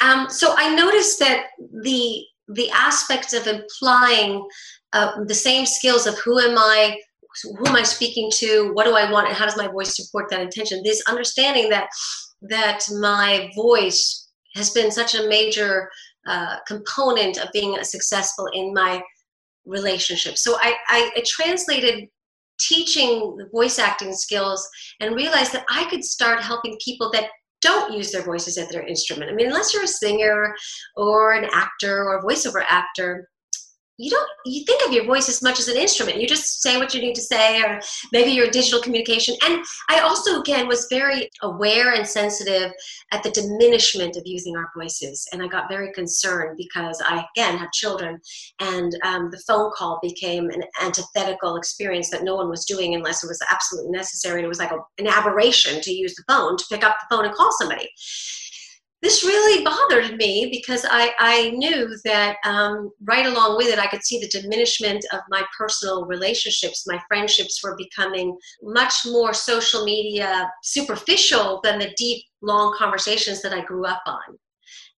Um, 0.00 0.30
so 0.30 0.54
i 0.56 0.74
noticed 0.74 1.18
that 1.18 1.46
the 1.82 2.24
the 2.54 2.70
aspects 2.70 3.32
of 3.32 3.46
implying 3.46 4.46
uh, 4.92 5.24
the 5.26 5.34
same 5.34 5.66
skills 5.66 6.06
of 6.06 6.18
who 6.18 6.38
am 6.38 6.58
I, 6.58 6.98
who 7.44 7.66
am 7.66 7.76
I 7.76 7.82
speaking 7.82 8.30
to, 8.36 8.72
what 8.74 8.84
do 8.84 8.94
I 8.94 9.10
want, 9.10 9.28
and 9.28 9.36
how 9.36 9.44
does 9.44 9.56
my 9.56 9.68
voice 9.68 9.96
support 9.96 10.30
that 10.30 10.40
intention. 10.40 10.82
This 10.82 11.02
understanding 11.06 11.70
that 11.70 11.88
that 12.42 12.80
my 12.98 13.50
voice 13.54 14.28
has 14.54 14.70
been 14.70 14.90
such 14.90 15.14
a 15.14 15.28
major 15.28 15.90
uh, 16.26 16.56
component 16.66 17.38
of 17.38 17.48
being 17.52 17.76
successful 17.82 18.46
in 18.54 18.72
my 18.72 19.02
relationship. 19.66 20.36
So 20.38 20.56
I, 20.60 20.74
I, 20.88 21.10
I 21.16 21.22
translated 21.26 22.08
teaching 22.58 23.38
voice 23.52 23.78
acting 23.78 24.12
skills 24.12 24.66
and 25.00 25.14
realized 25.14 25.52
that 25.52 25.64
I 25.70 25.88
could 25.90 26.04
start 26.04 26.40
helping 26.40 26.78
people 26.84 27.10
that 27.12 27.28
don't 27.60 27.92
use 27.92 28.10
their 28.10 28.22
voices 28.22 28.58
as 28.58 28.68
their 28.68 28.86
instrument. 28.86 29.30
I 29.30 29.34
mean, 29.34 29.46
unless 29.46 29.74
you're 29.74 29.84
a 29.84 29.88
singer 29.88 30.54
or 30.96 31.32
an 31.32 31.48
actor 31.52 32.04
or 32.04 32.18
a 32.18 32.22
voiceover 32.22 32.64
actor, 32.68 33.28
you 34.00 34.10
don't 34.10 34.28
you 34.46 34.64
think 34.64 34.82
of 34.86 34.92
your 34.92 35.04
voice 35.04 35.28
as 35.28 35.42
much 35.42 35.60
as 35.60 35.68
an 35.68 35.76
instrument. 35.76 36.20
You 36.20 36.26
just 36.26 36.62
say 36.62 36.78
what 36.78 36.94
you 36.94 37.00
need 37.00 37.14
to 37.14 37.20
say 37.20 37.60
or 37.62 37.80
maybe 38.12 38.30
your 38.30 38.48
digital 38.48 38.80
communication. 38.80 39.34
And 39.44 39.62
i 39.88 40.00
also 40.00 40.40
again 40.40 40.66
was 40.66 40.86
very 40.90 41.28
aware 41.42 41.92
and 41.92 42.06
sensitive 42.06 42.72
at 43.12 43.22
the 43.22 43.30
diminishment 43.30 44.16
of 44.16 44.22
using 44.24 44.56
our 44.56 44.70
voices. 44.76 45.28
And 45.32 45.42
i 45.42 45.46
got 45.46 45.68
very 45.68 45.92
concerned 45.92 46.56
because 46.56 47.02
i 47.04 47.24
again 47.36 47.58
have 47.58 47.72
children 47.72 48.18
and 48.60 48.96
um, 49.04 49.30
the 49.30 49.42
phone 49.46 49.70
call 49.76 49.98
became 50.02 50.48
an 50.48 50.62
antithetical 50.80 51.56
experience 51.56 52.10
that 52.10 52.24
no 52.24 52.36
one 52.36 52.48
was 52.48 52.64
doing 52.64 52.94
unless 52.94 53.22
it 53.22 53.28
was 53.28 53.42
absolutely 53.52 53.92
necessary. 53.92 54.38
And 54.40 54.46
it 54.46 54.48
was 54.48 54.58
like 54.58 54.72
a, 54.72 54.78
an 54.98 55.06
aberration 55.06 55.80
to 55.82 55.92
use 55.92 56.14
the 56.14 56.24
phone 56.26 56.56
to 56.56 56.64
pick 56.70 56.84
up 56.84 56.96
the 57.00 57.14
phone 57.14 57.26
and 57.26 57.34
call 57.34 57.52
somebody 57.58 57.88
this 59.02 59.24
really 59.24 59.64
bothered 59.64 60.16
me 60.18 60.48
because 60.52 60.84
I, 60.88 61.12
I 61.18 61.50
knew 61.50 61.96
that 62.04 62.36
um, 62.44 62.90
right 63.04 63.24
along 63.24 63.56
with 63.56 63.68
it, 63.68 63.78
I 63.78 63.86
could 63.86 64.04
see 64.04 64.20
the 64.20 64.28
diminishment 64.28 65.04
of 65.12 65.20
my 65.30 65.42
personal 65.56 66.04
relationships. 66.04 66.86
My 66.86 67.00
friendships 67.08 67.62
were 67.64 67.76
becoming 67.76 68.36
much 68.62 69.06
more 69.06 69.32
social 69.32 69.84
media 69.84 70.50
superficial 70.62 71.60
than 71.64 71.78
the 71.78 71.94
deep, 71.96 72.24
long 72.42 72.76
conversations 72.76 73.40
that 73.40 73.54
I 73.54 73.64
grew 73.64 73.86
up 73.86 74.02
on. 74.06 74.38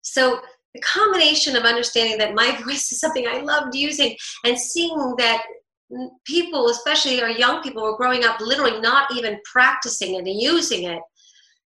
So, 0.01 0.41
the 0.73 0.81
combination 0.81 1.57
of 1.57 1.63
understanding 1.63 2.17
that 2.19 2.33
my 2.33 2.57
voice 2.65 2.91
is 2.91 2.99
something 2.99 3.27
I 3.27 3.41
loved 3.41 3.75
using 3.75 4.15
and 4.45 4.57
seeing 4.57 5.15
that 5.17 5.43
people, 6.25 6.69
especially 6.69 7.21
our 7.21 7.29
young 7.29 7.61
people, 7.61 7.83
were 7.83 7.97
growing 7.97 8.23
up 8.23 8.39
literally 8.39 8.79
not 8.79 9.13
even 9.15 9.37
practicing 9.51 10.15
it 10.15 10.19
and 10.19 10.41
using 10.41 10.83
it 10.85 11.01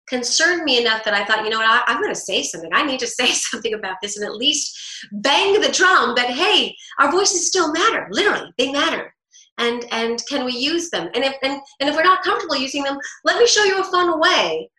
concerned 0.07 0.63
me 0.63 0.79
enough 0.79 1.03
that 1.03 1.13
I 1.13 1.25
thought, 1.25 1.43
you 1.43 1.49
know 1.49 1.57
what, 1.57 1.83
I, 1.87 1.91
am 1.91 2.01
going 2.01 2.13
to 2.13 2.19
say 2.19 2.43
something. 2.43 2.69
I 2.73 2.85
need 2.85 2.99
to 2.99 3.07
say 3.19 3.27
something 3.27 3.73
about 3.73 3.97
this 4.01 4.17
and 4.17 4.25
at 4.25 4.35
least 4.35 4.77
bang 5.11 5.59
the 5.59 5.71
drum 5.71 6.15
that, 6.15 6.29
hey, 6.29 6.75
our 6.99 7.11
voices 7.11 7.47
still 7.47 7.71
matter. 7.71 8.07
Literally, 8.11 8.51
they 8.57 8.71
matter. 8.71 9.13
And, 9.57 9.85
and 9.91 10.21
can 10.27 10.43
we 10.45 10.53
use 10.53 10.89
them? 10.89 11.09
And 11.13 11.23
if, 11.23 11.35
and, 11.41 11.61
and 11.79 11.89
if 11.89 11.95
we're 11.95 12.03
not 12.03 12.23
comfortable 12.23 12.57
using 12.57 12.83
them, 12.83 12.97
let 13.23 13.39
me 13.39 13.47
show 13.47 13.63
you 13.63 13.79
a 13.79 13.85
fun 13.85 14.19
way 14.19 14.69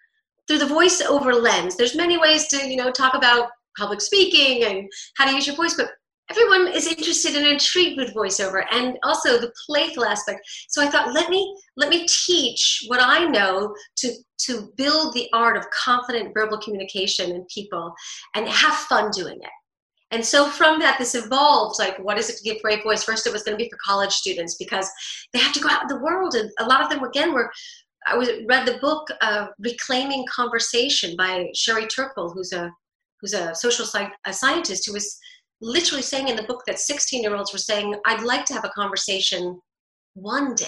through 0.47 0.59
the 0.59 0.67
voiceover 0.67 1.41
lens. 1.41 1.77
There's 1.77 1.97
many 1.97 2.19
ways 2.19 2.49
to, 2.49 2.69
you 2.69 2.77
know, 2.77 2.91
talk 2.91 3.15
about 3.15 3.49
public 3.79 4.01
speaking 4.01 4.65
and 4.65 4.89
how 5.17 5.27
to 5.27 5.35
use 5.35 5.47
your 5.47 5.57
voice, 5.57 5.75
but 5.75 5.91
everyone 6.31 6.69
is 6.69 6.87
interested 6.87 7.37
and 7.37 7.47
intrigued 7.47 7.97
with 7.99 8.15
voiceover 8.15 8.65
and 8.73 8.99
also 9.05 9.39
the 9.39 9.53
playful 9.67 10.05
aspect. 10.05 10.41
So 10.69 10.83
i 10.83 10.89
thought 10.89 11.15
let 11.15 11.31
me 11.31 11.57
let 11.77 11.89
me 11.89 12.07
teach 12.07 12.85
what 12.89 13.01
i 13.03 13.25
know 13.25 13.75
to 13.97 14.13
to 14.39 14.73
build 14.77 15.15
the 15.15 15.29
art 15.33 15.57
of 15.57 15.65
confident 15.71 16.35
verbal 16.35 16.59
communication 16.59 17.31
in 17.31 17.47
people 17.53 17.95
and 18.35 18.49
have 18.49 18.75
fun 18.75 19.11
doing 19.11 19.39
it. 19.41 19.51
And 20.13 20.25
so 20.25 20.49
from 20.49 20.79
that 20.81 20.99
this 20.99 21.15
evolved 21.15 21.79
like 21.79 21.99
what 21.99 22.19
is 22.19 22.31
it 22.31 22.37
to 22.37 22.45
give 22.45 22.63
great 22.63 22.83
voice? 22.83 23.03
First 23.05 23.27
it 23.27 23.33
was 23.33 23.43
going 23.43 23.57
to 23.57 23.63
be 23.63 23.71
for 23.71 23.79
college 23.85 24.13
students 24.13 24.57
because 24.57 24.89
they 25.33 25.39
have 25.39 25.53
to 25.55 25.61
go 25.61 25.69
out 25.69 25.83
in 25.83 25.89
the 25.89 26.03
world 26.03 26.35
and 26.35 26.51
a 26.59 26.67
lot 26.67 26.83
of 26.83 26.91
them 26.91 27.03
again 27.05 27.33
were 27.33 27.51
i 28.07 28.17
was 28.17 28.31
read 28.49 28.67
the 28.67 28.79
book 28.79 29.09
uh, 29.21 29.47
reclaiming 29.59 30.25
conversation 30.33 31.17
by 31.17 31.47
sherry 31.55 31.87
turkle 31.87 32.33
who's 32.33 32.53
a 32.53 32.71
who's 33.21 33.35
a 33.35 33.55
social 33.55 33.85
sci- 33.85 34.13
a 34.27 34.33
scientist 34.33 34.87
who 34.87 34.93
was 34.93 35.19
literally 35.61 36.03
saying 36.03 36.29
in 36.29 36.37
the 36.37 36.43
book 36.43 36.63
that 36.67 36.79
16 36.79 37.23
year 37.23 37.35
olds 37.35 37.53
were 37.53 37.59
saying, 37.59 37.95
I'd 38.07 38.23
like 38.23 38.45
to 38.47 38.55
have 38.55 38.65
a 38.65 38.71
conversation 38.71 39.61
one 40.15 40.55
day. 40.55 40.67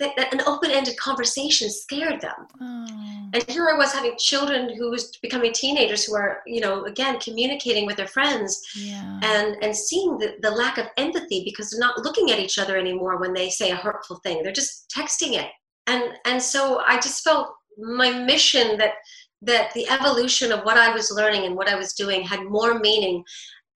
That, 0.00 0.16
that 0.16 0.34
an 0.34 0.40
open-ended 0.44 0.96
conversation 0.96 1.70
scared 1.70 2.20
them 2.20 2.48
oh. 2.60 3.30
and 3.32 3.44
here 3.48 3.68
i 3.72 3.76
was 3.76 3.92
having 3.92 4.16
children 4.18 4.76
who 4.76 4.90
was 4.90 5.16
becoming 5.22 5.52
teenagers 5.52 6.02
who 6.02 6.16
are 6.16 6.42
you 6.48 6.60
know 6.60 6.86
again 6.86 7.20
communicating 7.20 7.86
with 7.86 7.96
their 7.96 8.08
friends 8.08 8.60
yeah. 8.74 9.20
and 9.22 9.62
and 9.62 9.76
seeing 9.76 10.18
the, 10.18 10.34
the 10.42 10.50
lack 10.50 10.78
of 10.78 10.86
empathy 10.96 11.44
because 11.44 11.70
they're 11.70 11.78
not 11.78 12.02
looking 12.02 12.32
at 12.32 12.40
each 12.40 12.58
other 12.58 12.76
anymore 12.76 13.20
when 13.20 13.32
they 13.32 13.48
say 13.48 13.70
a 13.70 13.76
hurtful 13.76 14.16
thing 14.24 14.42
they're 14.42 14.50
just 14.50 14.92
texting 14.92 15.34
it 15.34 15.52
and 15.86 16.02
and 16.24 16.42
so 16.42 16.82
i 16.88 16.96
just 16.96 17.22
felt 17.22 17.54
my 17.78 18.10
mission 18.10 18.76
that 18.78 18.94
that 19.42 19.74
the 19.74 19.88
evolution 19.88 20.52
of 20.52 20.60
what 20.60 20.78
I 20.78 20.94
was 20.94 21.10
learning 21.10 21.44
and 21.44 21.56
what 21.56 21.68
I 21.68 21.74
was 21.74 21.92
doing 21.94 22.22
had 22.22 22.44
more 22.44 22.78
meaning 22.78 23.24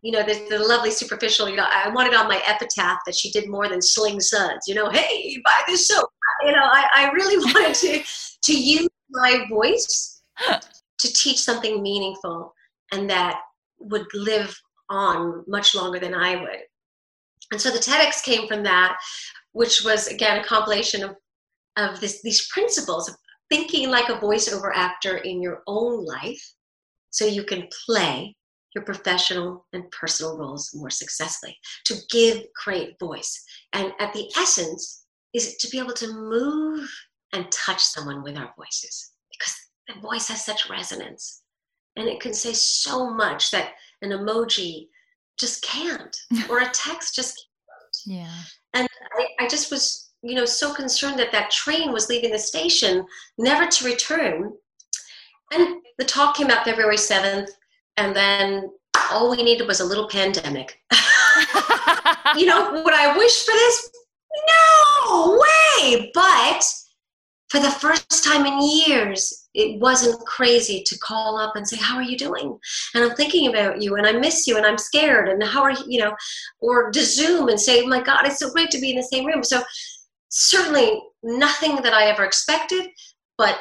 you 0.07 0.13
know, 0.13 0.23
the, 0.23 0.47
the 0.49 0.61
lovely 0.61 0.93
superficial, 0.93 1.49
you 1.49 1.57
know, 1.57 1.67
I 1.69 1.89
wanted 1.89 2.15
on 2.15 2.29
my 2.29 2.41
epitaph 2.47 3.01
that 3.07 3.17
she 3.17 3.33
did 3.33 3.49
more 3.49 3.69
than 3.69 3.83
sling 3.83 4.21
suds, 4.21 4.69
you 4.69 4.75
know, 4.77 4.89
hey, 4.89 5.37
buy 5.45 5.65
this 5.67 5.89
soap. 5.89 6.09
You 6.45 6.53
know, 6.53 6.63
I, 6.63 6.87
I 6.95 7.11
really 7.11 7.45
wanted 7.53 7.75
to, 7.75 8.05
to 8.45 8.57
use 8.57 8.89
my 9.11 9.47
voice 9.51 10.23
to 10.49 11.13
teach 11.13 11.41
something 11.41 11.83
meaningful 11.83 12.55
and 12.93 13.11
that 13.11 13.41
would 13.81 14.07
live 14.15 14.57
on 14.91 15.43
much 15.49 15.75
longer 15.75 15.99
than 15.99 16.15
I 16.15 16.37
would. 16.37 16.61
And 17.51 17.61
so 17.61 17.71
the 17.71 17.79
TEDx 17.81 18.23
came 18.23 18.47
from 18.47 18.63
that, 18.63 18.97
which 19.55 19.83
was 19.85 20.07
again 20.07 20.39
a 20.39 20.45
compilation 20.45 21.03
of, 21.03 21.17
of 21.77 21.99
this, 21.99 22.23
these 22.23 22.47
principles 22.47 23.09
of 23.09 23.17
thinking 23.51 23.91
like 23.91 24.09
a 24.09 24.21
voiceover 24.21 24.71
actor 24.73 25.17
in 25.17 25.43
your 25.43 25.65
own 25.67 26.05
life 26.05 26.53
so 27.11 27.27
you 27.27 27.43
can 27.43 27.67
play 27.85 28.37
your 28.77 28.85
professional 28.85 29.67
and 29.73 29.91
personal 29.91 30.37
roles 30.37 30.71
more 30.75 30.91
successfully, 30.91 31.57
to 31.87 31.95
give 32.11 32.45
great 32.63 32.99
voice. 33.01 33.43
And 33.73 33.91
at 33.99 34.13
the 34.13 34.31
essence 34.37 35.07
is 35.33 35.57
to 35.57 35.71
be 35.71 35.79
able 35.79 35.95
to 35.95 36.13
move 36.13 36.89
and 37.33 37.51
touch 37.51 37.83
someone 37.83 38.23
with 38.23 38.37
our 38.37 38.53
voices 38.55 39.13
because 39.31 39.57
the 39.89 40.01
voice 40.01 40.29
has 40.29 40.45
such 40.45 40.69
resonance 40.69 41.43
and 41.97 42.07
it 42.07 42.21
can 42.21 42.35
say 42.35 42.53
so 42.53 43.11
much 43.11 43.51
that 43.51 43.73
an 44.03 44.11
emoji 44.11 44.89
just 45.41 45.63
can't 45.63 46.15
or 46.51 46.61
a 46.61 46.71
text 46.71 47.15
just 47.15 47.35
can't. 48.05 48.19
Yeah. 48.19 48.39
And 48.75 48.87
I, 49.19 49.45
I 49.45 49.49
just 49.49 49.71
was, 49.71 50.11
you 50.23 50.35
know, 50.35 50.45
so 50.45 50.75
concerned 50.75 51.19
that 51.19 51.33
that 51.33 51.51
train 51.51 51.93
was 51.93 52.11
leaving 52.11 52.31
the 52.31 52.39
station, 52.39 53.07
never 53.39 53.67
to 53.67 53.85
return. 53.87 54.53
And 55.51 55.77
the 55.97 56.05
talk 56.05 56.37
came 56.37 56.51
out 56.51 56.67
February 56.67 56.97
7th 56.97 57.49
and 57.97 58.15
then 58.15 58.71
all 59.11 59.31
we 59.31 59.43
needed 59.43 59.67
was 59.67 59.81
a 59.81 59.85
little 59.85 60.09
pandemic. 60.09 60.81
you 62.37 62.47
know, 62.47 62.83
would 62.85 62.95
I 62.95 63.17
wish 63.17 63.45
for 63.45 63.53
this? 63.53 63.91
No 64.49 65.41
way. 65.41 66.11
But 66.15 66.65
for 67.49 67.61
the 67.61 67.71
first 67.71 68.25
time 68.25 68.45
in 68.45 68.61
years, 68.61 69.49
it 69.55 69.81
wasn't 69.81 70.27
crazy 70.27 70.83
to 70.85 70.99
call 70.99 71.39
up 71.39 71.57
and 71.57 71.67
say, 71.67 71.77
How 71.77 71.97
are 71.97 72.03
you 72.03 72.17
doing? 72.17 72.59
And 72.95 73.05
I'm 73.05 73.17
thinking 73.17 73.49
about 73.49 73.81
you 73.81 73.97
and 73.97 74.07
I 74.07 74.13
miss 74.13 74.47
you 74.47 74.57
and 74.57 74.67
I'm 74.67 74.79
scared. 74.79 75.29
And 75.29 75.43
how 75.43 75.63
are 75.63 75.73
you, 75.73 75.85
you 75.87 76.01
know, 76.01 76.15
or 76.61 76.91
to 76.91 77.01
Zoom 77.01 77.49
and 77.49 77.61
say, 77.61 77.83
oh 77.83 77.87
My 77.87 78.03
God, 78.03 78.27
it's 78.27 78.39
so 78.39 78.51
great 78.51 78.71
to 78.71 78.81
be 78.81 78.91
in 78.91 78.97
the 78.97 79.03
same 79.03 79.27
room. 79.27 79.43
So, 79.43 79.63
certainly 80.29 81.01
nothing 81.23 81.77
that 81.77 81.95
I 81.95 82.07
ever 82.07 82.25
expected, 82.25 82.89
but 83.39 83.59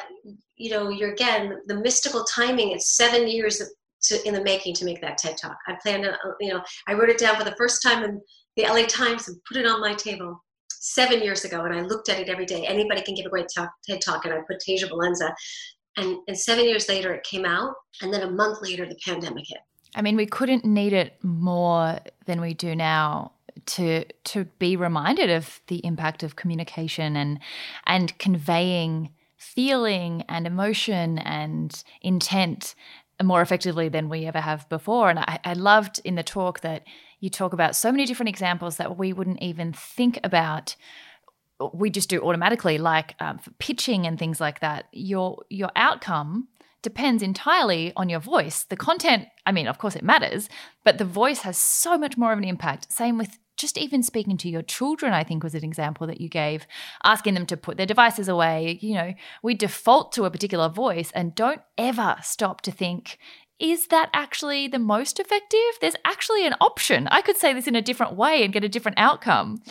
you 0.58 0.72
know, 0.72 0.90
you're 0.90 1.14
again 1.14 1.58
the 1.68 1.76
mystical 1.76 2.24
timing. 2.24 2.72
It's 2.72 2.96
seven 2.96 3.28
years 3.28 3.62
to, 4.08 4.28
in 4.28 4.34
the 4.34 4.44
making 4.44 4.74
to 4.76 4.86
make 4.86 5.02
that 5.02 5.18
TED 5.18 5.38
Talk. 5.38 5.58
I 5.68 5.76
plan 5.82 6.02
to, 6.04 6.12
uh, 6.12 6.34
you 6.40 6.54
know, 6.54 6.62
I 6.88 6.94
wrote 6.94 7.10
it 7.10 7.18
down 7.18 7.36
for 7.36 7.44
the 7.44 7.56
first 7.58 7.82
time 7.82 8.04
in 8.04 8.22
the 8.56 8.64
LA 8.64 8.86
Times 8.88 9.28
and 9.28 9.38
put 9.48 9.58
it 9.58 9.66
on 9.66 9.82
my 9.82 9.94
table 9.94 10.42
seven 10.70 11.22
years 11.22 11.46
ago, 11.46 11.66
and 11.66 11.74
I 11.74 11.82
looked 11.82 12.10
at 12.10 12.20
it 12.20 12.30
every 12.30 12.46
day. 12.46 12.66
Anybody 12.66 13.02
can 13.02 13.16
give 13.16 13.26
a 13.26 13.30
great 13.30 13.48
talk, 13.56 13.72
TED 13.88 14.02
Talk, 14.06 14.26
and 14.26 14.34
I 14.34 14.38
put 14.48 14.62
Tasia 14.68 14.90
Valenza. 14.90 15.34
And, 15.98 16.18
and 16.28 16.38
seven 16.38 16.66
years 16.66 16.90
later, 16.90 17.14
it 17.14 17.24
came 17.24 17.46
out, 17.46 17.74
and 18.02 18.14
then 18.14 18.22
a 18.22 18.30
month 18.30 18.62
later, 18.62 18.86
the 18.86 18.98
pandemic 19.04 19.46
hit. 19.48 19.60
I 19.96 20.02
mean, 20.02 20.18
we 20.18 20.26
couldn't 20.26 20.66
need 20.66 20.94
it 20.94 21.18
more 21.24 22.00
than 22.26 22.42
we 22.42 22.54
do 22.54 22.76
now 22.76 23.32
to 23.66 24.04
to 24.26 24.46
be 24.60 24.76
reminded 24.76 25.30
of 25.30 25.62
the 25.68 25.84
impact 25.86 26.24
of 26.24 26.36
communication 26.36 27.16
and 27.16 27.40
and 27.86 28.18
conveying 28.20 29.12
feeling 29.38 30.24
and 30.28 30.46
emotion 30.46 31.18
and 31.20 31.84
intent 32.02 32.76
more 33.24 33.42
effectively 33.42 33.90
than 33.90 34.10
we 34.10 34.26
ever 34.26 34.42
have 34.42 34.68
before. 34.70 35.10
And 35.10 35.20
I, 35.20 35.40
I 35.44 35.54
loved 35.54 36.02
in 36.04 36.16
the 36.16 36.24
talk 36.24 36.62
that 36.62 36.84
you 37.20 37.30
talk 37.30 37.54
about 37.54 37.76
so 37.76 37.92
many 37.92 38.06
different 38.06 38.30
examples 38.30 38.78
that 38.78 38.98
we 38.98 39.14
wouldn't 39.14 39.42
even 39.42 39.74
think 39.74 40.20
about. 40.24 40.76
We 41.74 41.90
just 41.90 42.10
do 42.10 42.22
automatically 42.22 42.78
like 42.78 43.16
um, 43.20 43.40
pitching 43.60 44.06
and 44.06 44.20
things 44.20 44.42
like 44.42 44.60
that. 44.60 44.86
Your 44.92 45.44
your 45.50 45.72
outcome 45.76 46.50
depends 46.82 47.24
entirely 47.24 47.94
on 47.96 48.10
your 48.10 48.20
voice. 48.20 48.64
The 48.64 48.76
content 48.76 49.28
i 49.46 49.52
mean 49.52 49.68
of 49.68 49.78
course 49.78 49.96
it 49.96 50.04
matters 50.04 50.50
but 50.84 50.98
the 50.98 51.06
voice 51.06 51.42
has 51.42 51.58
so 51.58 51.98
much 51.98 52.18
more 52.18 52.34
of 52.34 52.38
an 52.38 52.44
impact. 52.44 52.92
Same 52.92 53.18
with 53.18 53.38
just 53.58 53.78
even 53.78 54.04
speaking 54.04 54.38
to 54.38 54.50
your 54.50 54.62
children 54.62 55.14
i 55.14 55.24
think 55.24 55.44
was 55.44 55.56
an 55.56 55.64
example 55.64 56.08
that 56.08 56.22
you 56.22 56.30
gave 56.30 56.68
asking 57.04 57.34
them 57.34 57.46
to 57.46 57.58
put 57.58 57.78
their 57.78 57.86
devices 57.86 58.28
away 58.28 58.78
you 58.82 58.94
know 58.94 59.14
we 59.44 59.54
default 59.54 60.12
to 60.12 60.26
a 60.26 60.32
particular 60.32 60.70
voice 60.70 61.12
and 61.14 61.36
don't 61.36 61.62
ever 61.78 62.16
stop 62.22 62.62
to 62.62 62.72
think 62.72 63.18
is 63.60 63.88
that 63.88 64.10
actually 64.14 64.68
the 64.68 64.80
most 64.80 65.20
effective? 65.20 65.60
There's 65.80 65.96
actually 66.04 66.46
an 66.46 66.56
option. 66.60 67.08
I 67.10 67.22
could 67.22 67.38
say 67.38 67.54
this 67.54 67.68
in 67.68 67.76
a 67.76 67.82
different 67.82 68.16
way 68.16 68.44
and 68.44 68.52
get 68.52 68.66
a 68.66 68.70
different 68.70 69.00
outcome. 69.00 69.62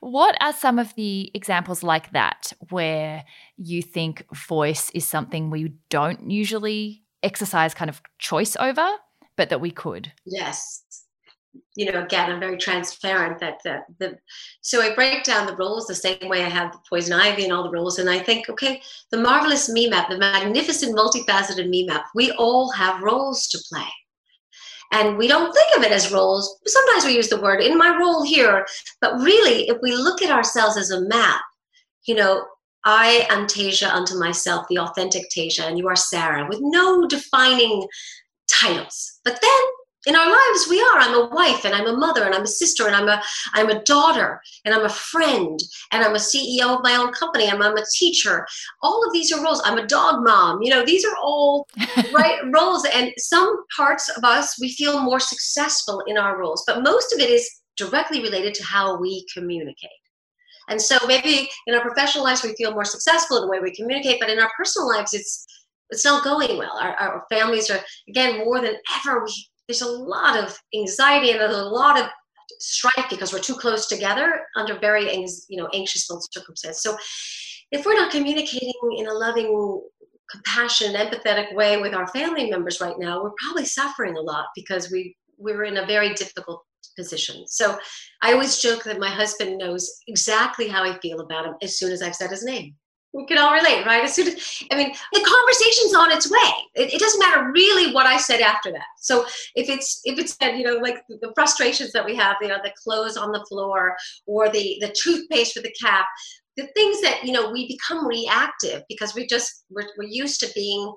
What 0.00 0.36
are 0.42 0.52
some 0.52 0.78
of 0.78 0.94
the 0.94 1.30
examples 1.32 1.82
like 1.82 2.12
that 2.12 2.52
where 2.68 3.24
you 3.56 3.82
think 3.82 4.26
voice 4.34 4.90
is 4.90 5.06
something 5.06 5.48
we 5.48 5.72
don't 5.88 6.30
usually 6.30 7.02
exercise 7.22 7.72
kind 7.72 7.88
of 7.88 8.02
choice 8.18 8.56
over, 8.60 8.86
but 9.36 9.48
that 9.48 9.60
we 9.60 9.70
could? 9.70 10.12
Yes 10.26 10.82
you 11.80 11.90
know, 11.90 12.04
again, 12.04 12.30
I'm 12.30 12.40
very 12.40 12.58
transparent 12.58 13.38
that 13.38 13.62
the, 13.64 13.80
the 13.98 14.18
so 14.60 14.82
I 14.82 14.94
break 14.94 15.24
down 15.24 15.46
the 15.46 15.56
roles 15.56 15.86
the 15.86 15.94
same 15.94 16.28
way 16.28 16.44
I 16.44 16.48
have 16.50 16.72
the 16.72 16.78
poison 16.86 17.14
ivy 17.14 17.44
and 17.44 17.54
all 17.54 17.62
the 17.62 17.70
roles, 17.70 17.98
and 17.98 18.10
I 18.10 18.18
think, 18.18 18.50
okay, 18.50 18.82
the 19.10 19.16
marvelous 19.16 19.70
me 19.70 19.88
map, 19.88 20.10
the 20.10 20.18
magnificent 20.18 20.94
multifaceted 20.94 21.70
me 21.70 21.86
map, 21.86 22.04
we 22.14 22.32
all 22.32 22.70
have 22.72 23.02
roles 23.02 23.46
to 23.48 23.58
play. 23.72 23.88
And 24.92 25.16
we 25.16 25.26
don't 25.26 25.54
think 25.54 25.78
of 25.78 25.82
it 25.82 25.90
as 25.90 26.12
roles. 26.12 26.60
Sometimes 26.66 27.06
we 27.06 27.16
use 27.16 27.30
the 27.30 27.40
word 27.40 27.62
in 27.62 27.78
my 27.78 27.96
role 27.96 28.24
here, 28.24 28.66
but 29.00 29.14
really, 29.14 29.66
if 29.68 29.78
we 29.80 29.94
look 29.94 30.20
at 30.20 30.30
ourselves 30.30 30.76
as 30.76 30.90
a 30.90 31.08
map, 31.08 31.40
you 32.04 32.14
know, 32.14 32.44
I 32.84 33.26
am 33.30 33.46
Tasia 33.46 33.90
unto 33.90 34.18
myself, 34.18 34.66
the 34.68 34.80
authentic 34.80 35.22
Tasia, 35.34 35.66
and 35.66 35.78
you 35.78 35.88
are 35.88 35.96
Sarah, 35.96 36.46
with 36.46 36.58
no 36.60 37.08
defining 37.08 37.88
titles. 38.50 39.20
But 39.24 39.40
then 39.40 39.60
in 40.06 40.16
our 40.16 40.26
lives 40.26 40.66
we 40.68 40.80
are. 40.80 40.98
I'm 40.98 41.14
a 41.14 41.34
wife 41.34 41.64
and 41.64 41.74
i'm 41.74 41.86
a 41.86 41.96
mother 41.96 42.24
and 42.24 42.34
i'm 42.34 42.42
a 42.42 42.46
sister 42.46 42.86
and 42.86 42.96
i'm 42.96 43.08
a 43.08 43.22
i'm 43.52 43.68
a 43.68 43.82
daughter 43.84 44.40
and 44.64 44.74
i'm 44.74 44.84
a 44.84 44.88
friend 44.88 45.60
and 45.92 46.02
i'm 46.02 46.14
a 46.14 46.18
ceo 46.18 46.76
of 46.76 46.82
my 46.82 46.96
own 46.96 47.12
company 47.12 47.46
and 47.46 47.62
i'm 47.62 47.76
a 47.76 47.84
teacher. 47.92 48.46
All 48.82 49.06
of 49.06 49.12
these 49.12 49.32
are 49.32 49.42
roles. 49.42 49.60
I'm 49.64 49.78
a 49.78 49.86
dog 49.86 50.24
mom. 50.24 50.62
You 50.62 50.70
know 50.70 50.84
these 50.84 51.04
are 51.04 51.16
all 51.22 51.68
right 52.14 52.40
roles 52.52 52.86
and 52.94 53.12
some 53.18 53.64
parts 53.76 54.08
of 54.08 54.24
us 54.24 54.58
we 54.60 54.72
feel 54.72 55.00
more 55.02 55.20
successful 55.20 56.02
in 56.06 56.16
our 56.16 56.38
roles 56.38 56.64
but 56.66 56.82
most 56.82 57.12
of 57.12 57.20
it 57.20 57.30
is 57.30 57.48
directly 57.76 58.22
related 58.22 58.54
to 58.54 58.64
how 58.64 58.98
we 58.98 59.26
communicate. 59.32 59.90
And 60.68 60.80
so 60.80 60.96
maybe 61.06 61.48
in 61.66 61.74
our 61.74 61.80
professional 61.80 62.24
lives 62.24 62.42
we 62.42 62.54
feel 62.54 62.72
more 62.72 62.84
successful 62.84 63.38
in 63.38 63.42
the 63.42 63.50
way 63.50 63.60
we 63.60 63.74
communicate 63.74 64.20
but 64.20 64.30
in 64.30 64.38
our 64.38 64.50
personal 64.56 64.88
lives 64.88 65.12
it's 65.12 65.46
it's 65.90 66.04
not 66.04 66.24
going 66.24 66.56
well. 66.56 66.78
Our, 66.80 66.94
our 66.94 67.26
families 67.28 67.68
are, 67.70 67.80
again, 68.08 68.44
more 68.44 68.60
than 68.60 68.76
ever, 69.04 69.24
we 69.24 69.49
there's 69.70 69.82
a 69.82 69.88
lot 69.88 70.36
of 70.36 70.58
anxiety 70.74 71.30
and 71.30 71.38
there's 71.38 71.54
a 71.54 71.62
lot 71.62 71.96
of 71.96 72.06
strife 72.58 73.06
because 73.08 73.32
we're 73.32 73.38
too 73.38 73.54
close 73.54 73.86
together 73.86 74.42
under 74.56 74.76
very 74.80 75.08
you 75.48 75.56
know 75.56 75.68
anxious 75.72 76.08
circumstances. 76.32 76.82
So 76.82 76.96
if 77.70 77.86
we're 77.86 77.94
not 77.94 78.10
communicating 78.10 78.72
in 78.98 79.06
a 79.06 79.12
loving, 79.12 79.80
compassionate, 80.28 81.12
empathetic 81.12 81.54
way 81.54 81.80
with 81.80 81.94
our 81.94 82.08
family 82.08 82.50
members 82.50 82.80
right 82.80 82.98
now, 82.98 83.22
we're 83.22 83.30
probably 83.44 83.64
suffering 83.64 84.16
a 84.16 84.20
lot 84.20 84.46
because 84.56 84.90
we 84.90 85.14
we're 85.38 85.62
in 85.62 85.76
a 85.76 85.86
very 85.86 86.14
difficult 86.14 86.64
position. 86.98 87.44
So 87.46 87.78
I 88.22 88.32
always 88.32 88.58
joke 88.58 88.82
that 88.84 88.98
my 88.98 89.08
husband 89.08 89.58
knows 89.58 89.88
exactly 90.08 90.66
how 90.66 90.82
I 90.82 90.98
feel 90.98 91.20
about 91.20 91.46
him 91.46 91.54
as 91.62 91.78
soon 91.78 91.92
as 91.92 92.02
I've 92.02 92.16
said 92.16 92.30
his 92.30 92.42
name 92.42 92.74
we 93.12 93.26
can 93.26 93.38
all 93.38 93.52
relate, 93.52 93.84
right? 93.84 94.04
As 94.04 94.14
soon 94.14 94.28
as, 94.28 94.62
I 94.70 94.76
mean, 94.76 94.94
the 95.12 95.20
conversation's 95.20 95.94
on 95.94 96.12
its 96.12 96.30
way. 96.30 96.52
It, 96.74 96.94
it, 96.94 97.00
doesn't 97.00 97.18
matter 97.18 97.50
really 97.52 97.92
what 97.92 98.06
I 98.06 98.16
said 98.16 98.40
after 98.40 98.70
that. 98.70 98.86
So 98.98 99.24
if 99.56 99.68
it's 99.68 100.00
if 100.04 100.18
it's 100.18 100.36
you 100.40 100.62
know 100.62 100.76
like 100.76 101.02
the 101.08 101.32
frustrations 101.34 101.92
that 101.92 102.04
we 102.04 102.14
have, 102.16 102.36
you 102.40 102.48
know, 102.48 102.58
the 102.62 102.72
clothes 102.82 103.16
on 103.16 103.32
the 103.32 103.44
floor 103.48 103.96
or 104.26 104.48
the 104.48 104.76
the 104.80 104.94
toothpaste 105.02 105.56
with 105.56 105.64
the 105.64 105.74
cap, 105.80 106.06
the 106.56 106.68
things 106.74 107.00
that 107.00 107.24
you 107.24 107.32
know 107.32 107.50
we 107.50 107.66
become 107.66 108.06
reactive 108.06 108.82
because 108.88 109.14
we 109.14 109.26
just 109.26 109.64
we're, 109.70 109.88
we're 109.98 110.08
used 110.08 110.40
to 110.40 110.52
being. 110.54 110.92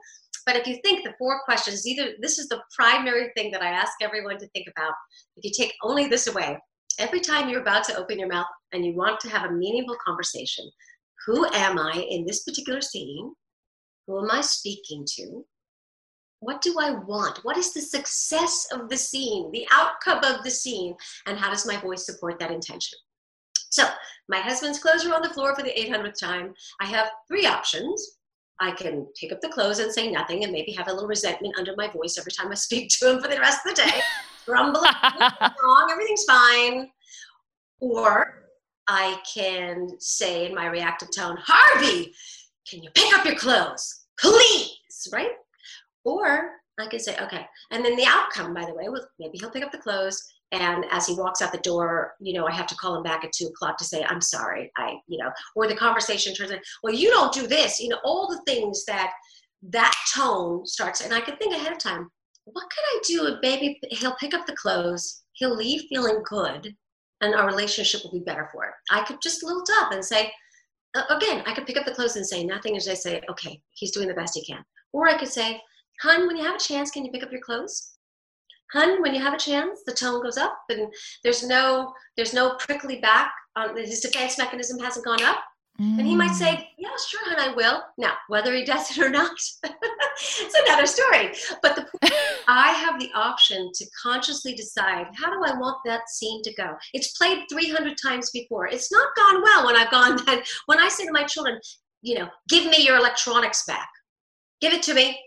But 0.45 0.57
if 0.57 0.68
you 0.68 0.78
think 0.84 1.03
the 1.03 1.14
four 1.18 1.41
questions, 1.45 1.88
either 1.88 2.11
this 2.20 2.38
is 2.38 2.49
the 2.49 2.61
primary 2.76 3.32
thing 3.36 3.49
that 3.51 3.61
I 3.61 3.70
ask 3.70 3.93
everyone 4.01 4.38
to 4.39 4.47
think 4.49 4.68
about. 4.68 4.93
If 5.38 5.45
you 5.45 5.51
take 5.51 5.74
only 5.82 6.07
this 6.07 6.28
away, 6.28 6.57
every 6.99 7.22
time 7.22 7.49
you're 7.49 7.61
about 7.61 7.86
to 7.86 7.95
open 7.95 8.20
your 8.20 8.28
mouth 8.28 8.45
and 8.74 8.86
you 8.86 8.93
want 8.93 9.22
to 9.22 9.30
have 9.30 9.49
a 9.49 9.53
meaningful 9.53 9.95
conversation 10.05 10.70
who 11.26 11.45
am 11.53 11.80
I 11.80 12.05
in 12.09 12.26
this 12.26 12.43
particular 12.43 12.82
scene? 12.82 13.34
Who 14.07 14.19
am 14.19 14.32
I 14.32 14.41
speaking 14.41 15.05
to? 15.15 15.45
What 16.39 16.61
do 16.61 16.76
I 16.80 16.91
want? 16.91 17.39
What 17.43 17.57
is 17.57 17.74
the 17.74 17.82
success 17.82 18.67
of 18.74 18.89
the 18.89 18.97
scene, 18.97 19.49
the 19.51 19.65
outcome 19.71 20.24
of 20.24 20.43
the 20.43 20.51
scene, 20.51 20.93
and 21.26 21.38
how 21.38 21.49
does 21.49 21.65
my 21.65 21.78
voice 21.78 22.05
support 22.05 22.38
that 22.39 22.51
intention? 22.51 22.99
So, 23.69 23.86
my 24.28 24.39
husband's 24.39 24.80
clothes 24.80 25.05
are 25.05 25.13
on 25.13 25.21
the 25.21 25.30
floor 25.30 25.55
for 25.55 25.63
the 25.63 25.71
800th 25.71 26.19
time. 26.19 26.53
I 26.82 26.86
have 26.86 27.09
three 27.28 27.45
options. 27.45 28.17
I 28.59 28.71
can 28.71 29.07
pick 29.19 29.32
up 29.32 29.41
the 29.41 29.49
clothes 29.49 29.80
and 29.80 29.91
say 29.91 30.11
nothing 30.11 30.43
and 30.43 30.51
maybe 30.51 30.74
have 30.74 30.89
a 30.89 30.93
little 30.93 31.07
resentment 31.07 31.55
under 31.57 31.74
my 31.78 31.88
voice 31.88 32.17
every 32.17 32.32
time 32.32 32.51
I 32.51 32.55
speak 32.55 32.89
to 32.89 33.11
him 33.11 33.21
for 33.21 33.30
the 33.30 33.39
rest 33.39 33.65
of 33.65 33.76
the 33.76 33.82
day, 33.82 34.01
grumbling, 34.45 34.91
wrong, 35.63 35.88
everything's 35.89 36.26
fine. 36.26 36.89
Or 37.80 38.42
I 38.88 39.19
can 39.34 39.89
say 39.99 40.45
in 40.45 40.55
my 40.55 40.67
reactive 40.67 41.09
tone, 41.15 41.38
Harvey, 41.41 42.13
can 42.69 42.84
you 42.84 42.89
pick 42.93 43.13
up 43.17 43.25
your 43.25 43.36
clothes? 43.36 44.05
Please, 44.19 45.07
right? 45.11 45.31
Or 46.03 46.51
I 46.79 46.88
can 46.88 46.99
say, 46.99 47.15
okay. 47.21 47.45
And 47.71 47.84
then 47.84 47.95
the 47.95 48.05
outcome, 48.05 48.53
by 48.53 48.65
the 48.65 48.73
way, 48.73 48.89
was 48.89 49.05
maybe 49.19 49.38
he'll 49.38 49.51
pick 49.51 49.63
up 49.63 49.71
the 49.71 49.77
clothes. 49.77 50.21
And 50.51 50.86
as 50.91 51.07
he 51.07 51.15
walks 51.15 51.41
out 51.41 51.51
the 51.51 51.57
door, 51.59 52.13
you 52.19 52.34
know, 52.34 52.45
I 52.45 52.51
have 52.51 52.67
to 52.67 52.75
call 52.75 52.95
him 52.95 53.03
back 53.03 53.23
at 53.23 53.31
two 53.31 53.47
o'clock 53.47 53.77
to 53.77 53.86
say, 53.86 54.03
I'm 54.03 54.21
sorry. 54.21 54.71
I, 54.77 54.95
you 55.07 55.17
know, 55.17 55.31
or 55.55 55.67
the 55.67 55.75
conversation 55.75 56.34
turns 56.34 56.51
in, 56.51 56.59
well, 56.84 56.93
you 56.93 57.09
don't 57.09 57.34
do 57.34 57.47
this. 57.47 57.79
You 57.79 57.89
know, 57.89 57.99
all 58.03 58.27
the 58.27 58.41
things 58.45 58.86
that 58.86 59.11
that 59.69 59.95
tone 60.15 60.65
starts. 60.65 61.01
And 61.01 61.13
I 61.13 61.21
can 61.21 61.38
think 61.38 61.55
ahead 61.55 61.71
of 61.71 61.79
time, 61.79 62.09
what 62.45 62.69
could 62.69 62.84
I 62.86 62.99
do 63.07 63.38
maybe 63.41 63.79
he'll 63.91 64.15
pick 64.15 64.34
up 64.34 64.45
the 64.45 64.55
clothes, 64.55 65.23
he'll 65.34 65.55
leave 65.55 65.84
feeling 65.89 66.21
good, 66.27 66.75
and 67.24 67.34
our 67.34 67.47
relationship 67.47 68.03
will 68.03 68.11
be 68.11 68.19
better 68.19 68.49
for 68.51 68.65
it. 68.65 68.74
I 68.91 69.03
could 69.03 69.21
just 69.21 69.43
lilt 69.43 69.69
up 69.80 69.91
and 69.91 70.03
say, 70.03 70.32
again, 71.09 71.41
I 71.45 71.53
could 71.53 71.65
pick 71.65 71.78
up 71.78 71.86
the 71.86 71.93
clothes 71.93 72.17
and 72.17 72.26
say 72.26 72.43
nothing 72.43 72.76
as 72.76 72.88
I 72.88 72.93
say, 72.93 73.21
okay, 73.30 73.61
he's 73.71 73.91
doing 73.91 74.07
the 74.07 74.13
best 74.13 74.36
he 74.36 74.43
can. 74.45 74.63
Or 74.91 75.07
I 75.07 75.17
could 75.17 75.30
say, 75.30 75.61
hun, 76.01 76.28
when 76.28 76.38
you 76.38 76.43
have 76.43 76.55
a 76.55 76.59
chance, 76.59 76.91
can 76.91 77.05
you 77.05 77.11
pick 77.11 77.24
up 77.24 77.32
your 77.32 77.41
clothes? 77.41 77.93
Hun, 78.74 79.01
when 79.01 79.13
you 79.13 79.21
have 79.21 79.34
a 79.34 79.38
chance, 79.38 79.82
the 79.86 79.93
tone 79.93 80.21
goes 80.21 80.38
up 80.38 80.57
and 80.69 80.91
there's 81.24 81.45
no 81.45 81.93
there's 82.17 82.34
no 82.34 82.55
prickly 82.57 82.99
back. 82.99 83.32
His 83.76 84.01
defense 84.01 84.38
mechanism 84.38 84.80
hasn't 84.80 85.05
gone 85.05 85.24
up. 85.24 85.39
Mm. 85.82 85.97
And 85.97 86.07
he 86.07 86.15
might 86.15 86.36
say, 86.36 86.51
mm. 86.51 86.65
Yeah, 86.78 86.89
sure, 87.07 87.21
hon, 87.26 87.39
I 87.39 87.53
will. 87.53 87.82
Now, 87.97 88.13
whether 88.28 88.53
he 88.53 88.63
does 88.63 88.91
it 88.91 89.03
or 89.03 89.09
not, 89.09 89.32
it's 89.63 90.59
another 90.65 90.86
story. 90.86 91.32
But 91.61 91.76
the 91.76 91.82
point, 91.82 92.13
I 92.47 92.71
have 92.71 92.99
the 92.99 93.09
option 93.15 93.71
to 93.74 93.86
consciously 94.01 94.53
decide 94.53 95.07
how 95.15 95.32
do 95.32 95.43
I 95.43 95.57
want 95.57 95.78
that 95.86 96.09
scene 96.09 96.43
to 96.43 96.53
go. 96.53 96.76
It's 96.93 97.17
played 97.17 97.45
300 97.51 97.97
times 98.03 98.30
before. 98.32 98.67
It's 98.67 98.91
not 98.91 99.15
gone 99.15 99.41
well 99.41 99.65
when 99.65 99.76
I've 99.76 99.91
gone 99.91 100.17
that. 100.26 100.45
When 100.67 100.80
I 100.80 100.89
say 100.89 101.05
to 101.05 101.11
my 101.11 101.24
children, 101.24 101.59
you 102.01 102.19
know, 102.19 102.28
give 102.49 102.65
me 102.65 102.86
your 102.86 102.97
electronics 102.97 103.65
back, 103.65 103.89
give 104.61 104.74
it 104.74 104.84
to 104.84 104.93
me, 104.93 105.19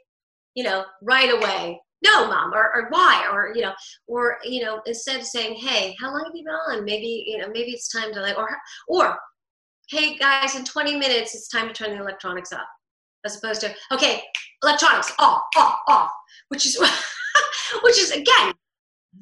you 0.55 0.62
know, 0.62 0.84
right 1.03 1.32
away. 1.32 1.80
No, 2.05 2.28
mom, 2.28 2.53
or, 2.53 2.72
or 2.72 2.88
why, 2.90 3.26
or 3.32 3.53
you 3.55 3.62
know, 3.62 3.72
or 4.07 4.36
you 4.44 4.62
know, 4.62 4.82
instead 4.84 5.16
of 5.16 5.24
saying, 5.24 5.57
"Hey, 5.57 5.97
how 5.99 6.12
long 6.12 6.24
have 6.26 6.36
you 6.36 6.44
been 6.44 6.55
on?" 6.78 6.84
Maybe 6.84 7.24
you 7.26 7.38
know, 7.38 7.49
maybe 7.49 7.70
it's 7.70 7.88
time 7.88 8.12
to 8.12 8.20
like, 8.20 8.36
or 8.36 8.51
or 8.86 9.16
hey 9.89 10.16
guys, 10.16 10.57
in 10.57 10.64
20 10.64 10.97
minutes, 10.97 11.34
it's 11.34 11.49
time 11.49 11.68
to 11.68 11.74
turn 11.74 11.91
the 11.97 12.03
electronics 12.03 12.53
off. 12.53 12.66
As 13.24 13.37
opposed 13.37 13.61
to, 13.62 13.74
okay, 13.93 14.22
electronics 14.62 15.12
off, 15.18 15.43
off, 15.57 15.78
off, 15.89 16.11
which 16.49 16.66
is, 16.66 16.78
which 17.82 17.99
is 17.99 18.11
again, 18.11 18.53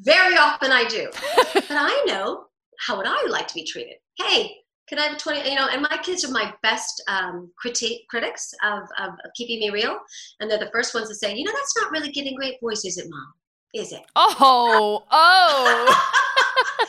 very 0.00 0.36
often 0.36 0.72
I 0.72 0.84
do. 0.84 1.08
but 1.54 1.70
I 1.70 2.04
know 2.06 2.44
how 2.80 2.96
would 2.96 3.06
I 3.06 3.26
like 3.28 3.46
to 3.48 3.54
be 3.54 3.64
treated. 3.64 3.94
Hey, 4.18 4.54
can 4.88 4.98
I 4.98 5.02
have 5.02 5.16
a 5.16 5.18
20, 5.18 5.48
you 5.48 5.56
know, 5.56 5.68
and 5.70 5.82
my 5.82 5.98
kids 6.02 6.24
are 6.24 6.32
my 6.32 6.52
best 6.62 7.02
um, 7.08 7.50
critique, 7.58 8.06
critics 8.08 8.52
of, 8.62 8.82
of, 8.98 9.10
of 9.12 9.30
keeping 9.34 9.60
me 9.60 9.70
real. 9.70 9.98
And 10.40 10.50
they're 10.50 10.58
the 10.58 10.70
first 10.72 10.94
ones 10.94 11.08
to 11.08 11.14
say, 11.14 11.34
you 11.34 11.44
know, 11.44 11.52
that's 11.52 11.76
not 11.80 11.90
really 11.90 12.10
getting 12.10 12.36
great 12.36 12.60
voice, 12.60 12.84
is 12.84 12.98
it, 12.98 13.06
mom? 13.08 13.32
Is 13.74 13.92
it? 13.92 14.02
Oh, 14.16 15.04
oh. 15.10 16.14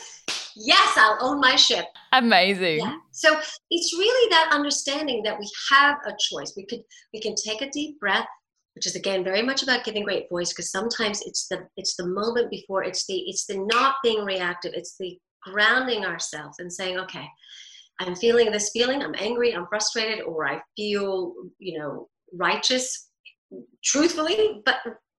yes, 0.56 0.96
I'll 0.96 1.18
own 1.20 1.40
my 1.40 1.56
ship. 1.56 1.86
Amazing. 2.12 2.78
Yeah. 2.78 2.96
So 3.12 3.38
it's 3.70 3.96
really 3.96 4.30
that 4.30 4.50
understanding 4.52 5.22
that 5.22 5.38
we 5.38 5.48
have 5.70 5.96
a 6.06 6.12
choice. 6.18 6.54
We 6.56 6.66
could 6.66 6.82
we 7.12 7.20
can 7.20 7.34
take 7.34 7.62
a 7.62 7.70
deep 7.70 8.00
breath, 8.00 8.26
which 8.74 8.86
is 8.86 8.96
again 8.96 9.22
very 9.22 9.42
much 9.42 9.62
about 9.62 9.84
giving 9.84 10.04
great 10.04 10.28
voice 10.30 10.52
because 10.52 10.70
sometimes 10.70 11.22
it's 11.22 11.46
the 11.48 11.66
it's 11.76 11.96
the 11.96 12.06
moment 12.06 12.50
before 12.50 12.82
it's 12.82 13.06
the 13.06 13.18
it's 13.28 13.46
the 13.46 13.58
not 13.70 13.96
being 14.02 14.24
reactive. 14.24 14.72
It's 14.74 14.96
the 14.98 15.18
grounding 15.42 16.04
ourselves 16.04 16.58
and 16.58 16.72
saying, 16.72 16.98
okay, 16.98 17.26
I'm 18.00 18.14
feeling 18.16 18.50
this 18.50 18.70
feeling, 18.70 19.02
I'm 19.02 19.14
angry, 19.18 19.54
I'm 19.54 19.66
frustrated, 19.68 20.24
or 20.24 20.46
I 20.46 20.60
feel, 20.76 21.34
you 21.58 21.78
know, 21.78 22.08
righteous 22.32 23.10
truthfully, 23.84 24.62
but 24.64 24.76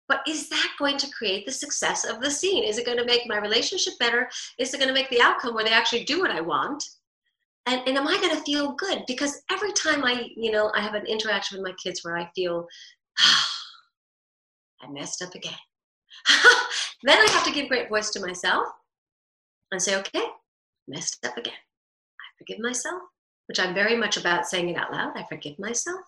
but 0.07 0.21
is 0.27 0.49
that 0.49 0.71
going 0.79 0.97
to 0.97 1.09
create 1.09 1.45
the 1.45 1.51
success 1.51 2.05
of 2.05 2.21
the 2.21 2.31
scene? 2.31 2.63
Is 2.63 2.77
it 2.77 2.85
going 2.85 2.97
to 2.97 3.05
make 3.05 3.27
my 3.27 3.37
relationship 3.37 3.93
better? 3.99 4.29
Is 4.57 4.73
it 4.73 4.77
going 4.77 4.87
to 4.87 4.93
make 4.93 5.09
the 5.09 5.21
outcome 5.21 5.53
where 5.53 5.65
they 5.65 5.71
actually 5.71 6.05
do 6.05 6.21
what 6.21 6.31
I 6.31 6.41
want? 6.41 6.83
And, 7.65 7.81
and 7.85 7.97
am 7.97 8.07
I 8.07 8.15
going 8.17 8.35
to 8.35 8.43
feel 8.43 8.73
good? 8.73 9.03
Because 9.07 9.41
every 9.51 9.73
time 9.73 10.05
I, 10.05 10.29
you 10.37 10.51
know, 10.51 10.71
I 10.73 10.81
have 10.81 10.93
an 10.93 11.05
interaction 11.05 11.57
with 11.57 11.69
my 11.69 11.75
kids 11.83 12.01
where 12.03 12.17
I 12.17 12.29
feel, 12.33 12.65
ah, 13.19 13.47
I 14.81 14.91
messed 14.91 15.21
up 15.21 15.35
again. 15.35 15.53
then 17.03 17.17
I 17.17 17.29
have 17.31 17.43
to 17.43 17.51
give 17.51 17.67
great 17.67 17.89
voice 17.89 18.09
to 18.11 18.21
myself 18.21 18.67
and 19.71 19.81
say, 19.81 19.97
okay, 19.97 20.23
messed 20.87 21.25
up 21.25 21.35
again. 21.35 21.53
I 21.53 22.27
forgive 22.37 22.59
myself, 22.59 23.01
which 23.47 23.59
I'm 23.59 23.73
very 23.73 23.97
much 23.97 24.15
about 24.15 24.47
saying 24.47 24.69
it 24.69 24.77
out 24.77 24.93
loud. 24.93 25.17
I 25.17 25.25
forgive 25.27 25.59
myself 25.59 25.99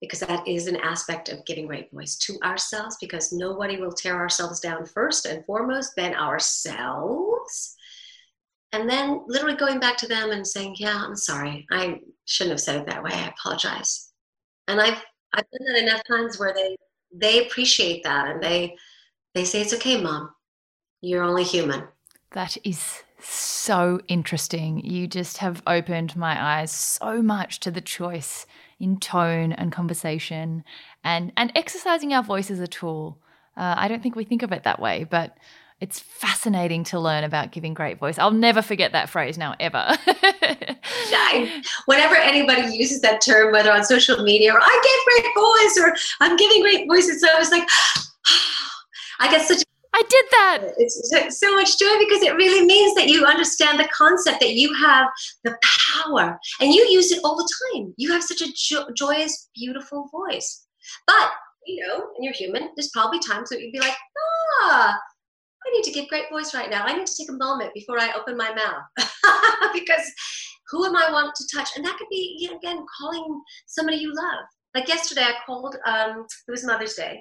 because 0.00 0.20
that 0.20 0.46
is 0.48 0.66
an 0.66 0.76
aspect 0.76 1.28
of 1.28 1.44
giving 1.44 1.66
great 1.66 1.90
voice 1.92 2.16
to 2.16 2.38
ourselves 2.42 2.96
because 3.00 3.32
nobody 3.32 3.76
will 3.76 3.92
tear 3.92 4.16
ourselves 4.16 4.60
down 4.60 4.86
first 4.86 5.26
and 5.26 5.44
foremost 5.44 5.92
than 5.96 6.14
ourselves. 6.14 7.76
And 8.72 8.88
then 8.88 9.22
literally 9.26 9.56
going 9.56 9.78
back 9.78 9.96
to 9.98 10.08
them 10.08 10.30
and 10.30 10.46
saying 10.46 10.76
yeah 10.78 11.02
i'm 11.04 11.16
sorry. 11.16 11.66
I 11.70 12.00
shouldn't 12.24 12.52
have 12.52 12.60
said 12.60 12.76
it 12.76 12.86
that 12.86 13.02
way. 13.02 13.10
I 13.12 13.28
apologize. 13.28 14.12
And 14.68 14.80
i've 14.80 15.02
i've 15.34 15.44
done 15.50 15.72
that 15.72 15.82
enough 15.82 16.02
times 16.08 16.38
where 16.38 16.54
they 16.54 16.76
they 17.12 17.46
appreciate 17.46 18.02
that 18.04 18.28
and 18.28 18.42
they 18.42 18.76
they 19.34 19.44
say 19.44 19.60
it's 19.60 19.74
okay 19.74 20.00
mom. 20.00 20.30
You're 21.02 21.24
only 21.24 21.44
human. 21.44 21.84
That 22.32 22.56
is 22.64 23.02
so 23.18 24.00
interesting. 24.08 24.84
You 24.84 25.06
just 25.06 25.38
have 25.38 25.62
opened 25.66 26.16
my 26.16 26.60
eyes 26.60 26.70
so 26.70 27.20
much 27.22 27.60
to 27.60 27.70
the 27.70 27.80
choice 27.80 28.46
in 28.80 28.98
tone 28.98 29.52
and 29.52 29.70
conversation 29.70 30.64
and, 31.04 31.32
and 31.36 31.52
exercising 31.54 32.12
our 32.12 32.22
voice 32.22 32.50
as 32.50 32.60
a 32.60 32.66
tool. 32.66 33.18
Uh, 33.56 33.74
I 33.76 33.88
don't 33.88 34.02
think 34.02 34.16
we 34.16 34.24
think 34.24 34.42
of 34.42 34.52
it 34.52 34.64
that 34.64 34.80
way, 34.80 35.04
but 35.08 35.36
it's 35.80 35.98
fascinating 35.98 36.84
to 36.84 37.00
learn 37.00 37.24
about 37.24 37.52
giving 37.52 37.72
great 37.72 37.98
voice. 37.98 38.18
I'll 38.18 38.30
never 38.30 38.60
forget 38.60 38.92
that 38.92 39.08
phrase 39.08 39.38
now, 39.38 39.54
ever. 39.58 39.96
whenever 41.86 42.16
anybody 42.16 42.76
uses 42.76 43.00
that 43.00 43.20
term, 43.20 43.52
whether 43.52 43.72
on 43.72 43.84
social 43.84 44.22
media 44.22 44.52
or 44.52 44.60
I 44.60 44.80
give 44.82 45.24
great 45.24 45.32
voice 45.34 45.78
or 45.78 45.96
I'm 46.20 46.36
giving 46.36 46.60
great 46.60 46.86
voices, 46.86 47.24
I 47.24 47.38
was 47.38 47.50
like, 47.50 47.66
I 49.20 49.30
get 49.30 49.46
such 49.46 49.62
I 50.00 50.02
did 50.08 50.24
that. 50.30 50.74
It's 50.78 51.38
so 51.38 51.54
much 51.54 51.78
joy 51.78 51.98
because 51.98 52.22
it 52.22 52.34
really 52.34 52.64
means 52.64 52.94
that 52.94 53.08
you 53.08 53.26
understand 53.26 53.78
the 53.78 53.88
concept 53.88 54.40
that 54.40 54.54
you 54.54 54.72
have 54.72 55.06
the 55.44 55.54
power 55.92 56.38
and 56.60 56.72
you 56.72 56.86
use 56.88 57.12
it 57.12 57.20
all 57.22 57.36
the 57.36 57.48
time. 57.74 57.92
You 57.98 58.10
have 58.12 58.22
such 58.22 58.40
a 58.40 58.50
jo- 58.56 58.88
joyous, 58.96 59.50
beautiful 59.54 60.08
voice. 60.10 60.66
But, 61.06 61.32
you 61.66 61.86
know, 61.86 62.06
and 62.16 62.24
you're 62.24 62.32
human, 62.32 62.70
there's 62.76 62.90
probably 62.94 63.18
times 63.18 63.50
that 63.50 63.60
you'd 63.60 63.72
be 63.72 63.80
like, 63.80 63.94
ah, 64.62 64.98
I 65.66 65.70
need 65.70 65.84
to 65.84 65.92
give 65.92 66.08
great 66.08 66.30
voice 66.32 66.54
right 66.54 66.70
now. 66.70 66.84
I 66.84 66.96
need 66.96 67.06
to 67.06 67.16
take 67.18 67.28
a 67.28 67.34
moment 67.34 67.74
before 67.74 68.00
I 68.00 68.14
open 68.18 68.38
my 68.38 68.54
mouth 68.54 69.12
because 69.74 70.10
who 70.70 70.86
am 70.86 70.96
I 70.96 71.12
want 71.12 71.34
to 71.34 71.48
touch? 71.54 71.76
And 71.76 71.84
that 71.84 71.98
could 71.98 72.08
be, 72.10 72.48
again, 72.50 72.86
calling 72.98 73.42
somebody 73.66 73.98
you 73.98 74.14
love. 74.14 74.44
Like 74.74 74.88
yesterday, 74.88 75.24
I 75.24 75.34
called, 75.44 75.76
um, 75.84 76.24
it 76.48 76.50
was 76.50 76.64
Mother's 76.64 76.94
Day 76.94 77.20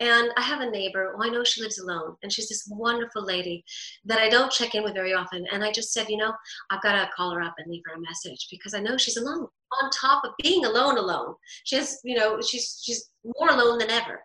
and 0.00 0.30
I 0.36 0.42
have 0.42 0.60
a 0.60 0.70
neighbor, 0.70 1.14
I 1.20 1.28
know 1.28 1.44
she 1.44 1.62
lives 1.62 1.78
alone, 1.78 2.16
and 2.22 2.32
she's 2.32 2.48
this 2.48 2.66
wonderful 2.68 3.24
lady 3.24 3.64
that 4.04 4.18
I 4.18 4.28
don't 4.28 4.50
check 4.50 4.74
in 4.74 4.82
with 4.82 4.94
very 4.94 5.14
often. 5.14 5.46
And 5.52 5.62
I 5.62 5.70
just 5.70 5.92
said, 5.92 6.08
you 6.08 6.16
know, 6.16 6.32
I've 6.70 6.82
got 6.82 6.92
to 6.92 7.10
call 7.14 7.32
her 7.32 7.42
up 7.42 7.54
and 7.58 7.70
leave 7.70 7.82
her 7.86 7.94
a 7.94 8.00
message 8.00 8.48
because 8.50 8.74
I 8.74 8.80
know 8.80 8.96
she's 8.96 9.16
alone. 9.16 9.46
On 9.82 9.90
top 9.90 10.24
of 10.24 10.32
being 10.42 10.64
alone, 10.64 10.98
alone, 10.98 11.34
she 11.64 11.76
has, 11.76 11.98
you 12.04 12.16
know, 12.16 12.40
she's 12.40 12.80
she's 12.82 13.10
more 13.24 13.50
alone 13.50 13.78
than 13.78 13.90
ever. 13.90 14.20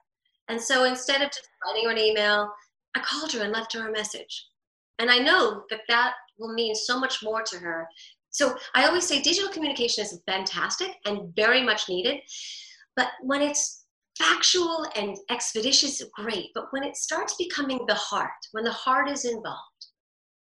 And 0.48 0.60
so 0.62 0.86
instead 0.86 1.22
of 1.22 1.30
just 1.30 1.48
writing 1.66 1.86
her 1.86 1.92
an 1.92 1.98
email, 1.98 2.52
I 2.96 3.00
called 3.02 3.32
her 3.34 3.44
and 3.44 3.54
left 3.54 3.74
her 3.74 3.88
a 3.88 3.92
message. 3.92 4.48
And 5.00 5.12
I 5.12 5.20
know 5.20 5.64
that 5.70 5.82
that 5.90 6.14
will 6.40 6.54
mean 6.54 6.74
so 6.74 7.00
much 7.00 7.22
more 7.24 7.44
to 7.44 7.58
her. 7.58 7.88
So 8.30 8.56
I 8.76 8.86
always 8.86 9.06
say 9.06 9.22
digital 9.22 9.52
communication 9.52 10.04
is 10.04 10.20
fantastic 10.26 10.92
and 11.06 11.36
very 11.36 11.62
much 11.62 11.90
needed. 11.90 12.18
But 12.96 13.10
when 13.22 13.42
it's 13.42 13.86
factual 14.18 14.86
and 14.96 15.18
expeditious, 15.30 16.02
great. 16.16 16.50
But 16.54 16.72
when 16.72 16.84
it 16.84 16.98
starts 16.98 17.36
becoming 17.36 17.86
the 17.88 17.96
heart, 17.96 18.32
when 18.52 18.64
the 18.64 18.72
heart 18.72 19.10
is 19.10 19.26
involved, 19.26 19.62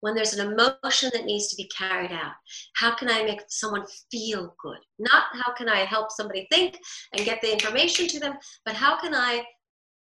when 0.00 0.14
there's 0.14 0.34
an 0.34 0.52
emotion 0.52 1.10
that 1.12 1.24
needs 1.24 1.48
to 1.48 1.56
be 1.56 1.68
carried 1.76 2.12
out, 2.12 2.32
how 2.76 2.94
can 2.94 3.10
I 3.10 3.22
make 3.22 3.40
someone 3.48 3.84
feel 4.10 4.54
good? 4.62 4.78
Not 4.98 5.24
how 5.32 5.52
can 5.54 5.68
I 5.68 5.78
help 5.80 6.12
somebody 6.12 6.46
think 6.50 6.78
and 7.12 7.24
get 7.24 7.40
the 7.40 7.52
information 7.52 8.06
to 8.08 8.20
them, 8.20 8.34
but 8.64 8.74
how 8.74 9.00
can 9.00 9.14
I 9.14 9.44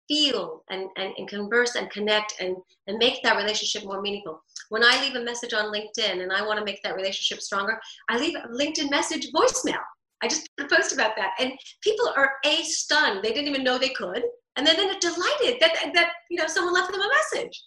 feel 0.08 0.64
and, 0.70 0.90
and, 0.98 1.14
and 1.18 1.28
converse 1.28 1.76
and 1.76 1.90
connect 1.90 2.36
and, 2.40 2.56
and 2.88 2.98
make 2.98 3.22
that 3.24 3.38
relationship 3.38 3.84
more 3.84 4.02
meaningful. 4.02 4.42
When 4.70 4.84
I 4.84 5.02
leave 5.02 5.16
a 5.16 5.24
message 5.24 5.54
on 5.54 5.74
LinkedIn 5.74 6.22
and 6.22 6.32
I 6.32 6.46
want 6.46 6.60
to 6.60 6.66
make 6.66 6.82
that 6.84 6.96
relationship 6.96 7.42
stronger, 7.42 7.78
I 8.10 8.18
leave 8.18 8.36
a 8.36 8.48
LinkedIn 8.48 8.90
message 8.90 9.28
voicemail 9.34 9.82
I 10.22 10.28
just 10.28 10.50
put 10.58 10.72
a 10.72 10.76
post 10.76 10.94
about 10.94 11.16
that, 11.18 11.32
and 11.40 11.52
people 11.82 12.12
are 12.16 12.34
a 12.46 12.64
stunned. 12.64 13.24
They 13.24 13.34
didn't 13.34 13.50
even 13.50 13.64
know 13.64 13.78
they 13.78 13.90
could, 13.90 14.24
and 14.56 14.66
then 14.66 14.76
they're 14.76 15.00
delighted 15.00 15.60
that 15.60 15.92
that 15.94 16.12
you 16.30 16.38
know 16.38 16.48
someone 16.48 16.74
left 16.74 16.92
them 16.92 17.02
a 17.02 17.10
message. 17.10 17.62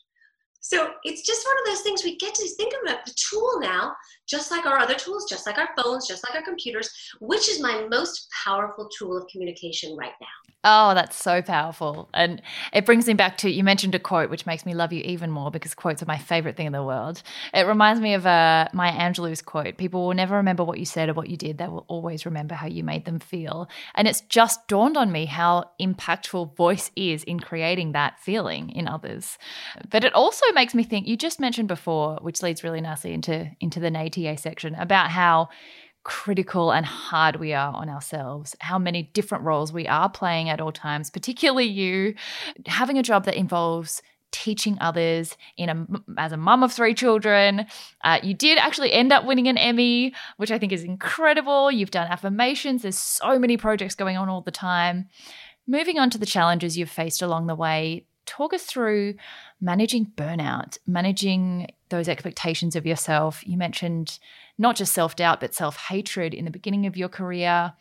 So 0.61 0.92
it's 1.04 1.22
just 1.22 1.46
one 1.46 1.56
of 1.58 1.66
those 1.66 1.82
things 1.82 2.04
we 2.04 2.16
get 2.16 2.34
to 2.34 2.48
think 2.48 2.74
about 2.82 3.04
the 3.04 3.14
tool 3.16 3.61
now, 3.61 3.94
just 4.28 4.50
like 4.50 4.66
our 4.66 4.78
other 4.78 4.94
tools, 4.94 5.26
just 5.28 5.46
like 5.46 5.58
our 5.58 5.70
phones, 5.76 6.06
just 6.06 6.24
like 6.28 6.36
our 6.36 6.44
computers. 6.44 6.90
Which 7.20 7.48
is 7.48 7.61
my 7.61 7.86
most 7.90 8.28
powerful 8.44 8.88
tool 8.96 9.16
of 9.16 9.26
communication 9.28 9.96
right 9.96 10.12
now? 10.20 10.26
Oh, 10.62 10.92
that's 10.92 11.16
so 11.16 11.40
powerful. 11.40 12.11
And 12.12 12.42
it 12.74 12.84
brings 12.84 13.06
me 13.06 13.14
back 13.14 13.38
to 13.38 13.50
you 13.50 13.64
mentioned 13.64 13.94
a 13.94 13.98
quote, 13.98 14.28
which 14.28 14.44
makes 14.44 14.66
me 14.66 14.74
love 14.74 14.92
you 14.92 15.00
even 15.04 15.30
more 15.30 15.50
because 15.50 15.72
quotes 15.72 16.02
are 16.02 16.06
my 16.06 16.18
favorite 16.18 16.54
thing 16.54 16.66
in 16.66 16.74
the 16.74 16.84
world. 16.84 17.22
It 17.54 17.66
reminds 17.66 18.02
me 18.02 18.12
of 18.12 18.26
uh, 18.26 18.68
Maya 18.74 18.92
Angelou's 18.92 19.40
quote 19.40 19.78
People 19.78 20.06
will 20.06 20.14
never 20.14 20.36
remember 20.36 20.62
what 20.62 20.78
you 20.78 20.84
said 20.84 21.08
or 21.08 21.14
what 21.14 21.30
you 21.30 21.38
did, 21.38 21.56
they 21.56 21.66
will 21.66 21.86
always 21.88 22.26
remember 22.26 22.54
how 22.54 22.66
you 22.66 22.84
made 22.84 23.06
them 23.06 23.20
feel. 23.20 23.70
And 23.94 24.06
it's 24.06 24.20
just 24.20 24.68
dawned 24.68 24.98
on 24.98 25.11
me 25.11 25.24
how 25.24 25.70
impactful 25.80 26.54
voice 26.56 26.90
is 26.94 27.24
in 27.24 27.40
creating 27.40 27.92
that 27.92 28.20
feeling 28.20 28.68
in 28.68 28.86
others. 28.86 29.38
But 29.88 30.04
it 30.04 30.12
also 30.12 30.44
makes 30.55 30.74
me 30.74 30.82
think 30.82 31.07
you 31.07 31.16
just 31.16 31.40
mentioned 31.40 31.68
before, 31.68 32.18
which 32.20 32.42
leads 32.42 32.64
really 32.64 32.80
nicely 32.80 33.12
into, 33.12 33.51
into 33.61 33.80
the 33.80 33.90
NATA 33.90 34.36
section, 34.38 34.74
about 34.74 35.11
how 35.11 35.48
critical 36.03 36.72
and 36.72 36.86
hard 36.86 37.36
we 37.36 37.53
are 37.53 37.74
on 37.74 37.88
ourselves, 37.88 38.57
how 38.61 38.78
many 38.78 39.05
different 39.12 39.44
roles 39.44 39.72
we 39.72 39.86
are 39.86 40.09
playing 40.09 40.48
at 40.48 40.61
all 40.61 40.72
times, 40.72 41.11
particularly 41.11 41.66
you 41.66 42.14
having 42.66 42.98
a 42.98 43.03
job 43.03 43.24
that 43.26 43.36
involves 43.36 44.03
teaching 44.32 44.78
others 44.80 45.36
in 45.57 45.68
a 45.68 45.86
as 46.16 46.32
a 46.32 46.36
mum 46.36 46.62
of 46.62 46.72
three 46.72 46.94
children. 46.94 47.66
Uh, 48.03 48.18
you 48.22 48.32
did 48.32 48.59
actually 48.59 48.92
end 48.92 49.12
up 49.12 49.24
winning 49.24 49.48
an 49.48 49.59
emmy 49.59 50.14
which 50.36 50.51
i 50.53 50.59
think 50.59 50.72
is 50.72 50.84
incredible. 50.84 51.70
You've 51.70 51.90
done 51.90 52.07
affirmations. 52.09 52.82
There's 52.82 52.98
so 52.98 53.38
many 53.38 53.57
projects 53.57 53.94
going 53.94 54.16
on 54.16 54.28
all 54.28 54.40
the 54.40 54.51
time. 54.53 55.09
Moving 55.66 55.98
on 55.98 56.11
to 56.11 56.18
the 56.18 56.26
challenges 56.26 56.78
you've 56.78 56.90
faced 56.90 57.22
along 57.22 57.46
the 57.46 57.55
way 57.55 58.07
talk 58.30 58.54
us 58.54 58.64
through 58.64 59.14
managing 59.60 60.06
burnout 60.16 60.78
managing 60.86 61.66
those 61.88 62.08
expectations 62.08 62.76
of 62.76 62.86
yourself 62.86 63.46
you 63.46 63.56
mentioned 63.56 64.18
not 64.60 64.76
just 64.76 64.92
self 64.92 65.16
doubt, 65.16 65.40
but 65.40 65.54
self 65.54 65.76
hatred 65.88 66.34
in 66.34 66.44
the 66.44 66.50
beginning 66.50 66.84
of 66.86 66.96
your 66.96 67.08
career. 67.08 67.72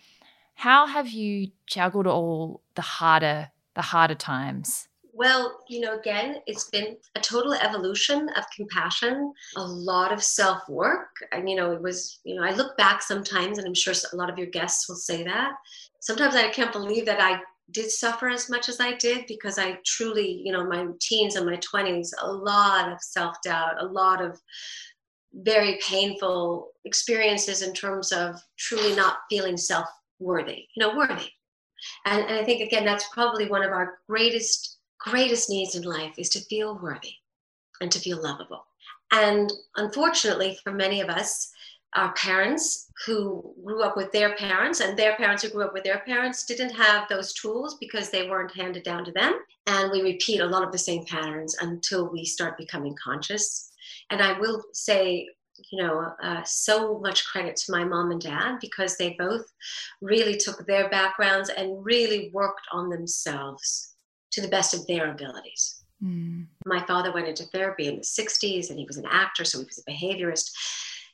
How 0.55 0.87
have 0.87 1.09
you 1.09 1.51
juggled 1.67 2.07
all 2.07 2.61
the 2.75 2.81
harder, 2.81 3.51
the 3.75 3.81
harder 3.81 4.15
times? 4.15 4.87
Well, 5.11 5.59
you 5.67 5.81
know, 5.81 5.99
again, 5.99 6.37
it's 6.47 6.69
been 6.69 6.95
a 7.15 7.19
total 7.19 7.53
evolution 7.53 8.29
of 8.37 8.45
compassion, 8.55 9.33
a 9.57 9.61
lot 9.61 10.13
of 10.13 10.23
self 10.23 10.61
work. 10.69 11.09
And, 11.33 11.49
you 11.49 11.57
know, 11.57 11.73
it 11.73 11.81
was, 11.81 12.21
you 12.23 12.35
know, 12.35 12.43
I 12.43 12.51
look 12.51 12.77
back 12.77 13.01
sometimes, 13.01 13.57
and 13.57 13.67
I'm 13.67 13.73
sure 13.73 13.93
a 14.13 14.15
lot 14.15 14.29
of 14.29 14.37
your 14.37 14.47
guests 14.47 14.87
will 14.87 14.95
say 14.95 15.23
that. 15.23 15.51
Sometimes 15.99 16.35
I 16.35 16.47
can't 16.47 16.71
believe 16.71 17.05
that 17.07 17.19
I 17.19 17.41
did 17.71 17.91
suffer 17.91 18.29
as 18.29 18.49
much 18.49 18.69
as 18.69 18.79
I 18.79 18.95
did 18.95 19.25
because 19.27 19.57
I 19.57 19.77
truly, 19.85 20.41
you 20.43 20.51
know, 20.51 20.65
my 20.65 20.87
teens 20.99 21.35
and 21.35 21.45
my 21.45 21.57
20s, 21.57 22.09
a 22.21 22.31
lot 22.31 22.91
of 22.91 23.01
self 23.01 23.35
doubt, 23.43 23.81
a 23.81 23.85
lot 23.85 24.21
of 24.21 24.39
very 25.33 25.79
painful 25.87 26.71
experiences 26.85 27.61
in 27.61 27.73
terms 27.73 28.11
of 28.11 28.35
truly 28.57 28.95
not 28.95 29.17
feeling 29.29 29.57
self 29.57 29.87
worthy, 30.19 30.65
you 30.75 30.81
know, 30.81 30.95
worthy. 30.95 31.29
And, 32.05 32.25
and 32.25 32.39
I 32.39 32.43
think, 32.43 32.61
again, 32.61 32.85
that's 32.85 33.07
probably 33.13 33.47
one 33.47 33.63
of 33.63 33.71
our 33.71 33.99
greatest, 34.07 34.77
greatest 34.99 35.49
needs 35.49 35.75
in 35.75 35.83
life 35.83 36.13
is 36.17 36.29
to 36.29 36.41
feel 36.41 36.77
worthy 36.81 37.13
and 37.81 37.91
to 37.91 37.99
feel 37.99 38.21
lovable. 38.21 38.65
And 39.11 39.51
unfortunately, 39.77 40.57
for 40.63 40.71
many 40.71 41.01
of 41.01 41.09
us, 41.09 41.51
our 41.95 42.13
parents 42.13 42.91
who 43.05 43.53
grew 43.63 43.81
up 43.81 43.97
with 43.97 44.11
their 44.11 44.35
parents 44.35 44.79
and 44.79 44.97
their 44.97 45.15
parents 45.15 45.41
who 45.41 45.49
grew 45.49 45.65
up 45.65 45.73
with 45.73 45.83
their 45.83 45.99
parents 45.99 46.45
didn't 46.45 46.71
have 46.71 47.07
those 47.09 47.33
tools 47.33 47.77
because 47.79 48.09
they 48.09 48.29
weren't 48.29 48.55
handed 48.55 48.83
down 48.83 49.03
to 49.05 49.11
them. 49.11 49.33
And 49.67 49.91
we 49.91 50.01
repeat 50.01 50.41
a 50.41 50.45
lot 50.45 50.63
of 50.63 50.71
the 50.71 50.77
same 50.77 51.05
patterns 51.05 51.55
until 51.61 52.11
we 52.11 52.25
start 52.25 52.57
becoming 52.57 52.95
conscious. 53.03 53.71
And 54.11 54.21
I 54.21 54.39
will 54.39 54.63
say, 54.73 55.27
you 55.71 55.83
know, 55.83 56.13
uh, 56.21 56.43
so 56.43 56.99
much 56.99 57.25
credit 57.25 57.55
to 57.55 57.71
my 57.71 57.83
mom 57.83 58.11
and 58.11 58.21
dad 58.21 58.57
because 58.61 58.97
they 58.97 59.15
both 59.17 59.45
really 60.01 60.37
took 60.37 60.65
their 60.65 60.89
backgrounds 60.89 61.49
and 61.49 61.83
really 61.83 62.29
worked 62.33 62.67
on 62.71 62.89
themselves 62.89 63.95
to 64.31 64.41
the 64.41 64.47
best 64.47 64.73
of 64.73 64.85
their 64.87 65.11
abilities. 65.11 65.83
Mm. 66.03 66.45
My 66.65 66.85
father 66.85 67.11
went 67.11 67.27
into 67.27 67.43
therapy 67.45 67.87
in 67.87 67.97
the 67.97 68.01
60s 68.01 68.69
and 68.69 68.79
he 68.79 68.85
was 68.85 68.97
an 68.97 69.07
actor, 69.09 69.43
so 69.43 69.59
he 69.59 69.65
was 69.65 69.83
a 69.85 69.91
behaviorist 69.91 70.51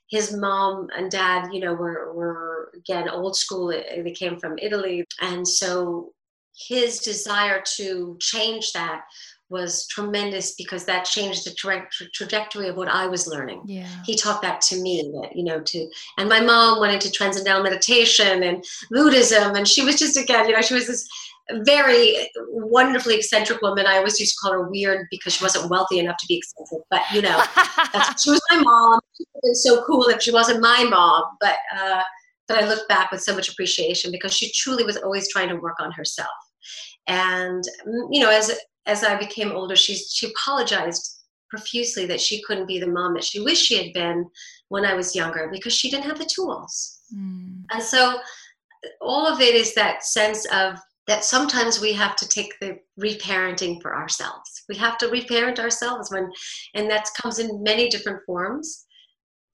his 0.07 0.35
mom 0.35 0.87
and 0.95 1.09
dad, 1.09 1.49
you 1.51 1.59
know, 1.59 1.73
were, 1.73 2.13
were 2.13 2.71
again 2.75 3.09
old 3.09 3.35
school. 3.35 3.67
They 3.67 4.11
came 4.11 4.39
from 4.39 4.57
Italy. 4.61 5.05
And 5.21 5.47
so 5.47 6.13
his 6.55 6.99
desire 6.99 7.61
to 7.77 8.17
change 8.19 8.71
that 8.73 9.01
was 9.49 9.87
tremendous 9.87 10.55
because 10.55 10.85
that 10.85 11.05
changed 11.05 11.45
the 11.45 11.53
tra- 11.53 11.87
trajectory 12.13 12.67
of 12.67 12.77
what 12.77 12.87
I 12.87 13.05
was 13.07 13.27
learning. 13.27 13.61
Yeah. 13.65 13.87
He 14.03 14.15
taught 14.15 14.41
that 14.41 14.61
to 14.61 14.81
me 14.81 15.11
that, 15.21 15.35
you 15.35 15.43
know, 15.43 15.61
to, 15.61 15.89
and 16.17 16.27
my 16.27 16.39
mom 16.39 16.79
went 16.79 16.93
into 16.93 17.11
transcendental 17.11 17.63
meditation 17.63 18.43
and 18.43 18.63
Buddhism. 18.89 19.55
And 19.55 19.67
she 19.67 19.83
was 19.83 19.97
just, 19.97 20.17
again, 20.17 20.47
you 20.47 20.55
know, 20.55 20.61
she 20.61 20.73
was 20.73 20.87
this 20.87 21.07
very 21.63 22.29
wonderfully 22.49 23.15
eccentric 23.15 23.61
woman. 23.61 23.85
I 23.85 23.97
always 23.97 24.19
used 24.19 24.33
to 24.33 24.37
call 24.41 24.53
her 24.53 24.69
weird 24.69 25.07
because 25.11 25.33
she 25.33 25.43
wasn't 25.43 25.69
wealthy 25.69 25.99
enough 25.99 26.17
to 26.17 26.25
be 26.27 26.37
eccentric. 26.37 26.83
But 26.89 27.01
you 27.13 27.21
know, 27.21 27.43
she 28.21 28.31
was 28.31 28.41
my 28.51 28.57
mom. 28.57 28.99
She 29.15 29.23
would 29.23 29.35
have 29.35 29.43
been 29.43 29.55
so 29.55 29.83
cool 29.85 30.07
if 30.07 30.21
she 30.21 30.31
wasn't 30.31 30.61
my 30.61 30.83
mom. 30.89 31.23
But 31.39 31.57
uh, 31.77 32.01
but 32.47 32.63
I 32.63 32.67
look 32.67 32.87
back 32.87 33.11
with 33.11 33.21
so 33.21 33.35
much 33.35 33.49
appreciation 33.49 34.11
because 34.11 34.33
she 34.33 34.51
truly 34.53 34.83
was 34.83 34.97
always 34.97 35.31
trying 35.31 35.49
to 35.49 35.55
work 35.55 35.75
on 35.79 35.91
herself. 35.91 36.29
And 37.07 37.63
mm, 37.87 38.07
you 38.11 38.21
know, 38.21 38.31
as 38.31 38.51
as 38.85 39.03
I 39.03 39.15
became 39.15 39.51
older, 39.51 39.75
she 39.75 39.95
she 39.95 40.27
apologized 40.27 41.11
profusely 41.49 42.05
that 42.07 42.19
she 42.21 42.41
couldn't 42.43 42.67
be 42.67 42.79
the 42.79 42.87
mom 42.87 43.13
that 43.13 43.23
she 43.23 43.39
wished 43.39 43.65
she 43.65 43.77
had 43.77 43.93
been 43.93 44.25
when 44.69 44.83
I 44.83 44.95
was 44.95 45.15
younger 45.15 45.47
because 45.51 45.73
she 45.73 45.89
didn't 45.89 46.05
have 46.05 46.17
the 46.17 46.29
tools. 46.33 46.99
Mm. 47.15 47.63
And 47.71 47.83
so 47.83 48.19
all 49.01 49.27
of 49.27 49.39
it 49.41 49.55
is 49.55 49.73
that 49.75 50.03
sense 50.03 50.45
of 50.51 50.77
that 51.07 51.23
sometimes 51.23 51.79
we 51.79 51.93
have 51.93 52.15
to 52.15 52.27
take 52.27 52.53
the 52.59 52.79
reparenting 52.99 53.81
for 53.81 53.95
ourselves. 53.95 54.63
We 54.67 54.75
have 54.77 54.97
to 54.99 55.07
reparent 55.07 55.59
ourselves 55.59 56.11
when, 56.11 56.31
and 56.73 56.89
that 56.89 57.09
comes 57.21 57.39
in 57.39 57.61
many 57.61 57.89
different 57.89 58.21
forms. 58.25 58.85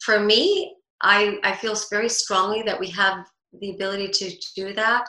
For 0.01 0.19
me, 0.19 0.75
I, 1.01 1.39
I 1.43 1.55
feel 1.55 1.75
very 1.89 2.09
strongly 2.09 2.61
that 2.63 2.79
we 2.79 2.87
have 2.91 3.25
the 3.59 3.71
ability 3.71 4.09
to 4.09 4.31
do 4.55 4.73
that 4.73 5.05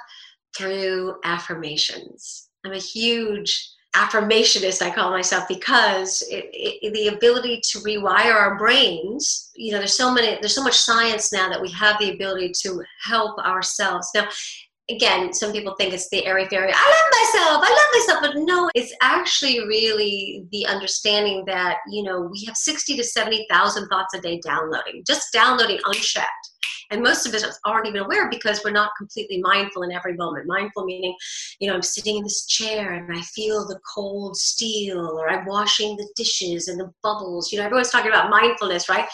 through 0.57 1.17
affirmations. 1.25 2.49
I'm 2.65 2.73
a 2.73 2.79
huge 2.79 3.71
affirmationist, 3.95 4.81
I 4.81 4.91
call 4.91 5.11
myself, 5.11 5.47
because 5.49 6.23
it, 6.31 6.49
it, 6.53 6.95
the 6.95 7.09
ability 7.09 7.61
to 7.71 7.79
rewire 7.81 8.35
our 8.35 8.57
brains, 8.57 9.51
you 9.55 9.73
know, 9.73 9.79
there's 9.79 9.97
so 9.97 10.13
many, 10.13 10.39
there's 10.41 10.55
so 10.55 10.63
much 10.63 10.79
science 10.79 11.33
now 11.33 11.51
that 11.51 11.61
we 11.61 11.71
have 11.73 11.99
the 11.99 12.13
ability 12.13 12.53
to 12.63 12.83
help 13.05 13.39
ourselves. 13.39 14.09
Now, 14.15 14.29
again, 14.95 15.33
some 15.33 15.53
people 15.53 15.75
think 15.77 15.93
it's 15.93 16.09
the 16.11 16.25
airy 16.27 16.47
fairy, 16.47 16.73
I 16.75 16.77
love 16.77 17.11
myself, 17.21 17.65
I 17.65 17.71
love 17.71 18.21
myself, 18.21 18.35
but 18.35 18.43
no, 18.45 18.71
it's 18.75 18.95
actually 19.03 19.61
really 19.67 20.45
the 20.53 20.67
understanding 20.67 21.45
that, 21.47 21.79
you 21.89 22.03
know, 22.03 22.29
we 22.33 22.45
have 22.47 22.57
60 22.57 22.97
to 22.97 23.05
70,000 23.05 23.89
thoughts 23.89 24.15
a 24.15 24.21
day 24.21 24.41
downloading, 24.45 25.03
just 25.07 25.33
downloading 25.33 25.79
unchecked. 25.87 26.52
And 26.93 27.03
most 27.03 27.27
of 27.27 27.33
us 27.33 27.59
aren't 27.65 27.87
even 27.87 28.03
aware 28.03 28.29
because 28.29 28.61
we're 28.63 28.71
not 28.71 28.91
completely 28.99 29.41
mindful 29.41 29.83
in 29.83 29.93
every 29.93 30.15
moment. 30.15 30.47
Mindful 30.47 30.85
meaning, 30.85 31.17
you 31.59 31.67
know, 31.67 31.75
I'm 31.75 31.83
sitting 31.83 32.19
in 32.19 32.23
this 32.23 32.45
chair 32.45 32.93
and 32.93 33.17
I 33.17 33.23
feel 33.23 33.67
the 33.67 33.81
cold 33.95 34.37
steel, 34.37 35.19
or 35.19 35.31
I'm 35.31 35.47
washing 35.47 35.97
the 35.97 36.07
dishes 36.15 36.69
and 36.69 36.79
the 36.79 36.93
bubbles. 37.03 37.51
You 37.51 37.59
know, 37.59 37.65
everyone's 37.65 37.91
talking 37.91 38.11
about 38.11 38.29
mindfulness, 38.29 38.91
right? 38.91 39.09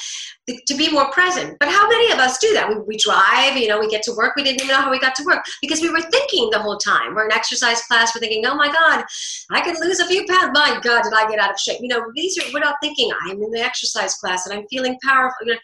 To 0.49 0.77
be 0.77 0.91
more 0.91 1.11
present. 1.13 1.57
But 1.61 1.69
how 1.69 1.89
many 1.89 2.11
of 2.11 2.19
us 2.19 2.39
do 2.39 2.53
that? 2.55 2.69
We, 2.69 2.81
we 2.81 2.97
drive, 2.97 3.57
you 3.57 3.69
know, 3.69 3.79
we 3.79 3.89
get 3.89 4.03
to 4.05 4.15
work, 4.17 4.35
we 4.35 4.43
didn't 4.43 4.63
even 4.63 4.75
know 4.75 4.83
how 4.83 4.91
we 4.91 4.99
got 4.99 5.15
to 5.15 5.25
work 5.25 5.45
because 5.61 5.81
we 5.81 5.91
were 5.91 6.03
thinking 6.03 6.51
the 6.51 6.59
whole 6.59 6.79
time. 6.79 7.15
We're 7.15 7.27
in 7.27 7.33
exercise 7.33 7.81
class, 7.83 8.13
we're 8.13 8.21
thinking, 8.21 8.45
oh 8.45 8.57
my 8.57 8.73
God, 8.73 9.05
I 9.53 9.61
could 9.61 9.79
lose 9.79 10.01
a 10.01 10.07
few 10.07 10.27
pounds. 10.27 10.51
My 10.53 10.81
God, 10.83 11.03
did 11.05 11.13
I 11.15 11.31
get 11.31 11.39
out 11.39 11.53
of 11.53 11.61
shape? 11.61 11.81
You 11.81 11.89
know, 11.89 12.03
these 12.17 12.37
are, 12.39 12.53
we're 12.53 12.59
not 12.59 12.77
thinking, 12.83 13.11
I'm 13.23 13.41
in 13.41 13.53
the 13.53 13.61
exercise 13.61 14.17
class 14.17 14.47
and 14.47 14.59
I'm 14.59 14.67
feeling 14.69 14.99
powerful. 15.05 15.47
You 15.47 15.53
know, 15.53 15.59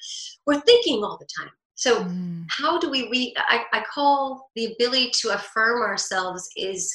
we're 0.46 0.60
thinking 0.60 1.02
all 1.02 1.18
the 1.18 1.26
time. 1.40 1.50
So, 1.76 2.04
mm. 2.04 2.44
how 2.48 2.78
do 2.78 2.90
we 2.90 3.08
re? 3.10 3.34
I, 3.36 3.64
I 3.72 3.84
call 3.92 4.50
the 4.54 4.72
ability 4.74 5.10
to 5.20 5.30
affirm 5.30 5.82
ourselves 5.82 6.48
is 6.56 6.94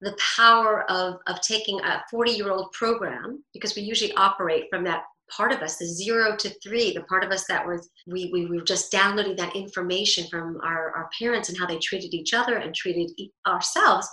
the 0.00 0.16
power 0.36 0.88
of, 0.90 1.16
of 1.26 1.40
taking 1.40 1.80
a 1.80 2.02
40 2.10 2.32
year 2.32 2.50
old 2.50 2.72
program, 2.72 3.42
because 3.52 3.74
we 3.74 3.82
usually 3.82 4.12
operate 4.14 4.66
from 4.70 4.84
that 4.84 5.04
part 5.30 5.52
of 5.52 5.60
us, 5.60 5.76
the 5.76 5.86
zero 5.86 6.36
to 6.36 6.50
three, 6.62 6.92
the 6.92 7.02
part 7.02 7.24
of 7.24 7.30
us 7.30 7.44
that 7.48 7.66
was 7.66 7.88
we, 8.06 8.30
we 8.32 8.46
were 8.46 8.64
just 8.64 8.92
downloading 8.92 9.36
that 9.36 9.56
information 9.56 10.26
from 10.28 10.58
our, 10.62 10.92
our 10.92 11.08
parents 11.18 11.48
and 11.48 11.58
how 11.58 11.66
they 11.66 11.78
treated 11.78 12.14
each 12.14 12.34
other 12.34 12.56
and 12.56 12.74
treated 12.74 13.10
ourselves. 13.46 14.08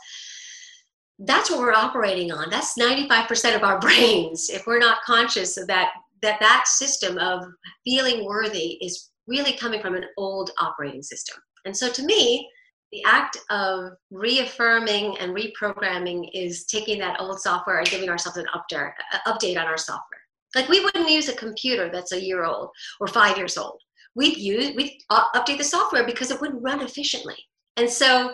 That's 1.19 1.51
what 1.51 1.59
we're 1.59 1.73
operating 1.73 2.31
on. 2.31 2.49
That's 2.49 2.77
95% 2.77 3.55
of 3.55 3.63
our 3.63 3.79
brains. 3.81 4.49
If 4.49 4.65
we're 4.65 4.79
not 4.79 5.03
conscious 5.05 5.57
of 5.57 5.67
that, 5.67 5.91
that 6.21 6.39
that 6.39 6.67
system 6.67 7.17
of 7.17 7.43
feeling 7.83 8.25
worthy 8.25 8.77
is 8.81 9.10
really 9.27 9.53
coming 9.53 9.81
from 9.81 9.95
an 9.95 10.05
old 10.17 10.51
operating 10.59 11.03
system. 11.03 11.37
And 11.65 11.75
so 11.75 11.91
to 11.91 12.03
me, 12.03 12.49
the 12.91 13.03
act 13.05 13.37
of 13.49 13.91
reaffirming 14.09 15.17
and 15.19 15.35
reprogramming 15.35 16.29
is 16.33 16.65
taking 16.65 16.99
that 16.99 17.19
old 17.21 17.39
software 17.39 17.79
and 17.79 17.87
giving 17.87 18.09
ourselves 18.09 18.37
an 18.37 18.47
update, 18.55 19.57
on 19.57 19.65
our 19.65 19.77
software. 19.77 20.21
Like 20.55 20.67
we 20.67 20.83
wouldn't 20.83 21.09
use 21.09 21.29
a 21.29 21.33
computer 21.33 21.89
that's 21.89 22.11
a 22.11 22.21
year 22.21 22.43
old 22.43 22.69
or 22.99 23.07
five 23.07 23.37
years 23.37 23.57
old. 23.57 23.79
We'd 24.15 24.37
use 24.37 24.75
we'd 24.75 24.97
update 25.09 25.57
the 25.57 25.63
software 25.63 26.05
because 26.05 26.31
it 26.31 26.41
wouldn't 26.41 26.61
run 26.61 26.81
efficiently. 26.81 27.37
And 27.77 27.89
so 27.89 28.33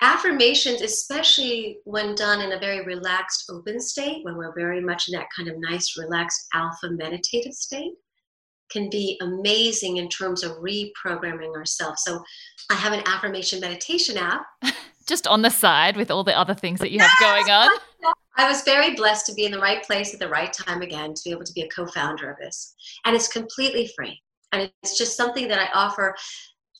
affirmations, 0.00 0.82
especially 0.82 1.78
when 1.84 2.14
done 2.14 2.40
in 2.40 2.52
a 2.52 2.60
very 2.60 2.84
relaxed, 2.84 3.50
open 3.50 3.80
state, 3.80 4.24
when 4.24 4.36
we're 4.36 4.54
very 4.54 4.80
much 4.80 5.08
in 5.08 5.18
that 5.18 5.26
kind 5.34 5.48
of 5.48 5.56
nice, 5.58 5.96
relaxed, 5.98 6.46
alpha 6.54 6.90
meditative 6.90 7.52
state, 7.52 7.92
can 8.72 8.88
be 8.90 9.18
amazing 9.20 9.98
in 9.98 10.08
terms 10.08 10.42
of 10.42 10.52
reprogramming 10.52 11.54
ourselves. 11.54 12.02
So 12.04 12.22
I 12.70 12.74
have 12.74 12.92
an 12.92 13.02
affirmation 13.06 13.60
meditation 13.60 14.16
app. 14.16 14.46
Just 15.06 15.26
on 15.26 15.42
the 15.42 15.50
side 15.50 15.96
with 15.96 16.10
all 16.10 16.24
the 16.24 16.36
other 16.36 16.54
things 16.54 16.78
that 16.80 16.92
you 16.92 17.00
have 17.00 17.10
going 17.20 17.50
on. 17.50 17.70
I 18.36 18.48
was 18.48 18.62
very 18.62 18.94
blessed 18.94 19.26
to 19.26 19.34
be 19.34 19.44
in 19.44 19.52
the 19.52 19.58
right 19.58 19.82
place 19.82 20.14
at 20.14 20.20
the 20.20 20.28
right 20.28 20.52
time 20.52 20.80
again 20.80 21.12
to 21.12 21.22
be 21.24 21.30
able 21.30 21.44
to 21.44 21.52
be 21.52 21.62
a 21.62 21.68
co 21.68 21.86
founder 21.86 22.30
of 22.30 22.38
this. 22.38 22.74
And 23.04 23.14
it's 23.14 23.28
completely 23.28 23.90
free. 23.96 24.20
And 24.52 24.70
it's 24.82 24.96
just 24.96 25.16
something 25.16 25.48
that 25.48 25.58
I 25.58 25.68
offer 25.74 26.14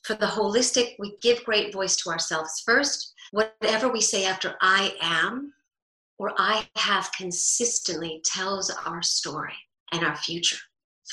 for 0.03 0.15
the 0.15 0.25
holistic. 0.25 0.95
We 0.99 1.17
give 1.21 1.43
great 1.43 1.73
voice 1.73 1.95
to 1.97 2.09
ourselves 2.09 2.63
first. 2.65 3.13
Whatever 3.31 3.89
we 3.89 4.01
say 4.01 4.25
after 4.25 4.55
I 4.61 4.95
am 5.01 5.53
or 6.17 6.33
I 6.37 6.67
have 6.75 7.11
consistently 7.17 8.21
tells 8.23 8.69
our 8.85 9.01
story 9.01 9.55
and 9.91 10.03
our 10.03 10.15
future. 10.15 10.57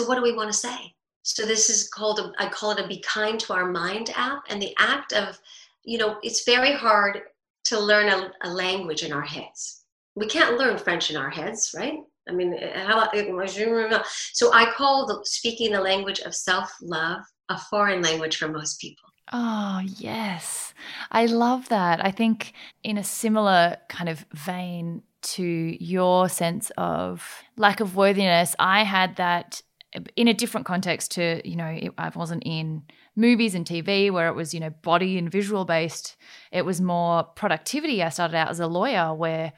So 0.01 0.07
what 0.07 0.15
do 0.15 0.23
we 0.23 0.33
want 0.33 0.51
to 0.51 0.57
say? 0.57 0.95
So 1.25 1.45
this 1.45 1.69
is 1.69 1.91
called, 1.91 2.21
a, 2.21 2.33
I 2.43 2.49
call 2.49 2.71
it 2.71 2.81
a 2.83 2.89
Be 2.89 3.01
Kind 3.01 3.39
to 3.41 3.53
Our 3.53 3.71
Mind 3.71 4.11
app. 4.17 4.45
And 4.49 4.61
the 4.61 4.75
act 4.79 5.13
of, 5.13 5.39
you 5.85 5.99
know, 5.99 6.17
it's 6.23 6.47
very 6.47 6.73
hard 6.73 7.21
to 7.65 7.79
learn 7.79 8.09
a, 8.09 8.33
a 8.43 8.49
language 8.49 9.03
in 9.03 9.13
our 9.13 9.21
heads. 9.21 9.85
We 10.15 10.27
can't 10.27 10.57
learn 10.57 10.79
French 10.79 11.11
in 11.11 11.19
our 11.19 11.29
heads, 11.29 11.75
right? 11.77 11.99
I 12.27 12.33
mean, 12.33 12.57
how 12.75 13.03
about, 13.03 13.15
eh, 13.15 14.03
so 14.33 14.55
I 14.55 14.73
call 14.73 15.05
the 15.05 15.21
speaking 15.25 15.73
the 15.73 15.83
language 15.83 16.21
of 16.21 16.35
self-love 16.35 17.21
a 17.51 17.59
foreign 17.59 18.01
language 18.01 18.39
for 18.39 18.49
most 18.49 18.81
people. 18.81 19.05
Oh, 19.35 19.83
yes. 19.85 20.73
I 21.11 21.27
love 21.27 21.69
that. 21.69 22.03
I 22.03 22.11
think 22.11 22.55
in 22.83 22.97
a 22.97 23.05
similar 23.05 23.77
kind 23.91 24.09
of 24.09 24.25
vein 24.33 25.03
to 25.23 25.45
your 25.45 26.31
sense 26.31 26.73
of 26.79 27.43
lack 27.59 27.81
of 27.81 27.97
worthiness, 27.97 28.57
I 28.59 28.85
had 28.85 29.17
that 29.17 29.61
in 30.15 30.29
a 30.29 30.35
different 30.35 30.67
context 30.67 31.11
to 31.11 31.41
you 31.49 31.57
know 31.57 31.67
it, 31.67 31.93
i 31.99 32.09
wasn't 32.11 32.43
in 32.47 32.83
movies 33.17 33.57
and 33.57 33.67
tv 33.67 34.11
where 34.11 34.29
it 34.29 34.35
was 34.35 34.55
you 34.55 34.61
know 34.61 34.71
body 34.83 35.19
and 35.19 35.31
visual 35.31 35.65
based. 35.65 36.17
It 36.53 36.65
was 36.65 36.81
more 36.81 37.25
productivity. 37.25 38.03
I 38.03 38.09
started 38.09 38.37
out 38.37 38.51
as 38.51 38.61
a 38.61 38.67
lawyer 38.67 39.15
where 39.15 39.53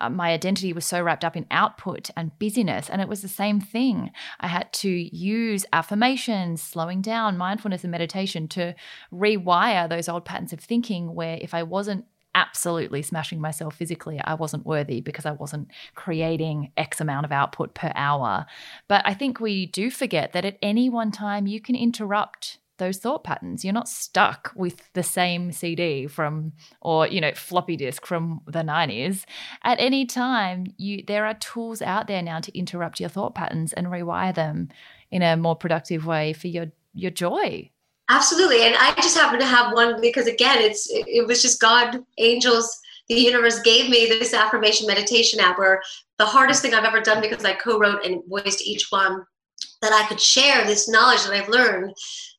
uh, 0.00 0.10
my 0.10 0.30
identity 0.30 0.72
was 0.72 0.84
so 0.84 1.00
wrapped 1.00 1.24
up 1.24 1.36
in 1.36 1.46
output 1.50 2.10
and 2.16 2.38
busyness 2.38 2.90
and 2.90 3.00
it 3.00 3.08
was 3.08 3.22
the 3.22 3.28
same 3.28 3.60
thing. 3.60 4.10
I 4.40 4.48
had 4.48 4.72
to 4.74 4.90
use 4.90 5.64
affirmations 5.72 6.62
slowing 6.62 7.00
down 7.00 7.38
mindfulness 7.38 7.82
and 7.84 7.90
meditation 7.90 8.48
to 8.48 8.74
rewire 9.12 9.88
those 9.88 10.08
old 10.08 10.24
patterns 10.24 10.52
of 10.52 10.60
thinking 10.60 11.14
where 11.14 11.38
if 11.40 11.54
i 11.54 11.62
wasn't 11.62 12.04
absolutely 12.36 13.00
smashing 13.00 13.40
myself 13.40 13.74
physically. 13.74 14.20
I 14.22 14.34
wasn't 14.34 14.66
worthy 14.66 15.00
because 15.00 15.24
I 15.24 15.32
wasn't 15.32 15.70
creating 15.94 16.70
X 16.76 17.00
amount 17.00 17.24
of 17.24 17.32
output 17.32 17.74
per 17.74 17.90
hour. 17.94 18.44
But 18.88 19.02
I 19.06 19.14
think 19.14 19.40
we 19.40 19.66
do 19.66 19.90
forget 19.90 20.34
that 20.34 20.44
at 20.44 20.58
any 20.60 20.90
one 20.90 21.10
time 21.10 21.46
you 21.46 21.60
can 21.60 21.74
interrupt 21.74 22.58
those 22.78 22.98
thought 22.98 23.24
patterns. 23.24 23.64
You're 23.64 23.72
not 23.72 23.88
stuck 23.88 24.52
with 24.54 24.92
the 24.92 25.02
same 25.02 25.50
CD 25.50 26.06
from 26.06 26.52
or 26.82 27.06
you 27.06 27.22
know 27.22 27.32
floppy 27.32 27.74
disk 27.74 28.04
from 28.04 28.42
the 28.46 28.60
90s. 28.60 29.24
At 29.64 29.80
any 29.80 30.04
time, 30.04 30.66
you 30.76 31.02
there 31.06 31.24
are 31.24 31.34
tools 31.34 31.80
out 31.80 32.06
there 32.06 32.22
now 32.22 32.40
to 32.40 32.56
interrupt 32.56 33.00
your 33.00 33.08
thought 33.08 33.34
patterns 33.34 33.72
and 33.72 33.86
rewire 33.86 34.34
them 34.34 34.68
in 35.10 35.22
a 35.22 35.38
more 35.38 35.56
productive 35.56 36.04
way 36.04 36.34
for 36.34 36.48
your 36.48 36.66
your 36.92 37.10
joy. 37.10 37.70
Absolutely. 38.08 38.62
And 38.62 38.76
I 38.78 38.94
just 38.94 39.16
happen 39.16 39.40
to 39.40 39.46
have 39.46 39.72
one 39.72 40.00
because 40.00 40.26
again, 40.26 40.58
it's 40.60 40.86
it 40.90 41.26
was 41.26 41.42
just 41.42 41.60
God, 41.60 42.04
angels, 42.18 42.78
the 43.08 43.14
universe 43.14 43.60
gave 43.60 43.90
me 43.90 44.06
this 44.06 44.34
affirmation 44.34 44.86
meditation 44.86 45.40
app 45.40 45.58
where 45.58 45.82
the 46.18 46.26
hardest 46.26 46.62
thing 46.62 46.74
I've 46.74 46.84
ever 46.84 47.00
done 47.00 47.20
because 47.20 47.44
I 47.44 47.54
co-wrote 47.54 48.04
and 48.04 48.22
voiced 48.28 48.62
each 48.62 48.86
one 48.90 49.24
that 49.82 49.92
I 49.92 50.06
could 50.08 50.20
share 50.20 50.64
this 50.64 50.88
knowledge 50.88 51.24
that 51.24 51.32
I've 51.32 51.48
learned 51.48 51.94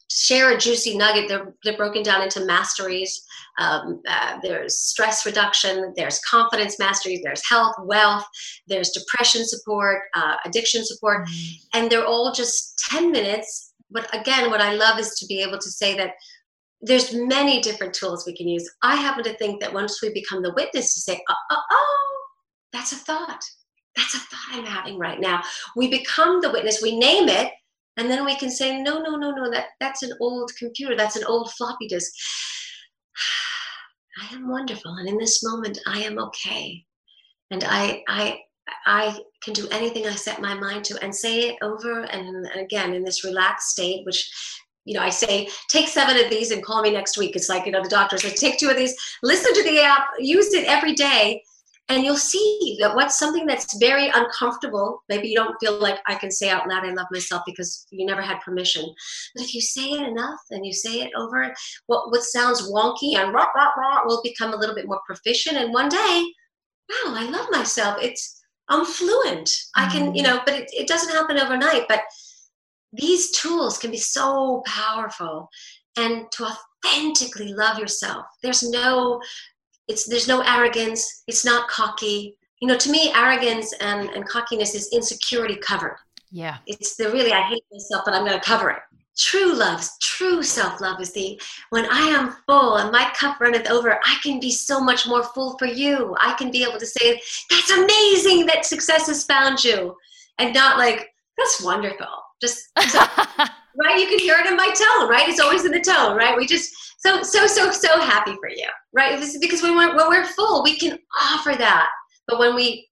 share 0.10 0.52
a 0.52 0.58
juicy 0.58 0.98
nugget. 0.98 1.28
They're, 1.28 1.54
they're 1.64 1.78
broken 1.78 2.04
down 2.04 2.22
into 2.22 2.46
masteries. 2.46 3.24
Um, 3.60 4.02
uh, 4.08 4.38
there's 4.44 4.78
stress 4.78 5.26
reduction, 5.26 5.94
there's 5.96 6.20
confidence 6.20 6.78
mastery, 6.78 7.20
there's 7.24 7.42
health, 7.48 7.76
wealth, 7.82 8.24
there's 8.68 8.92
depression 8.92 9.46
support, 9.46 10.04
uh, 10.14 10.36
addiction 10.46 10.86
support, 10.86 11.26
mm-hmm. 11.28 11.78
and 11.80 11.92
they're 11.92 12.06
all 12.06 12.32
just 12.32 12.78
10 12.90 13.12
minutes. 13.12 13.67
But 13.90 14.14
again, 14.14 14.50
what 14.50 14.62
I 14.62 14.74
love 14.74 15.00
is 15.00 15.16
to 15.16 15.26
be 15.26 15.42
able 15.42 15.58
to 15.60 15.70
say 15.70 15.96
that 15.98 16.12
there's 16.82 17.14
many 17.14 17.62
different 17.62 17.94
tools 17.94 18.26
we 18.26 18.36
can 18.36 18.48
use. 18.48 18.70
I 18.84 18.96
happen 18.96 19.24
to 19.24 19.34
think 19.38 19.62
that 19.62 19.74
once 19.74 20.02
we 20.02 20.14
become 20.14 20.44
the 20.44 20.54
witness 20.56 20.94
to 20.94 21.00
say, 21.00 21.20
oh, 21.30 21.36
oh, 21.52 21.62
oh 21.72 22.18
that's 22.74 22.92
a 22.92 22.98
thought. 22.98 23.42
That's 23.96 24.14
a 24.14 24.20
thought 24.20 24.52
I'm 24.52 24.66
having 24.66 25.00
right 25.00 25.20
now. 25.20 25.42
We 25.76 25.90
become 25.90 26.42
the 26.42 26.52
witness, 26.52 26.82
we 26.82 27.00
name 27.00 27.30
it, 27.30 27.52
and 27.98 28.10
then 28.10 28.24
we 28.24 28.36
can 28.36 28.50
say 28.50 28.82
no 28.82 29.00
no 29.02 29.16
no 29.16 29.32
no 29.32 29.52
that 29.52 29.70
that's 29.80 30.04
an 30.04 30.14
old 30.22 30.52
computer 30.58 30.96
that's 30.96 31.16
an 31.16 31.26
old 31.26 31.52
floppy 31.54 31.88
disk 31.88 32.12
i 34.22 34.34
am 34.34 34.48
wonderful 34.48 34.94
and 34.96 35.10
in 35.10 35.18
this 35.18 35.44
moment 35.44 35.78
i 35.88 36.00
am 36.00 36.18
okay 36.18 36.86
and 37.52 37.64
i 37.68 38.02
i 38.08 38.40
i 38.86 39.18
can 39.42 39.54
do 39.54 39.68
anything 39.70 40.06
i 40.06 40.16
set 40.16 40.42
my 40.42 40.54
mind 40.54 40.84
to 40.84 41.02
and 41.04 41.14
say 41.14 41.50
it 41.50 41.58
over 41.62 42.02
and 42.04 42.48
again 42.56 42.94
in 42.94 43.04
this 43.04 43.24
relaxed 43.24 43.70
state 43.70 44.06
which 44.06 44.30
you 44.86 44.94
know, 44.94 45.02
I 45.02 45.10
say, 45.10 45.50
take 45.68 45.90
seven 45.90 46.16
of 46.16 46.30
these 46.30 46.52
and 46.52 46.64
call 46.64 46.82
me 46.82 46.92
next 46.92 47.18
week. 47.18 47.36
It's 47.36 47.50
like, 47.50 47.66
you 47.66 47.74
know, 47.74 47.84
the 47.84 47.90
doctor 47.90 48.18
says, 48.18 48.36
take 48.36 48.58
two 48.58 48.70
of 48.70 48.78
these, 48.78 48.96
listen 49.22 49.54
to 49.54 49.64
the 49.64 49.82
app, 49.82 50.08
use 50.18 50.54
it 50.54 50.64
every 50.64 50.94
day, 50.94 51.44
and 51.90 52.04
you'll 52.04 52.18
see 52.18 52.78
that 52.80 52.96
what's 52.96 53.18
something 53.18 53.46
that's 53.46 53.78
very 53.78 54.10
uncomfortable 54.14 55.04
maybe 55.10 55.28
you 55.28 55.36
don't 55.36 55.58
feel 55.60 55.80
like 55.80 56.00
i 56.08 56.16
can 56.16 56.32
say 56.32 56.50
out 56.50 56.68
loud 56.68 56.86
i 56.86 56.92
love 56.92 57.08
myself 57.12 57.44
because 57.46 57.88
you 57.92 58.06
never 58.06 58.22
had 58.22 58.40
permission 58.42 58.84
but 59.34 59.44
if 59.44 59.54
you 59.54 59.62
say 59.62 59.92
it 59.92 60.08
enough 60.08 60.40
and 60.52 60.66
you 60.66 60.74
say 60.74 61.02
it 61.02 61.12
over 61.16 61.54
what 61.88 62.12
what 62.12 62.24
sounds 62.24 62.72
wonky 62.72 63.16
and 63.16 63.34
rah, 63.34 63.48
rah, 63.56 63.72
rah, 63.78 64.06
will 64.06 64.22
become 64.24 64.54
a 64.54 64.58
little 64.58 64.76
bit 64.76 64.88
more 64.88 65.02
proficient 65.06 65.58
and 65.58 65.74
one 65.74 65.90
day 65.90 66.34
wow 66.90 67.14
i 67.16 67.30
love 67.30 67.48
myself 67.52 67.98
it's 68.02 68.42
i'm 68.70 68.86
fluent. 68.86 69.50
I 69.76 69.90
can 69.90 70.16
you 70.16 70.24
mm. 70.24 70.28
know 70.28 70.42
but 70.46 70.56
it, 70.56 70.70
it 70.74 70.88
doesn't 70.88 71.14
happen 71.14 71.38
overnight 71.38 71.86
but 71.88 72.02
these 72.94 73.32
tools 73.32 73.78
can 73.78 73.92
be 73.92 73.98
so 73.98 74.64
powerful. 74.66 75.50
And 76.00 76.32
to 76.34 76.46
authentically 76.46 77.54
love 77.54 77.80
yourself 77.80 78.26
there's 78.44 78.64
no 78.64 79.20
it's 79.88 80.06
there's 80.06 80.28
no 80.28 80.42
arrogance. 80.42 81.24
It's 81.28 81.46
not 81.46 81.70
cocky. 81.70 82.38
You 82.62 82.68
know 82.68 82.78
to 82.78 82.92
me 82.92 83.12
arrogance 83.16 83.74
and, 83.80 84.10
and 84.10 84.28
cockiness 84.28 84.76
is 84.76 84.90
insecurity 84.94 85.56
covered. 85.56 85.98
Yeah. 86.32 86.58
It's 86.66 86.96
the 86.96 87.10
really 87.12 87.32
i 87.32 87.42
hate 87.42 87.64
myself 87.72 88.04
but 88.06 88.14
i'm 88.14 88.26
going 88.26 88.40
to 88.40 88.46
cover 88.46 88.70
it 88.70 88.80
true 89.18 89.54
love 89.54 89.84
true 90.02 90.44
self-love 90.44 91.02
is 91.02 91.12
the 91.14 91.40
when 91.72 91.86
i 91.92 92.02
am 92.02 92.36
full 92.46 92.76
and 92.76 92.92
my 92.92 93.12
cup 93.20 93.40
runneth 93.40 93.70
over 93.70 94.00
i 94.06 94.16
can 94.22 94.40
be 94.40 94.52
so 94.52 94.80
much 94.80 95.08
more 95.08 95.24
full 95.24 95.58
for 95.58 95.66
you. 95.66 96.16
I 96.22 96.34
can 96.34 96.52
be 96.52 96.64
able 96.64 96.80
to 96.80 96.86
say 96.86 97.22
that's 97.50 97.72
amazing 97.72 98.46
that 98.48 98.66
success 98.66 99.08
has 99.08 99.24
found 99.24 99.64
you 99.64 99.96
and 100.40 100.54
not 100.54 100.78
like 100.78 101.10
that's 101.38 101.62
wonderful. 101.62 102.08
Just 102.42 102.70
so, 102.90 103.00
right? 103.76 104.00
You 104.00 104.08
can 104.08 104.20
hear 104.20 104.38
it 104.40 104.48
in 104.48 104.56
my 104.56 104.68
tone 104.68 105.10
right? 105.10 105.28
It's 105.28 105.40
always 105.40 105.66
in 105.66 105.72
the 105.72 105.82
tone 105.82 106.18
right? 106.18 106.38
We 106.38 106.46
just 106.46 106.74
so 107.00 107.22
so 107.24 107.48
so 107.48 107.72
so 107.72 108.00
happy 108.02 108.36
for 108.40 108.50
you 108.50 108.68
right? 108.94 109.20
This 109.20 109.34
is 109.34 109.40
because 109.40 109.62
when 109.62 109.76
we're, 109.76 109.96
when 109.96 110.10
we're 110.10 110.26
full 110.26 110.64
we 110.64 110.78
can 110.78 110.98
offer 111.20 111.56
that. 111.58 111.90
But 112.28 112.40
when 112.40 112.56
we 112.56 112.88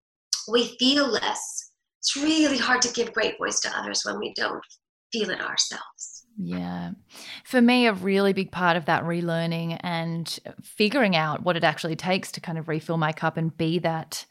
we 0.52 0.76
feel 0.78 1.08
less 1.08 1.72
it's 2.00 2.16
really 2.16 2.58
hard 2.58 2.82
to 2.84 2.94
give 2.94 3.14
great 3.14 3.38
voice 3.38 3.60
to 3.62 3.78
others 3.78 4.04
when 4.06 4.20
we 4.20 4.34
don't 4.36 4.64
feel 5.12 5.30
it 5.32 5.42
ourselves 5.42 6.15
yeah. 6.38 6.92
For 7.44 7.62
me, 7.62 7.88
a 7.88 7.94
really 7.94 8.34
big 8.34 8.52
part 8.52 8.78
of 8.78 8.86
that 8.86 9.04
relearning 9.04 9.80
and 9.82 10.40
figuring 10.62 11.16
out 11.16 11.44
what 11.44 11.56
it 11.56 11.64
actually 11.64 11.96
takes 11.96 12.32
to 12.34 12.42
kind 12.42 12.58
of 12.58 12.68
refill 12.68 12.98
my 12.98 13.14
cup 13.14 13.38
and 13.38 13.56
be 13.56 13.80
that 13.80 14.26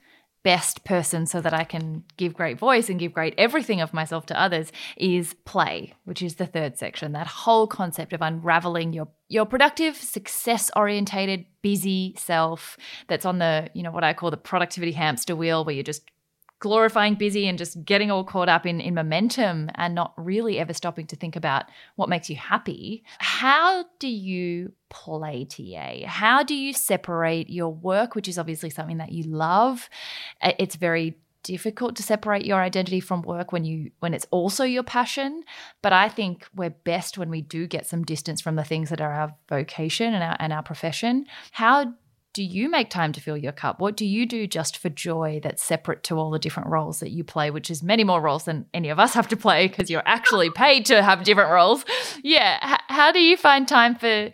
best 0.45 0.85
person 0.85 1.25
so 1.25 1.41
that 1.41 1.55
I 1.55 1.65
can 1.65 2.05
give 2.19 2.35
great 2.35 2.59
voice 2.59 2.91
and 2.91 3.01
give 3.01 3.15
great 3.15 3.35
everything 3.39 3.81
of 3.81 3.95
myself 3.95 4.27
to 4.27 4.39
others 4.39 4.71
is 4.99 5.35
play, 5.47 5.95
which 6.05 6.21
is 6.21 6.35
the 6.35 6.47
third 6.47 6.77
section. 6.77 7.13
That 7.13 7.27
whole 7.27 7.67
concept 7.67 8.13
of 8.13 8.21
unraveling 8.21 8.93
your 8.93 9.09
your 9.29 9.47
productive, 9.47 9.97
success 9.97 10.71
orientated, 10.77 11.47
busy 11.63 12.15
self 12.19 12.77
that's 13.09 13.25
on 13.25 13.39
the, 13.39 13.71
you 13.73 13.83
know, 13.83 13.91
what 13.91 14.05
I 14.05 14.13
call 14.13 14.31
the 14.31 14.37
productivity 14.37 14.93
hamster 14.93 15.35
wheel 15.35 15.65
where 15.65 15.75
you're 15.75 15.83
just 15.83 16.03
glorifying 16.65 17.15
busy 17.15 17.47
and 17.47 17.59
just 17.59 17.85
getting 17.85 18.11
all 18.11 18.25
caught 18.25 18.49
up 18.49 18.65
in, 18.65 18.81
in 18.81 18.95
momentum 18.95 19.69
and 19.75 19.95
not 19.95 20.15
really 20.17 20.59
ever 20.59 20.73
stopping 20.73 21.07
to 21.07 21.15
think 21.15 21.37
about 21.37 21.67
what 21.97 22.09
makes 22.09 22.31
you 22.31 22.37
happy. 22.37 23.05
How 23.19 23.85
do 23.99 24.09
you 24.09 24.73
play 24.89 25.45
TA? 25.45 26.07
How 26.07 26.43
do 26.43 26.55
you 26.55 26.73
separate 26.73 27.51
your 27.51 27.69
work, 27.69 28.15
which 28.15 28.29
is 28.29 28.39
obviously 28.39 28.71
something 28.71 28.97
that 28.97 29.13
you 29.13 29.25
love? 29.25 29.91
It's 30.41 30.77
very 30.77 31.19
difficult 31.43 31.97
to 31.97 32.03
separate 32.03 32.47
your 32.47 32.63
identity 32.63 33.01
from 33.01 33.21
work 33.21 33.53
when 33.53 33.65
you 33.65 33.91
when 34.01 34.15
it's 34.15 34.27
also 34.31 34.65
your 34.65 34.83
passion 34.83 35.45
but 35.83 35.93
i 35.93 36.09
think 36.09 36.47
we're 36.55 36.71
best 36.71 37.19
when 37.19 37.29
we 37.29 37.43
do 37.43 37.67
get 37.67 37.87
some 37.87 38.03
distance 38.03 38.41
from 38.41 38.57
the 38.57 38.65
things 38.65 38.89
that 38.89 39.03
are 39.03 39.13
our 39.13 39.35
vocation 39.51 40.15
and 40.15 40.25
our, 40.25 40.37
and 40.41 40.55
our 40.55 40.63
profession 40.63 41.27
how 41.53 41.93
do 42.35 42.43
you 42.43 42.69
make 42.69 42.91
time 42.91 43.13
to 43.13 43.21
fill 43.21 43.37
your 43.37 43.53
cup? 43.53 43.81
What 43.81 43.97
do 43.97 44.05
you 44.05 44.27
do 44.27 44.47
just 44.49 44.77
for 44.77 44.91
joy 44.91 45.41
that's 45.43 45.63
separate 45.63 46.03
to 46.05 46.17
all 46.17 46.31
the 46.31 46.39
different 46.39 46.69
roles 46.69 46.99
that 46.99 47.13
you 47.13 47.23
play, 47.23 47.51
which 47.51 47.71
is 47.71 47.83
many 47.83 48.03
more 48.03 48.21
roles 48.21 48.45
than 48.45 48.67
any 48.75 48.89
of 48.91 48.99
us 48.99 49.15
have 49.15 49.29
to 49.29 49.37
play 49.37 49.69
because 49.69 49.89
you're 49.89 50.03
actually 50.05 50.51
paid 50.51 50.85
to 50.87 51.01
have 51.03 51.23
different 51.23 51.53
roles? 51.53 51.85
Yeah. 52.23 52.59
H- 52.75 52.81
how 52.89 53.13
do 53.13 53.21
you 53.21 53.37
find 53.37 53.67
time 53.67 53.95
for 53.95 54.31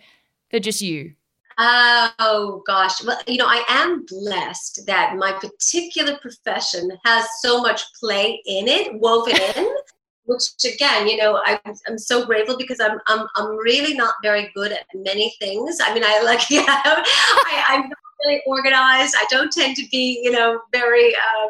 for 0.50 0.58
just 0.58 0.80
you? 0.80 1.12
Oh 1.58 2.62
gosh. 2.66 3.04
Well, 3.04 3.20
you 3.26 3.36
know, 3.36 3.46
I 3.46 3.62
am 3.68 4.06
blessed 4.06 4.82
that 4.86 5.16
my 5.16 5.32
particular 5.32 6.16
profession 6.22 6.90
has 7.04 7.26
so 7.40 7.60
much 7.60 7.82
play 8.00 8.40
in 8.46 8.66
it, 8.66 8.98
woven 8.98 9.36
in. 9.56 9.74
which 10.30 10.74
again, 10.74 11.08
you 11.08 11.16
know, 11.16 11.40
I'm, 11.44 11.58
I'm 11.88 11.98
so 11.98 12.24
grateful 12.24 12.56
because 12.56 12.80
I'm, 12.80 12.98
I'm, 13.08 13.26
I'm 13.36 13.56
really 13.56 13.94
not 13.94 14.14
very 14.22 14.50
good 14.54 14.72
at 14.72 14.86
many 14.94 15.34
things. 15.40 15.78
I 15.82 15.92
mean, 15.92 16.04
I 16.04 16.22
like, 16.22 16.42
yeah, 16.50 16.64
I, 16.66 17.64
I'm 17.68 17.82
not 17.82 17.98
really 18.24 18.42
organized. 18.46 19.14
I 19.18 19.26
don't 19.28 19.52
tend 19.52 19.76
to 19.76 19.86
be, 19.90 20.20
you 20.22 20.30
know, 20.30 20.60
very, 20.72 21.14
uh, 21.14 21.48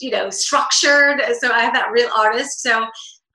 you 0.00 0.10
know, 0.10 0.30
structured. 0.30 1.20
So 1.40 1.50
I 1.50 1.60
have 1.60 1.74
that 1.74 1.90
real 1.90 2.10
artist. 2.16 2.62
So 2.62 2.86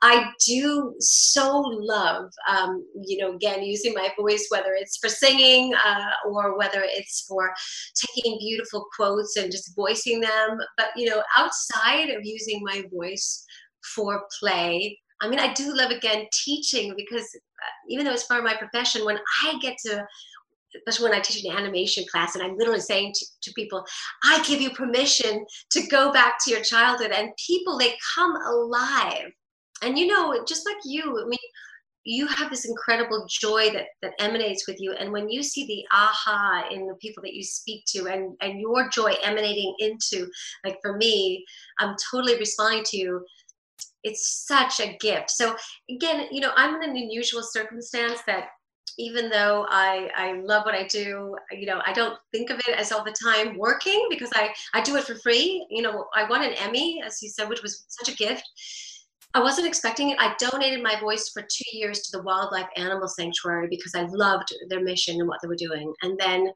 I 0.03 0.29
do 0.45 0.93
so 0.99 1.59
love, 1.59 2.29
um, 2.47 2.85
you 3.03 3.17
know, 3.17 3.33
again, 3.33 3.63
using 3.63 3.95
my 3.95 4.11
voice, 4.17 4.45
whether 4.49 4.73
it's 4.73 4.97
for 4.97 5.09
singing 5.09 5.73
uh, 5.73 6.29
or 6.29 6.55
whether 6.57 6.83
it's 6.83 7.25
for 7.27 7.51
taking 7.95 8.37
beautiful 8.39 8.85
quotes 8.95 9.35
and 9.37 9.51
just 9.51 9.75
voicing 9.75 10.21
them. 10.21 10.59
But, 10.77 10.89
you 10.95 11.09
know, 11.09 11.23
outside 11.35 12.09
of 12.09 12.23
using 12.23 12.61
my 12.63 12.83
voice 12.93 13.43
for 13.95 14.23
play. 14.39 14.97
I 15.21 15.29
mean, 15.29 15.39
I 15.39 15.53
do 15.53 15.75
love 15.75 15.91
again 15.91 16.27
teaching 16.31 16.93
because 16.95 17.23
uh, 17.23 17.73
even 17.89 18.05
though 18.05 18.13
it's 18.13 18.25
part 18.25 18.39
of 18.39 18.45
my 18.45 18.55
profession, 18.55 19.05
when 19.05 19.17
I 19.43 19.57
get 19.61 19.77
to, 19.85 20.05
especially 20.75 21.09
when 21.09 21.17
I 21.17 21.21
teach 21.21 21.43
an 21.43 21.57
animation 21.57 22.05
class, 22.11 22.35
and 22.35 22.43
I'm 22.43 22.57
literally 22.57 22.81
saying 22.81 23.13
to, 23.15 23.25
to 23.43 23.53
people, 23.53 23.83
I 24.23 24.43
give 24.43 24.61
you 24.61 24.69
permission 24.71 25.45
to 25.71 25.87
go 25.87 26.11
back 26.11 26.35
to 26.43 26.51
your 26.51 26.61
childhood, 26.61 27.11
and 27.11 27.29
people 27.45 27.77
they 27.77 27.95
come 28.15 28.35
alive. 28.35 29.31
And 29.81 29.97
you 29.97 30.07
know, 30.07 30.43
just 30.47 30.67
like 30.67 30.77
you, 30.85 31.21
I 31.23 31.27
mean, 31.27 31.39
you 32.07 32.25
have 32.25 32.49
this 32.49 32.63
incredible 32.63 33.27
joy 33.29 33.69
that 33.73 33.87
that 34.01 34.13
emanates 34.19 34.65
with 34.65 34.79
you 34.79 34.93
and 34.93 35.11
when 35.11 35.29
you 35.29 35.43
see 35.43 35.67
the 35.67 35.83
aha 35.91 36.65
in 36.71 36.87
the 36.87 36.95
people 36.95 37.21
that 37.21 37.33
you 37.33 37.43
speak 37.43 37.83
to 37.85 38.07
and 38.07 38.33
and 38.39 38.61
your 38.61 38.87
joy 38.89 39.13
emanating 39.23 39.75
into 39.79 40.25
like 40.63 40.77
for 40.81 40.95
me 40.95 41.43
i'm 41.79 41.95
totally 42.09 42.37
responding 42.39 42.83
to 42.85 42.97
you 42.97 43.25
it's 44.07 44.45
such 44.47 44.79
a 44.79 44.97
gift. 44.99 45.31
So 45.31 45.55
again, 45.89 46.27
you 46.31 46.41
know, 46.41 46.51
I'm 46.55 46.75
in 46.81 46.89
an 46.89 46.97
unusual 46.97 47.43
circumstance 47.43 48.21
that 48.25 48.49
even 48.97 49.29
though 49.29 49.65
I, 49.69 50.09
I 50.15 50.39
love 50.41 50.65
what 50.65 50.73
I 50.73 50.87
do, 50.87 51.35
you 51.51 51.67
know, 51.67 51.81
I 51.85 51.93
don't 51.93 52.17
think 52.31 52.49
of 52.49 52.59
it 52.59 52.75
as 52.75 52.91
all 52.91 53.03
the 53.03 53.15
time 53.23 53.57
working 53.57 54.07
because 54.09 54.31
I, 54.33 54.49
I 54.73 54.81
do 54.81 54.95
it 54.95 55.03
for 55.03 55.15
free. 55.15 55.65
You 55.69 55.83
know, 55.83 56.07
I 56.15 56.27
won 56.27 56.41
an 56.43 56.53
Emmy, 56.53 57.01
as 57.05 57.21
you 57.21 57.29
said, 57.29 57.47
which 57.47 57.61
was 57.61 57.85
such 57.89 58.13
a 58.13 58.17
gift. 58.17 58.43
I 59.33 59.39
wasn't 59.39 59.67
expecting 59.67 60.09
it. 60.09 60.17
I 60.19 60.35
donated 60.39 60.81
my 60.81 60.99
voice 60.99 61.29
for 61.29 61.41
two 61.41 61.77
years 61.77 62.01
to 62.01 62.17
the 62.17 62.23
Wildlife 62.23 62.69
Animal 62.75 63.07
Sanctuary 63.07 63.67
because 63.69 63.93
I 63.93 64.03
loved 64.03 64.47
their 64.69 64.81
mission 64.81 65.19
and 65.19 65.27
what 65.27 65.39
they 65.43 65.47
were 65.47 65.55
doing. 65.55 65.93
And 66.01 66.17
then 66.17 66.49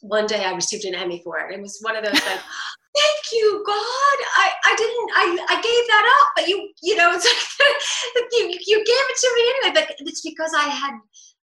one 0.00 0.26
day 0.26 0.44
I 0.44 0.52
received 0.54 0.84
an 0.86 0.94
Emmy 0.94 1.20
for 1.22 1.38
it. 1.38 1.54
It 1.54 1.60
was 1.60 1.78
one 1.82 1.94
of 1.94 2.04
those 2.04 2.14
like, 2.14 2.40
thank 2.96 3.32
you, 3.32 3.62
God. 3.66 4.18
I, 4.38 4.50
I 4.64 4.74
didn't, 4.76 5.10
I, 5.14 5.46
I 5.50 5.54
gave 5.60 5.86
that 5.88 6.20
up, 6.20 6.28
but 6.36 6.48
you, 6.48 6.70
you 6.82 6.96
know, 6.96 7.12
it's 7.14 7.24
like, 7.24 8.24
you, 8.32 8.58
you 8.66 8.78
gave 8.78 8.86
it 8.86 9.18
to 9.18 9.32
me 9.34 9.42
anyway, 9.50 9.86
but 9.86 9.96
it's 10.06 10.22
because 10.22 10.52
I 10.56 10.68
had 10.68 10.94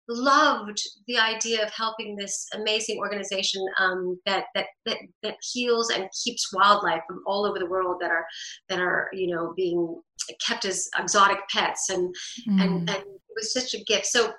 loved 0.10 0.82
the 1.08 1.18
idea 1.18 1.64
of 1.64 1.72
helping 1.72 2.16
this 2.16 2.47
amazing 2.54 2.97
organization 2.99 3.66
um, 3.80 4.20
that, 4.26 4.45
that 4.56 4.66
that 4.86 4.97
that 5.24 5.36
heals 5.41 5.89
and 5.89 6.10
keeps 6.24 6.52
wildlife 6.54 7.02
from 7.08 7.24
all 7.26 7.45
over 7.45 7.60
the 7.60 7.70
world 7.70 7.97
that 8.02 8.12
are 8.12 8.26
that 8.68 8.80
are 8.80 9.10
you 9.14 9.34
know 9.34 9.54
being 9.56 10.02
kept 10.45 10.66
as 10.66 10.89
exotic 10.99 11.38
pets 11.49 11.89
and 11.89 12.14
mm. 12.47 12.62
and 12.62 12.89
and 12.89 12.99
it 12.99 13.36
was 13.36 13.54
such 13.54 13.74
a 13.74 13.84
gift 13.86 14.06
so 14.06 14.32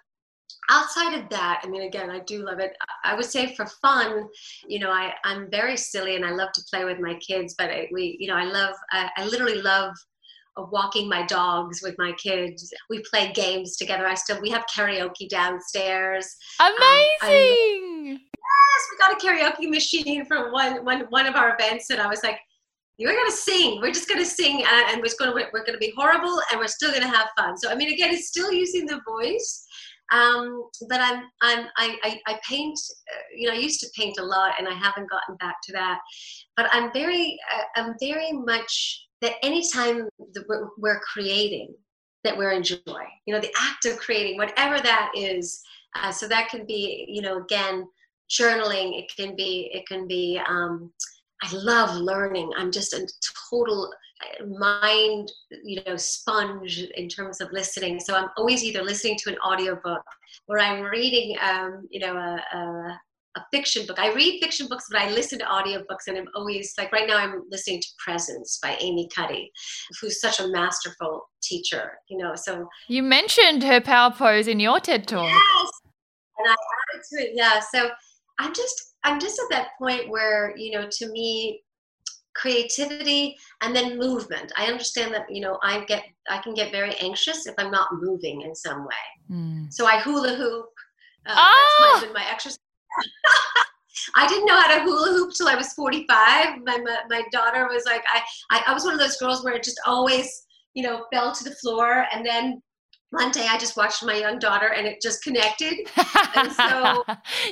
outside 0.72 1.14
of 1.14 1.28
that 1.28 1.60
i 1.62 1.68
mean 1.68 1.82
again 1.82 2.10
i 2.10 2.18
do 2.20 2.44
love 2.44 2.58
it 2.58 2.74
i 3.04 3.14
would 3.14 3.24
say 3.24 3.54
for 3.54 3.66
fun 3.66 4.26
you 4.66 4.78
know 4.78 4.90
i 4.90 5.12
i'm 5.24 5.50
very 5.50 5.76
silly 5.76 6.16
and 6.16 6.24
i 6.24 6.30
love 6.30 6.50
to 6.52 6.62
play 6.70 6.84
with 6.84 6.98
my 6.98 7.14
kids 7.14 7.54
but 7.58 7.70
I, 7.70 7.88
we 7.92 8.16
you 8.18 8.28
know 8.28 8.36
i 8.36 8.44
love 8.44 8.74
I, 8.90 9.10
I 9.18 9.26
literally 9.26 9.60
love 9.60 9.94
of 10.56 10.70
walking 10.70 11.08
my 11.08 11.24
dogs 11.24 11.80
with 11.82 11.94
my 11.98 12.12
kids. 12.12 12.72
We 12.90 13.02
play 13.10 13.32
games 13.32 13.76
together. 13.76 14.06
I 14.06 14.14
still 14.14 14.40
we 14.40 14.50
have 14.50 14.64
karaoke 14.74 15.28
downstairs. 15.28 16.36
Amazing. 16.60 16.78
Um, 17.22 18.20
yes, 18.20 18.82
we 18.90 18.98
got 18.98 19.12
a 19.12 19.26
karaoke 19.26 19.70
machine 19.70 20.24
from 20.26 20.52
one 20.52 20.84
one 20.84 21.06
one 21.08 21.26
of 21.26 21.36
our 21.36 21.54
events, 21.54 21.90
and 21.90 22.00
I 22.00 22.06
was 22.06 22.22
like, 22.22 22.38
"You're 22.98 23.14
gonna 23.14 23.30
sing. 23.30 23.80
We're 23.80 23.92
just 23.92 24.08
gonna 24.08 24.26
sing, 24.26 24.62
and, 24.62 24.86
and 24.90 25.02
we're 25.02 25.08
gonna 25.18 25.48
we're 25.52 25.64
gonna 25.64 25.78
be 25.78 25.92
horrible, 25.96 26.38
and 26.50 26.60
we're 26.60 26.68
still 26.68 26.92
gonna 26.92 27.08
have 27.08 27.28
fun." 27.36 27.56
So 27.56 27.70
I 27.70 27.74
mean, 27.74 27.92
again, 27.92 28.12
it's 28.12 28.28
still 28.28 28.52
using 28.52 28.86
the 28.86 29.00
voice. 29.08 29.66
Um, 30.12 30.64
but 30.88 31.00
I'm, 31.00 31.24
I'm, 31.40 31.66
I, 31.76 31.96
I, 32.02 32.20
I 32.26 32.40
paint, 32.48 32.78
uh, 33.12 33.18
you 33.34 33.48
know, 33.48 33.54
I 33.54 33.58
used 33.58 33.80
to 33.80 33.88
paint 33.96 34.18
a 34.18 34.24
lot 34.24 34.54
and 34.58 34.68
I 34.68 34.74
haven't 34.74 35.10
gotten 35.10 35.36
back 35.36 35.56
to 35.64 35.72
that. 35.72 35.98
But 36.56 36.68
I'm 36.72 36.92
very, 36.92 37.38
uh, 37.54 37.80
I'm 37.80 37.94
very 38.00 38.32
much 38.32 39.06
that 39.22 39.34
anytime 39.42 40.08
that 40.34 40.44
we're, 40.48 40.68
we're 40.76 41.00
creating, 41.00 41.74
that 42.24 42.36
we're 42.36 42.52
enjoying, 42.52 43.10
you 43.26 43.34
know, 43.34 43.40
the 43.40 43.52
act 43.60 43.86
of 43.86 43.96
creating, 43.96 44.36
whatever 44.36 44.80
that 44.80 45.10
is. 45.14 45.62
Uh, 45.96 46.10
so 46.10 46.28
that 46.28 46.48
can 46.48 46.66
be, 46.66 47.06
you 47.08 47.22
know, 47.22 47.38
again, 47.38 47.86
journaling. 48.30 48.98
It 48.98 49.10
can 49.16 49.34
be, 49.36 49.70
it 49.72 49.86
can 49.86 50.06
be. 50.06 50.40
Um, 50.48 50.92
I 51.42 51.52
love 51.54 51.96
learning. 51.96 52.50
I'm 52.56 52.70
just 52.70 52.92
a 52.92 53.06
total 53.50 53.92
mind, 54.46 55.32
you 55.64 55.82
know, 55.86 55.96
sponge 55.96 56.82
in 56.96 57.08
terms 57.08 57.40
of 57.40 57.52
listening. 57.52 58.00
So 58.00 58.14
I'm 58.14 58.28
always 58.36 58.64
either 58.64 58.82
listening 58.82 59.18
to 59.18 59.30
an 59.30 59.38
audiobook 59.38 60.02
or 60.48 60.58
I'm 60.58 60.82
reading, 60.82 61.36
um, 61.40 61.86
you 61.90 62.00
know, 62.00 62.16
a, 62.16 62.56
a, 62.56 63.00
a 63.36 63.44
fiction 63.52 63.86
book. 63.86 63.98
I 63.98 64.12
read 64.12 64.40
fiction 64.40 64.66
books, 64.68 64.86
but 64.90 65.00
I 65.00 65.10
listen 65.10 65.38
to 65.38 65.44
audiobooks, 65.44 66.06
and 66.06 66.18
I'm 66.18 66.28
always 66.34 66.74
like 66.76 66.92
right 66.92 67.08
now 67.08 67.16
I'm 67.16 67.42
listening 67.50 67.80
to 67.80 67.88
Presence 68.04 68.58
by 68.62 68.76
Amy 68.80 69.08
Cuddy, 69.14 69.50
who's 70.00 70.20
such 70.20 70.40
a 70.40 70.48
masterful 70.48 71.28
teacher. 71.42 71.98
You 72.08 72.18
know, 72.18 72.34
so 72.34 72.68
you 72.88 73.02
mentioned 73.02 73.62
her 73.62 73.80
power 73.80 74.10
pose 74.10 74.48
in 74.48 74.60
your 74.60 74.80
TED 74.80 75.08
talk. 75.08 75.28
Yes, 75.28 75.70
and 76.38 76.48
I 76.48 76.52
added 76.52 77.02
to 77.10 77.24
it. 77.24 77.30
Yeah, 77.34 77.60
so 77.72 77.90
I'm 78.38 78.52
just 78.54 78.94
I'm 79.04 79.18
just 79.18 79.38
at 79.38 79.46
that 79.50 79.68
point 79.78 80.08
where 80.10 80.54
you 80.56 80.72
know, 80.72 80.88
to 80.90 81.08
me, 81.10 81.62
creativity 82.34 83.36
and 83.60 83.74
then 83.74 83.98
movement. 83.98 84.52
I 84.56 84.66
understand 84.66 85.14
that 85.14 85.26
you 85.30 85.40
know 85.40 85.58
I 85.62 85.84
get 85.84 86.04
I 86.28 86.38
can 86.38 86.54
get 86.54 86.72
very 86.72 86.94
anxious 87.00 87.46
if 87.46 87.54
I'm 87.58 87.70
not 87.70 87.88
moving 87.92 88.42
in 88.42 88.54
some 88.54 88.84
way. 88.84 89.04
Mm. 89.30 89.72
So 89.72 89.86
I 89.86 90.00
hula 90.00 90.34
hoop. 90.34 90.66
Uh, 91.26 91.34
oh! 91.36 92.00
That's 92.00 92.12
my, 92.12 92.20
my 92.20 92.30
exercise 92.30 92.58
I 94.16 94.26
didn't 94.26 94.46
know 94.46 94.60
how 94.60 94.78
to 94.78 94.82
hula 94.82 95.12
hoop 95.12 95.32
till 95.34 95.48
I 95.48 95.54
was 95.54 95.72
45. 95.74 96.06
My, 96.64 96.78
my, 96.78 96.96
my 97.08 97.22
daughter 97.30 97.68
was 97.68 97.84
like, 97.84 98.02
I, 98.12 98.22
I, 98.50 98.62
I 98.68 98.74
was 98.74 98.84
one 98.84 98.94
of 98.94 99.00
those 99.00 99.16
girls 99.16 99.44
where 99.44 99.54
it 99.54 99.62
just 99.62 99.80
always, 99.86 100.44
you 100.74 100.82
know, 100.82 101.06
fell 101.12 101.32
to 101.32 101.44
the 101.44 101.54
floor. 101.56 102.06
And 102.12 102.24
then 102.24 102.62
one 103.12 103.30
day 103.30 103.46
I 103.48 103.58
just 103.58 103.76
watched 103.76 104.02
my 104.04 104.16
young 104.16 104.38
daughter 104.38 104.68
and 104.68 104.86
it 104.86 105.00
just 105.00 105.22
connected. 105.22 105.88
So, 106.56 107.04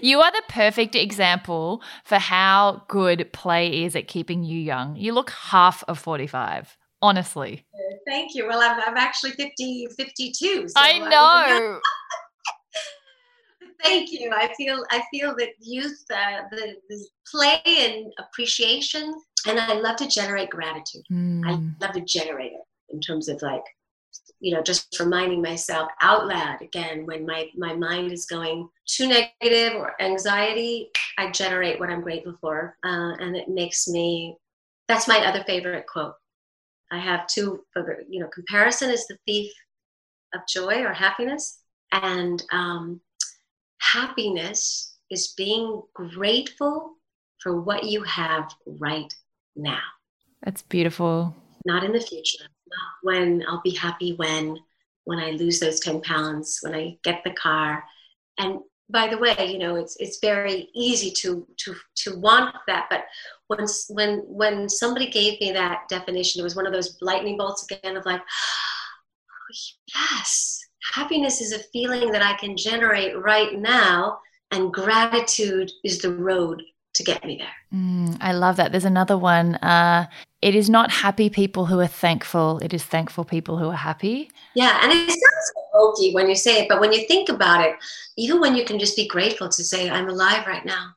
you 0.03 0.21
are 0.21 0.33
the 0.33 0.43
perfect 0.49 0.95
example 0.95 1.83
for 2.05 2.17
how 2.17 2.83
good 2.89 3.31
play 3.33 3.85
is 3.85 3.95
at 3.95 4.09
keeping 4.09 4.43
you 4.43 4.59
young. 4.59 4.97
You 4.97 5.13
look 5.13 5.31
half 5.31 5.85
of 5.87 5.99
45, 5.99 6.77
honestly. 7.03 7.67
Thank 8.09 8.35
you. 8.35 8.47
Well, 8.47 8.61
I'm, 8.63 8.81
I'm 8.81 8.97
actually 8.97 9.33
50, 9.33 9.89
52. 9.97 10.69
So 10.69 10.75
I 10.77 10.99
know. 10.99 11.79
Thank 13.83 14.13
you. 14.13 14.31
I 14.35 14.53
feel 14.57 14.85
I 14.91 15.03
feel 15.11 15.35
that 15.39 15.51
youth, 15.61 16.05
uh, 16.13 16.43
the, 16.51 16.75
the 16.89 17.07
play 17.31 17.61
and 17.67 18.13
appreciation, 18.19 19.15
and 19.47 19.61
I 19.61 19.75
love 19.75 19.97
to 19.97 20.09
generate 20.09 20.51
gratitude. 20.51 21.03
Mm. 21.11 21.47
I 21.47 21.85
love 21.85 21.95
to 21.95 22.01
generate 22.01 22.53
it 22.53 22.61
in 22.91 23.01
terms 23.01 23.29
of 23.29 23.41
like, 23.43 23.65
you 24.41 24.55
know, 24.55 24.63
just 24.63 24.99
reminding 24.99 25.43
myself 25.43 25.91
out 26.01 26.27
loud 26.27 26.63
again 26.63 27.07
when 27.07 27.27
my 27.27 27.49
my 27.57 27.75
mind 27.75 28.11
is 28.11 28.27
going 28.27 28.69
too 28.87 29.07
negative 29.07 29.75
or 29.75 30.01
anxiety. 30.01 30.91
I 31.19 31.31
generate 31.31 31.79
what 31.79 31.91
I'm 31.91 32.01
grateful 32.01 32.37
for, 32.41 32.77
uh, 32.85 33.13
and 33.21 33.37
it 33.37 33.49
makes 33.49 33.87
me. 33.87 34.37
That's 34.89 35.07
my 35.07 35.19
other 35.19 35.45
favorite 35.47 35.87
quote. 35.87 36.15
I 36.91 36.99
have 36.99 37.27
two. 37.27 37.65
You 38.09 38.21
know, 38.21 38.29
comparison 38.29 38.91
is 38.91 39.07
the 39.07 39.19
thief 39.27 39.53
of 40.35 40.41
joy 40.49 40.83
or 40.83 40.93
happiness, 40.93 41.61
and 41.93 42.43
um, 42.51 43.01
happiness 43.81 44.97
is 45.11 45.35
being 45.37 45.83
grateful 45.95 46.95
for 47.43 47.61
what 47.61 47.85
you 47.85 48.03
have 48.05 48.51
right 48.67 49.13
now. 49.57 49.81
That's 50.43 50.63
beautiful. 50.63 51.35
Not 51.67 51.85
in 51.85 51.93
the 51.93 52.01
future. 52.01 52.45
When 53.03 53.45
I'll 53.49 53.63
be 53.63 53.75
happy 53.75 54.15
when 54.15 54.59
when 55.05 55.19
I 55.19 55.31
lose 55.31 55.59
those 55.59 55.81
10 55.81 56.03
pounds, 56.03 56.59
when 56.63 56.75
I 56.75 56.99
get 57.03 57.23
the 57.25 57.33
car. 57.33 57.83
And 58.39 58.61
by 58.91 59.09
the 59.09 59.19
way, 59.19 59.51
you 59.51 59.59
know, 59.59 59.77
it's 59.77 59.97
it's 59.97 60.19
very 60.21 60.69
easy 60.75 61.11
to 61.13 61.47
to 61.59 61.75
to 61.97 62.19
want 62.19 62.55
that, 62.67 62.87
but 62.91 63.05
once 63.49 63.87
when 63.89 64.19
when 64.27 64.69
somebody 64.69 65.09
gave 65.09 65.41
me 65.41 65.53
that 65.53 65.89
definition, 65.89 66.41
it 66.41 66.45
was 66.45 66.57
one 66.57 66.67
of 66.67 66.73
those 66.73 66.99
lightning 67.01 67.39
bolts 67.39 67.65
again 67.71 67.97
of 67.97 68.07
like, 68.07 68.21
oh, 68.21 69.55
yes, 69.95 70.61
happiness 70.95 71.41
is 71.41 71.53
a 71.53 71.59
feeling 71.73 72.11
that 72.13 72.23
I 72.23 72.35
can 72.35 72.57
generate 72.57 73.17
right 73.19 73.59
now, 73.59 74.19
and 74.51 74.73
gratitude 74.73 75.71
is 75.85 76.01
the 76.01 76.15
road 76.15 76.63
to 76.95 77.05
get 77.05 77.25
me 77.25 77.37
there. 77.39 77.79
Mm, 77.81 78.17
I 78.21 78.33
love 78.33 78.57
that. 78.57 78.73
There's 78.73 78.85
another 78.85 79.17
one. 79.17 79.55
Uh, 79.57 80.07
it 80.43 80.55
is 80.55 80.71
not 80.71 80.91
happy 80.91 81.29
people 81.29 81.67
who 81.67 81.79
are 81.81 81.87
thankful, 81.87 82.59
it 82.59 82.73
is 82.73 82.85
thankful 82.85 83.25
people 83.25 83.59
who 83.59 83.69
are 83.69 83.77
happy. 83.77 84.31
Yeah, 84.55 84.81
and 84.83 84.93
it 84.93 85.09
sounds 85.09 85.53
hokey 85.73 86.13
when 86.13 86.29
you 86.29 86.35
say 86.35 86.63
it, 86.63 86.69
but 86.69 86.81
when 86.81 86.93
you 86.93 87.07
think 87.07 87.29
about 87.29 87.65
it, 87.65 87.75
even 88.17 88.41
when 88.41 88.55
you 88.55 88.65
can 88.65 88.79
just 88.79 88.97
be 88.97 89.07
grateful 89.07 89.49
to 89.49 89.65
say, 89.65 89.91
I'm 89.91 90.09
alive 90.09 90.47
right 90.47 90.65
now 90.65 90.95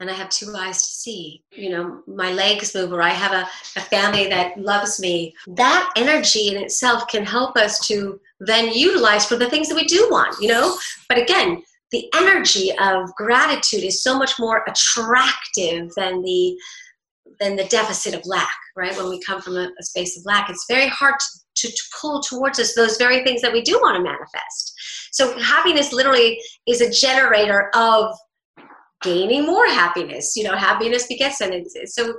and 0.00 0.10
I 0.10 0.12
have 0.14 0.28
two 0.28 0.52
eyes 0.54 0.82
to 0.82 0.92
see. 0.92 1.42
You 1.52 1.70
know, 1.70 2.02
my 2.06 2.32
legs 2.32 2.74
move, 2.74 2.92
or 2.92 3.02
I 3.02 3.10
have 3.10 3.32
a, 3.32 3.48
a 3.78 3.82
family 3.82 4.28
that 4.28 4.58
loves 4.58 5.00
me. 5.00 5.34
That 5.46 5.90
energy 5.96 6.48
in 6.48 6.62
itself 6.62 7.08
can 7.08 7.24
help 7.24 7.56
us 7.56 7.86
to 7.88 8.20
then 8.40 8.72
utilize 8.72 9.26
for 9.26 9.36
the 9.36 9.48
things 9.48 9.68
that 9.68 9.74
we 9.74 9.86
do 9.86 10.08
want, 10.10 10.36
you 10.40 10.48
know? 10.48 10.76
But 11.08 11.18
again, 11.18 11.62
the 11.92 12.10
energy 12.14 12.72
of 12.78 13.14
gratitude 13.14 13.84
is 13.84 14.02
so 14.02 14.18
much 14.18 14.38
more 14.38 14.64
attractive 14.66 15.92
than 15.94 16.20
the 16.22 16.58
than 17.40 17.56
the 17.56 17.64
deficit 17.64 18.14
of 18.14 18.24
lack, 18.26 18.56
right? 18.76 18.96
When 18.96 19.08
we 19.08 19.20
come 19.20 19.40
from 19.40 19.56
a, 19.56 19.70
a 19.78 19.82
space 19.82 20.18
of 20.18 20.24
lack, 20.24 20.50
it's 20.50 20.64
very 20.68 20.88
hard 20.88 21.14
to, 21.18 21.68
to, 21.68 21.74
to 21.74 21.82
pull 22.00 22.20
towards 22.22 22.58
us 22.58 22.74
those 22.74 22.96
very 22.96 23.24
things 23.24 23.42
that 23.42 23.52
we 23.52 23.62
do 23.62 23.78
want 23.82 23.96
to 23.96 24.02
manifest. 24.02 24.74
So 25.12 25.38
happiness 25.38 25.92
literally 25.92 26.40
is 26.66 26.80
a 26.80 26.90
generator 26.90 27.70
of 27.74 28.14
gaining 29.02 29.46
more 29.46 29.66
happiness. 29.66 30.36
You 30.36 30.44
know, 30.44 30.56
happiness 30.56 31.06
begets 31.06 31.40
and 31.40 31.66
so 31.86 32.14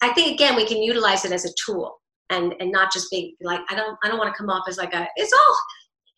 I 0.00 0.12
think 0.12 0.34
again 0.34 0.56
we 0.56 0.66
can 0.66 0.82
utilize 0.82 1.24
it 1.24 1.32
as 1.32 1.44
a 1.44 1.52
tool 1.64 2.00
and 2.30 2.54
and 2.60 2.72
not 2.72 2.92
just 2.92 3.10
be 3.10 3.36
like 3.42 3.60
I 3.70 3.74
don't 3.74 3.96
I 4.02 4.08
don't 4.08 4.18
want 4.18 4.32
to 4.32 4.38
come 4.38 4.50
off 4.50 4.64
as 4.68 4.78
like 4.78 4.94
a 4.94 5.06
it's 5.16 5.32
all 5.32 5.56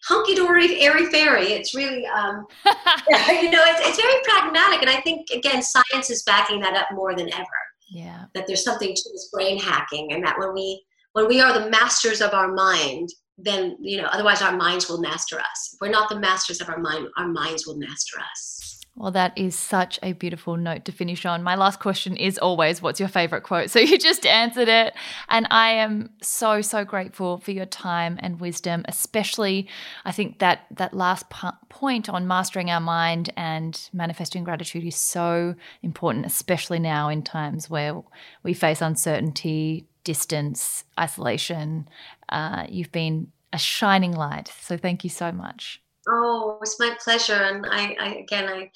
hunky 0.09 0.35
dory 0.35 0.81
airy 0.81 1.07
fairy. 1.07 1.53
It's 1.53 1.75
really 1.75 2.07
um, 2.07 2.47
you 2.65 3.51
know 3.51 3.63
it's 3.67 3.89
it's 3.89 4.01
very 4.01 4.23
pragmatic 4.25 4.81
and 4.81 4.91
I 4.91 5.01
think 5.03 5.29
again 5.31 5.63
science 5.63 6.11
is 6.11 6.23
backing 6.25 6.61
that 6.61 6.75
up 6.75 6.89
more 6.93 7.15
than 7.15 7.33
ever. 7.33 7.59
Yeah. 7.89 8.25
That 8.35 8.47
there's 8.47 8.65
something 8.65 8.95
to 8.95 9.11
this 9.13 9.29
brain 9.33 9.59
hacking 9.59 10.13
and 10.13 10.25
that 10.25 10.39
when 10.39 10.55
we 10.55 10.85
when 11.13 11.29
we 11.29 11.41
are 11.41 11.59
the 11.59 11.71
masters 11.71 12.21
of 12.21 12.35
our 12.35 12.53
mind 12.53 13.09
then 13.39 13.77
you 13.81 14.01
know 14.01 14.09
otherwise 14.13 14.43
our 14.43 14.57
minds 14.57 14.89
will 14.89 15.01
master 15.01 15.39
us 15.41 15.71
if 15.73 15.81
we're 15.81 15.89
not 15.89 16.09
the 16.09 16.19
masters 16.21 16.61
of 16.61 16.69
our 16.69 16.79
mind 16.79 17.09
our 17.17 17.29
minds 17.29 17.67
will 17.67 17.77
master 17.77 18.19
us 18.21 18.54
well, 18.97 19.11
that 19.11 19.37
is 19.37 19.59
such 19.59 19.99
a 20.05 20.13
beautiful 20.13 20.57
note 20.57 20.85
to 20.85 20.93
finish 20.93 21.27
on. 21.27 21.43
My 21.43 21.57
last 21.57 21.81
question 21.81 22.17
is 22.17 22.39
always, 22.39 22.81
What's 22.81 23.01
your 23.01 23.09
favorite 23.09 23.43
quote? 23.43 23.71
So 23.75 23.81
you 23.81 23.99
just 23.99 24.25
answered 24.25 24.69
it. 24.69 24.95
And 25.29 25.49
I 25.51 25.71
am 25.71 26.11
so, 26.23 26.61
so 26.61 26.85
grateful 26.85 27.39
for 27.39 27.51
your 27.51 27.67
time 27.67 28.19
and 28.23 28.39
wisdom, 28.39 28.85
especially 28.87 29.69
I 30.05 30.13
think 30.13 30.39
that 30.39 30.67
that 30.71 30.95
last 30.95 31.29
point 31.69 32.09
on 32.09 32.29
mastering 32.29 32.71
our 32.71 32.81
mind 32.81 33.31
and 33.37 33.89
manifesting 33.93 34.45
gratitude 34.45 34.85
is 34.85 34.95
so 34.95 35.57
important, 35.83 36.27
especially 36.27 36.79
now 36.79 37.09
in 37.09 37.23
times 37.23 37.69
where 37.69 38.01
we 38.45 38.55
face 38.55 38.81
uncertainty, 38.81 39.89
distance, 40.05 40.85
isolation. 41.01 41.89
Uh, 42.29 42.67
you've 42.69 42.93
been 42.93 43.33
a 43.53 43.59
shining 43.59 44.13
light. 44.13 44.53
So 44.61 44.77
thank 44.77 45.03
you 45.03 45.11
so 45.11 45.33
much. 45.33 45.81
Oh, 46.09 46.59
it's 46.63 46.79
my 46.79 46.97
pleasure. 47.03 47.35
And 47.35 47.67
I, 47.67 47.97
I 48.01 48.15
again, 48.17 48.49
I, 48.49 48.71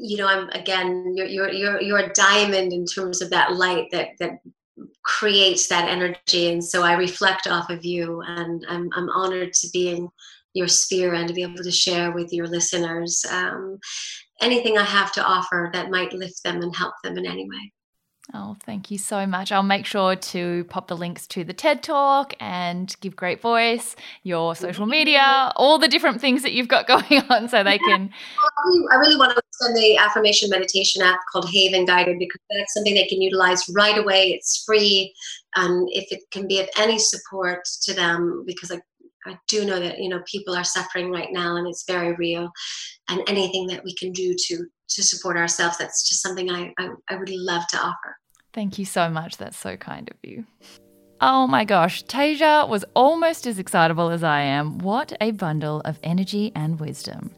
you 0.00 0.16
know, 0.16 0.26
I'm 0.26 0.48
again, 0.50 1.12
you're, 1.14 1.26
you're, 1.26 1.52
you're, 1.52 1.80
you're 1.80 1.98
a 1.98 2.12
diamond 2.12 2.72
in 2.72 2.86
terms 2.86 3.22
of 3.22 3.30
that 3.30 3.54
light 3.54 3.88
that, 3.92 4.10
that 4.18 4.38
creates 5.04 5.68
that 5.68 5.88
energy. 5.88 6.52
And 6.52 6.62
so 6.64 6.82
I 6.82 6.94
reflect 6.94 7.46
off 7.46 7.70
of 7.70 7.84
you 7.84 8.22
and 8.26 8.64
I'm, 8.68 8.88
I'm 8.94 9.08
honored 9.10 9.52
to 9.54 9.68
be 9.72 9.90
in 9.90 10.08
your 10.54 10.68
sphere 10.68 11.14
and 11.14 11.28
to 11.28 11.34
be 11.34 11.42
able 11.42 11.62
to 11.62 11.70
share 11.70 12.12
with 12.12 12.32
your 12.32 12.46
listeners 12.46 13.24
um, 13.30 13.78
anything 14.40 14.78
I 14.78 14.84
have 14.84 15.12
to 15.12 15.24
offer 15.24 15.70
that 15.72 15.90
might 15.90 16.12
lift 16.12 16.42
them 16.42 16.62
and 16.62 16.74
help 16.74 16.94
them 17.04 17.18
in 17.18 17.26
any 17.26 17.48
way. 17.48 17.72
Oh, 18.34 18.56
thank 18.64 18.90
you 18.90 18.98
so 18.98 19.24
much. 19.24 19.52
I'll 19.52 19.62
make 19.62 19.86
sure 19.86 20.16
to 20.16 20.64
pop 20.64 20.88
the 20.88 20.96
links 20.96 21.28
to 21.28 21.44
the 21.44 21.52
TED 21.52 21.82
Talk 21.82 22.34
and 22.40 22.94
Give 23.00 23.14
Great 23.14 23.40
Voice, 23.40 23.94
your 24.24 24.56
social 24.56 24.86
media, 24.86 25.52
all 25.54 25.78
the 25.78 25.86
different 25.86 26.20
things 26.20 26.42
that 26.42 26.52
you've 26.52 26.66
got 26.66 26.86
going 26.88 27.22
on 27.30 27.48
so 27.48 27.62
they 27.62 27.78
can. 27.78 28.10
I 28.92 28.96
really 28.96 29.16
want 29.16 29.32
to 29.32 29.38
extend 29.38 29.76
the 29.76 29.96
affirmation 29.96 30.50
meditation 30.50 31.02
app 31.02 31.20
called 31.30 31.48
Haven 31.50 31.84
Guided 31.84 32.18
because 32.18 32.40
that's 32.50 32.74
something 32.74 32.94
they 32.94 33.06
can 33.06 33.22
utilize 33.22 33.62
right 33.74 33.96
away. 33.96 34.30
It's 34.30 34.64
free. 34.64 35.14
And 35.54 35.88
if 35.92 36.10
it 36.10 36.22
can 36.32 36.48
be 36.48 36.60
of 36.60 36.68
any 36.76 36.98
support 36.98 37.64
to 37.82 37.94
them, 37.94 38.42
because 38.44 38.72
I, 38.72 38.80
I 39.26 39.38
do 39.48 39.64
know 39.64 39.80
that, 39.80 39.98
you 39.98 40.08
know, 40.08 40.22
people 40.30 40.54
are 40.54 40.64
suffering 40.64 41.10
right 41.10 41.28
now 41.32 41.56
and 41.56 41.66
it's 41.66 41.84
very 41.86 42.14
real. 42.14 42.50
And 43.08 43.22
anything 43.28 43.66
that 43.68 43.84
we 43.84 43.94
can 43.94 44.12
do 44.12 44.34
to 44.34 44.66
to 44.88 45.02
support 45.02 45.36
ourselves. 45.36 45.78
That's 45.78 46.08
just 46.08 46.22
something 46.22 46.50
I, 46.50 46.72
I, 46.78 46.90
I 47.08 47.16
would 47.16 47.30
love 47.30 47.66
to 47.68 47.78
offer. 47.78 48.16
Thank 48.52 48.78
you 48.78 48.84
so 48.84 49.08
much. 49.08 49.36
That's 49.36 49.56
so 49.56 49.76
kind 49.76 50.08
of 50.08 50.16
you. 50.22 50.46
Oh 51.18 51.46
my 51.46 51.64
gosh, 51.64 52.04
Tasia 52.04 52.68
was 52.68 52.84
almost 52.92 53.46
as 53.46 53.58
excitable 53.58 54.10
as 54.10 54.22
I 54.22 54.42
am. 54.42 54.76
What 54.76 55.14
a 55.18 55.30
bundle 55.30 55.80
of 55.86 55.98
energy 56.02 56.52
and 56.54 56.78
wisdom. 56.78 57.30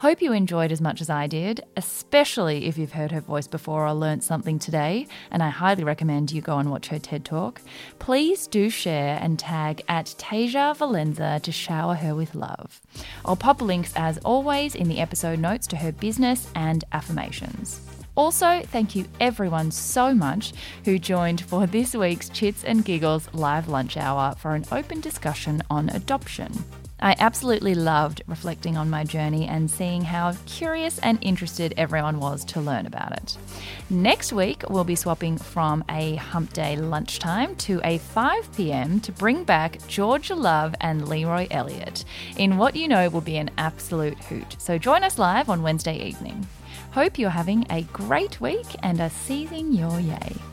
Hope 0.00 0.20
you 0.20 0.32
enjoyed 0.32 0.72
as 0.72 0.80
much 0.80 1.00
as 1.00 1.08
I 1.08 1.28
did, 1.28 1.60
especially 1.76 2.66
if 2.66 2.76
you've 2.76 2.90
heard 2.90 3.12
her 3.12 3.20
voice 3.20 3.46
before 3.46 3.86
or 3.86 3.94
learnt 3.94 4.24
something 4.24 4.58
today, 4.58 5.06
and 5.30 5.44
I 5.44 5.48
highly 5.50 5.84
recommend 5.84 6.32
you 6.32 6.42
go 6.42 6.58
and 6.58 6.72
watch 6.72 6.88
her 6.88 6.98
TED 6.98 7.24
Talk. 7.24 7.62
Please 8.00 8.48
do 8.48 8.68
share 8.68 9.16
and 9.22 9.38
tag 9.38 9.84
at 9.86 10.06
Tasia 10.18 10.76
Valenza 10.76 11.40
to 11.42 11.52
shower 11.52 11.94
her 11.94 12.16
with 12.16 12.34
love. 12.34 12.80
I'll 13.24 13.36
pop 13.36 13.62
links 13.62 13.92
as 13.94 14.18
always 14.18 14.74
in 14.74 14.88
the 14.88 14.98
episode 14.98 15.38
notes 15.38 15.68
to 15.68 15.76
her 15.76 15.92
business 15.92 16.50
and 16.56 16.82
affirmations. 16.90 17.89
Also, 18.20 18.60
thank 18.66 18.94
you 18.94 19.06
everyone 19.18 19.70
so 19.70 20.14
much 20.14 20.52
who 20.84 20.98
joined 20.98 21.40
for 21.40 21.66
this 21.66 21.94
week's 21.94 22.28
Chits 22.28 22.64
and 22.64 22.84
Giggles 22.84 23.32
live 23.32 23.66
lunch 23.66 23.96
hour 23.96 24.34
for 24.34 24.54
an 24.54 24.66
open 24.70 25.00
discussion 25.00 25.62
on 25.70 25.88
adoption. 25.88 26.52
I 27.00 27.16
absolutely 27.18 27.74
loved 27.74 28.22
reflecting 28.26 28.76
on 28.76 28.90
my 28.90 29.04
journey 29.04 29.46
and 29.46 29.70
seeing 29.70 30.02
how 30.02 30.34
curious 30.44 30.98
and 30.98 31.18
interested 31.22 31.72
everyone 31.78 32.20
was 32.20 32.44
to 32.44 32.60
learn 32.60 32.84
about 32.84 33.12
it. 33.12 33.38
Next 33.88 34.34
week, 34.34 34.64
we'll 34.68 34.84
be 34.84 34.96
swapping 34.96 35.38
from 35.38 35.82
a 35.88 36.16
hump 36.16 36.52
day 36.52 36.76
lunchtime 36.76 37.56
to 37.56 37.80
a 37.84 37.96
5 37.96 38.54
pm 38.54 39.00
to 39.00 39.12
bring 39.12 39.44
back 39.44 39.78
Georgia 39.88 40.34
Love 40.34 40.74
and 40.82 41.08
Leroy 41.08 41.46
Elliott 41.50 42.04
in 42.36 42.58
what 42.58 42.76
you 42.76 42.86
know 42.86 43.08
will 43.08 43.22
be 43.22 43.38
an 43.38 43.50
absolute 43.56 44.18
hoot. 44.24 44.56
So 44.58 44.76
join 44.76 45.04
us 45.04 45.18
live 45.18 45.48
on 45.48 45.62
Wednesday 45.62 45.96
evening. 46.06 46.46
Hope 46.92 47.20
you're 47.20 47.30
having 47.30 47.64
a 47.70 47.82
great 47.92 48.40
week 48.40 48.66
and 48.82 49.00
are 49.00 49.10
seizing 49.10 49.72
your 49.72 50.00
yay. 50.00 50.49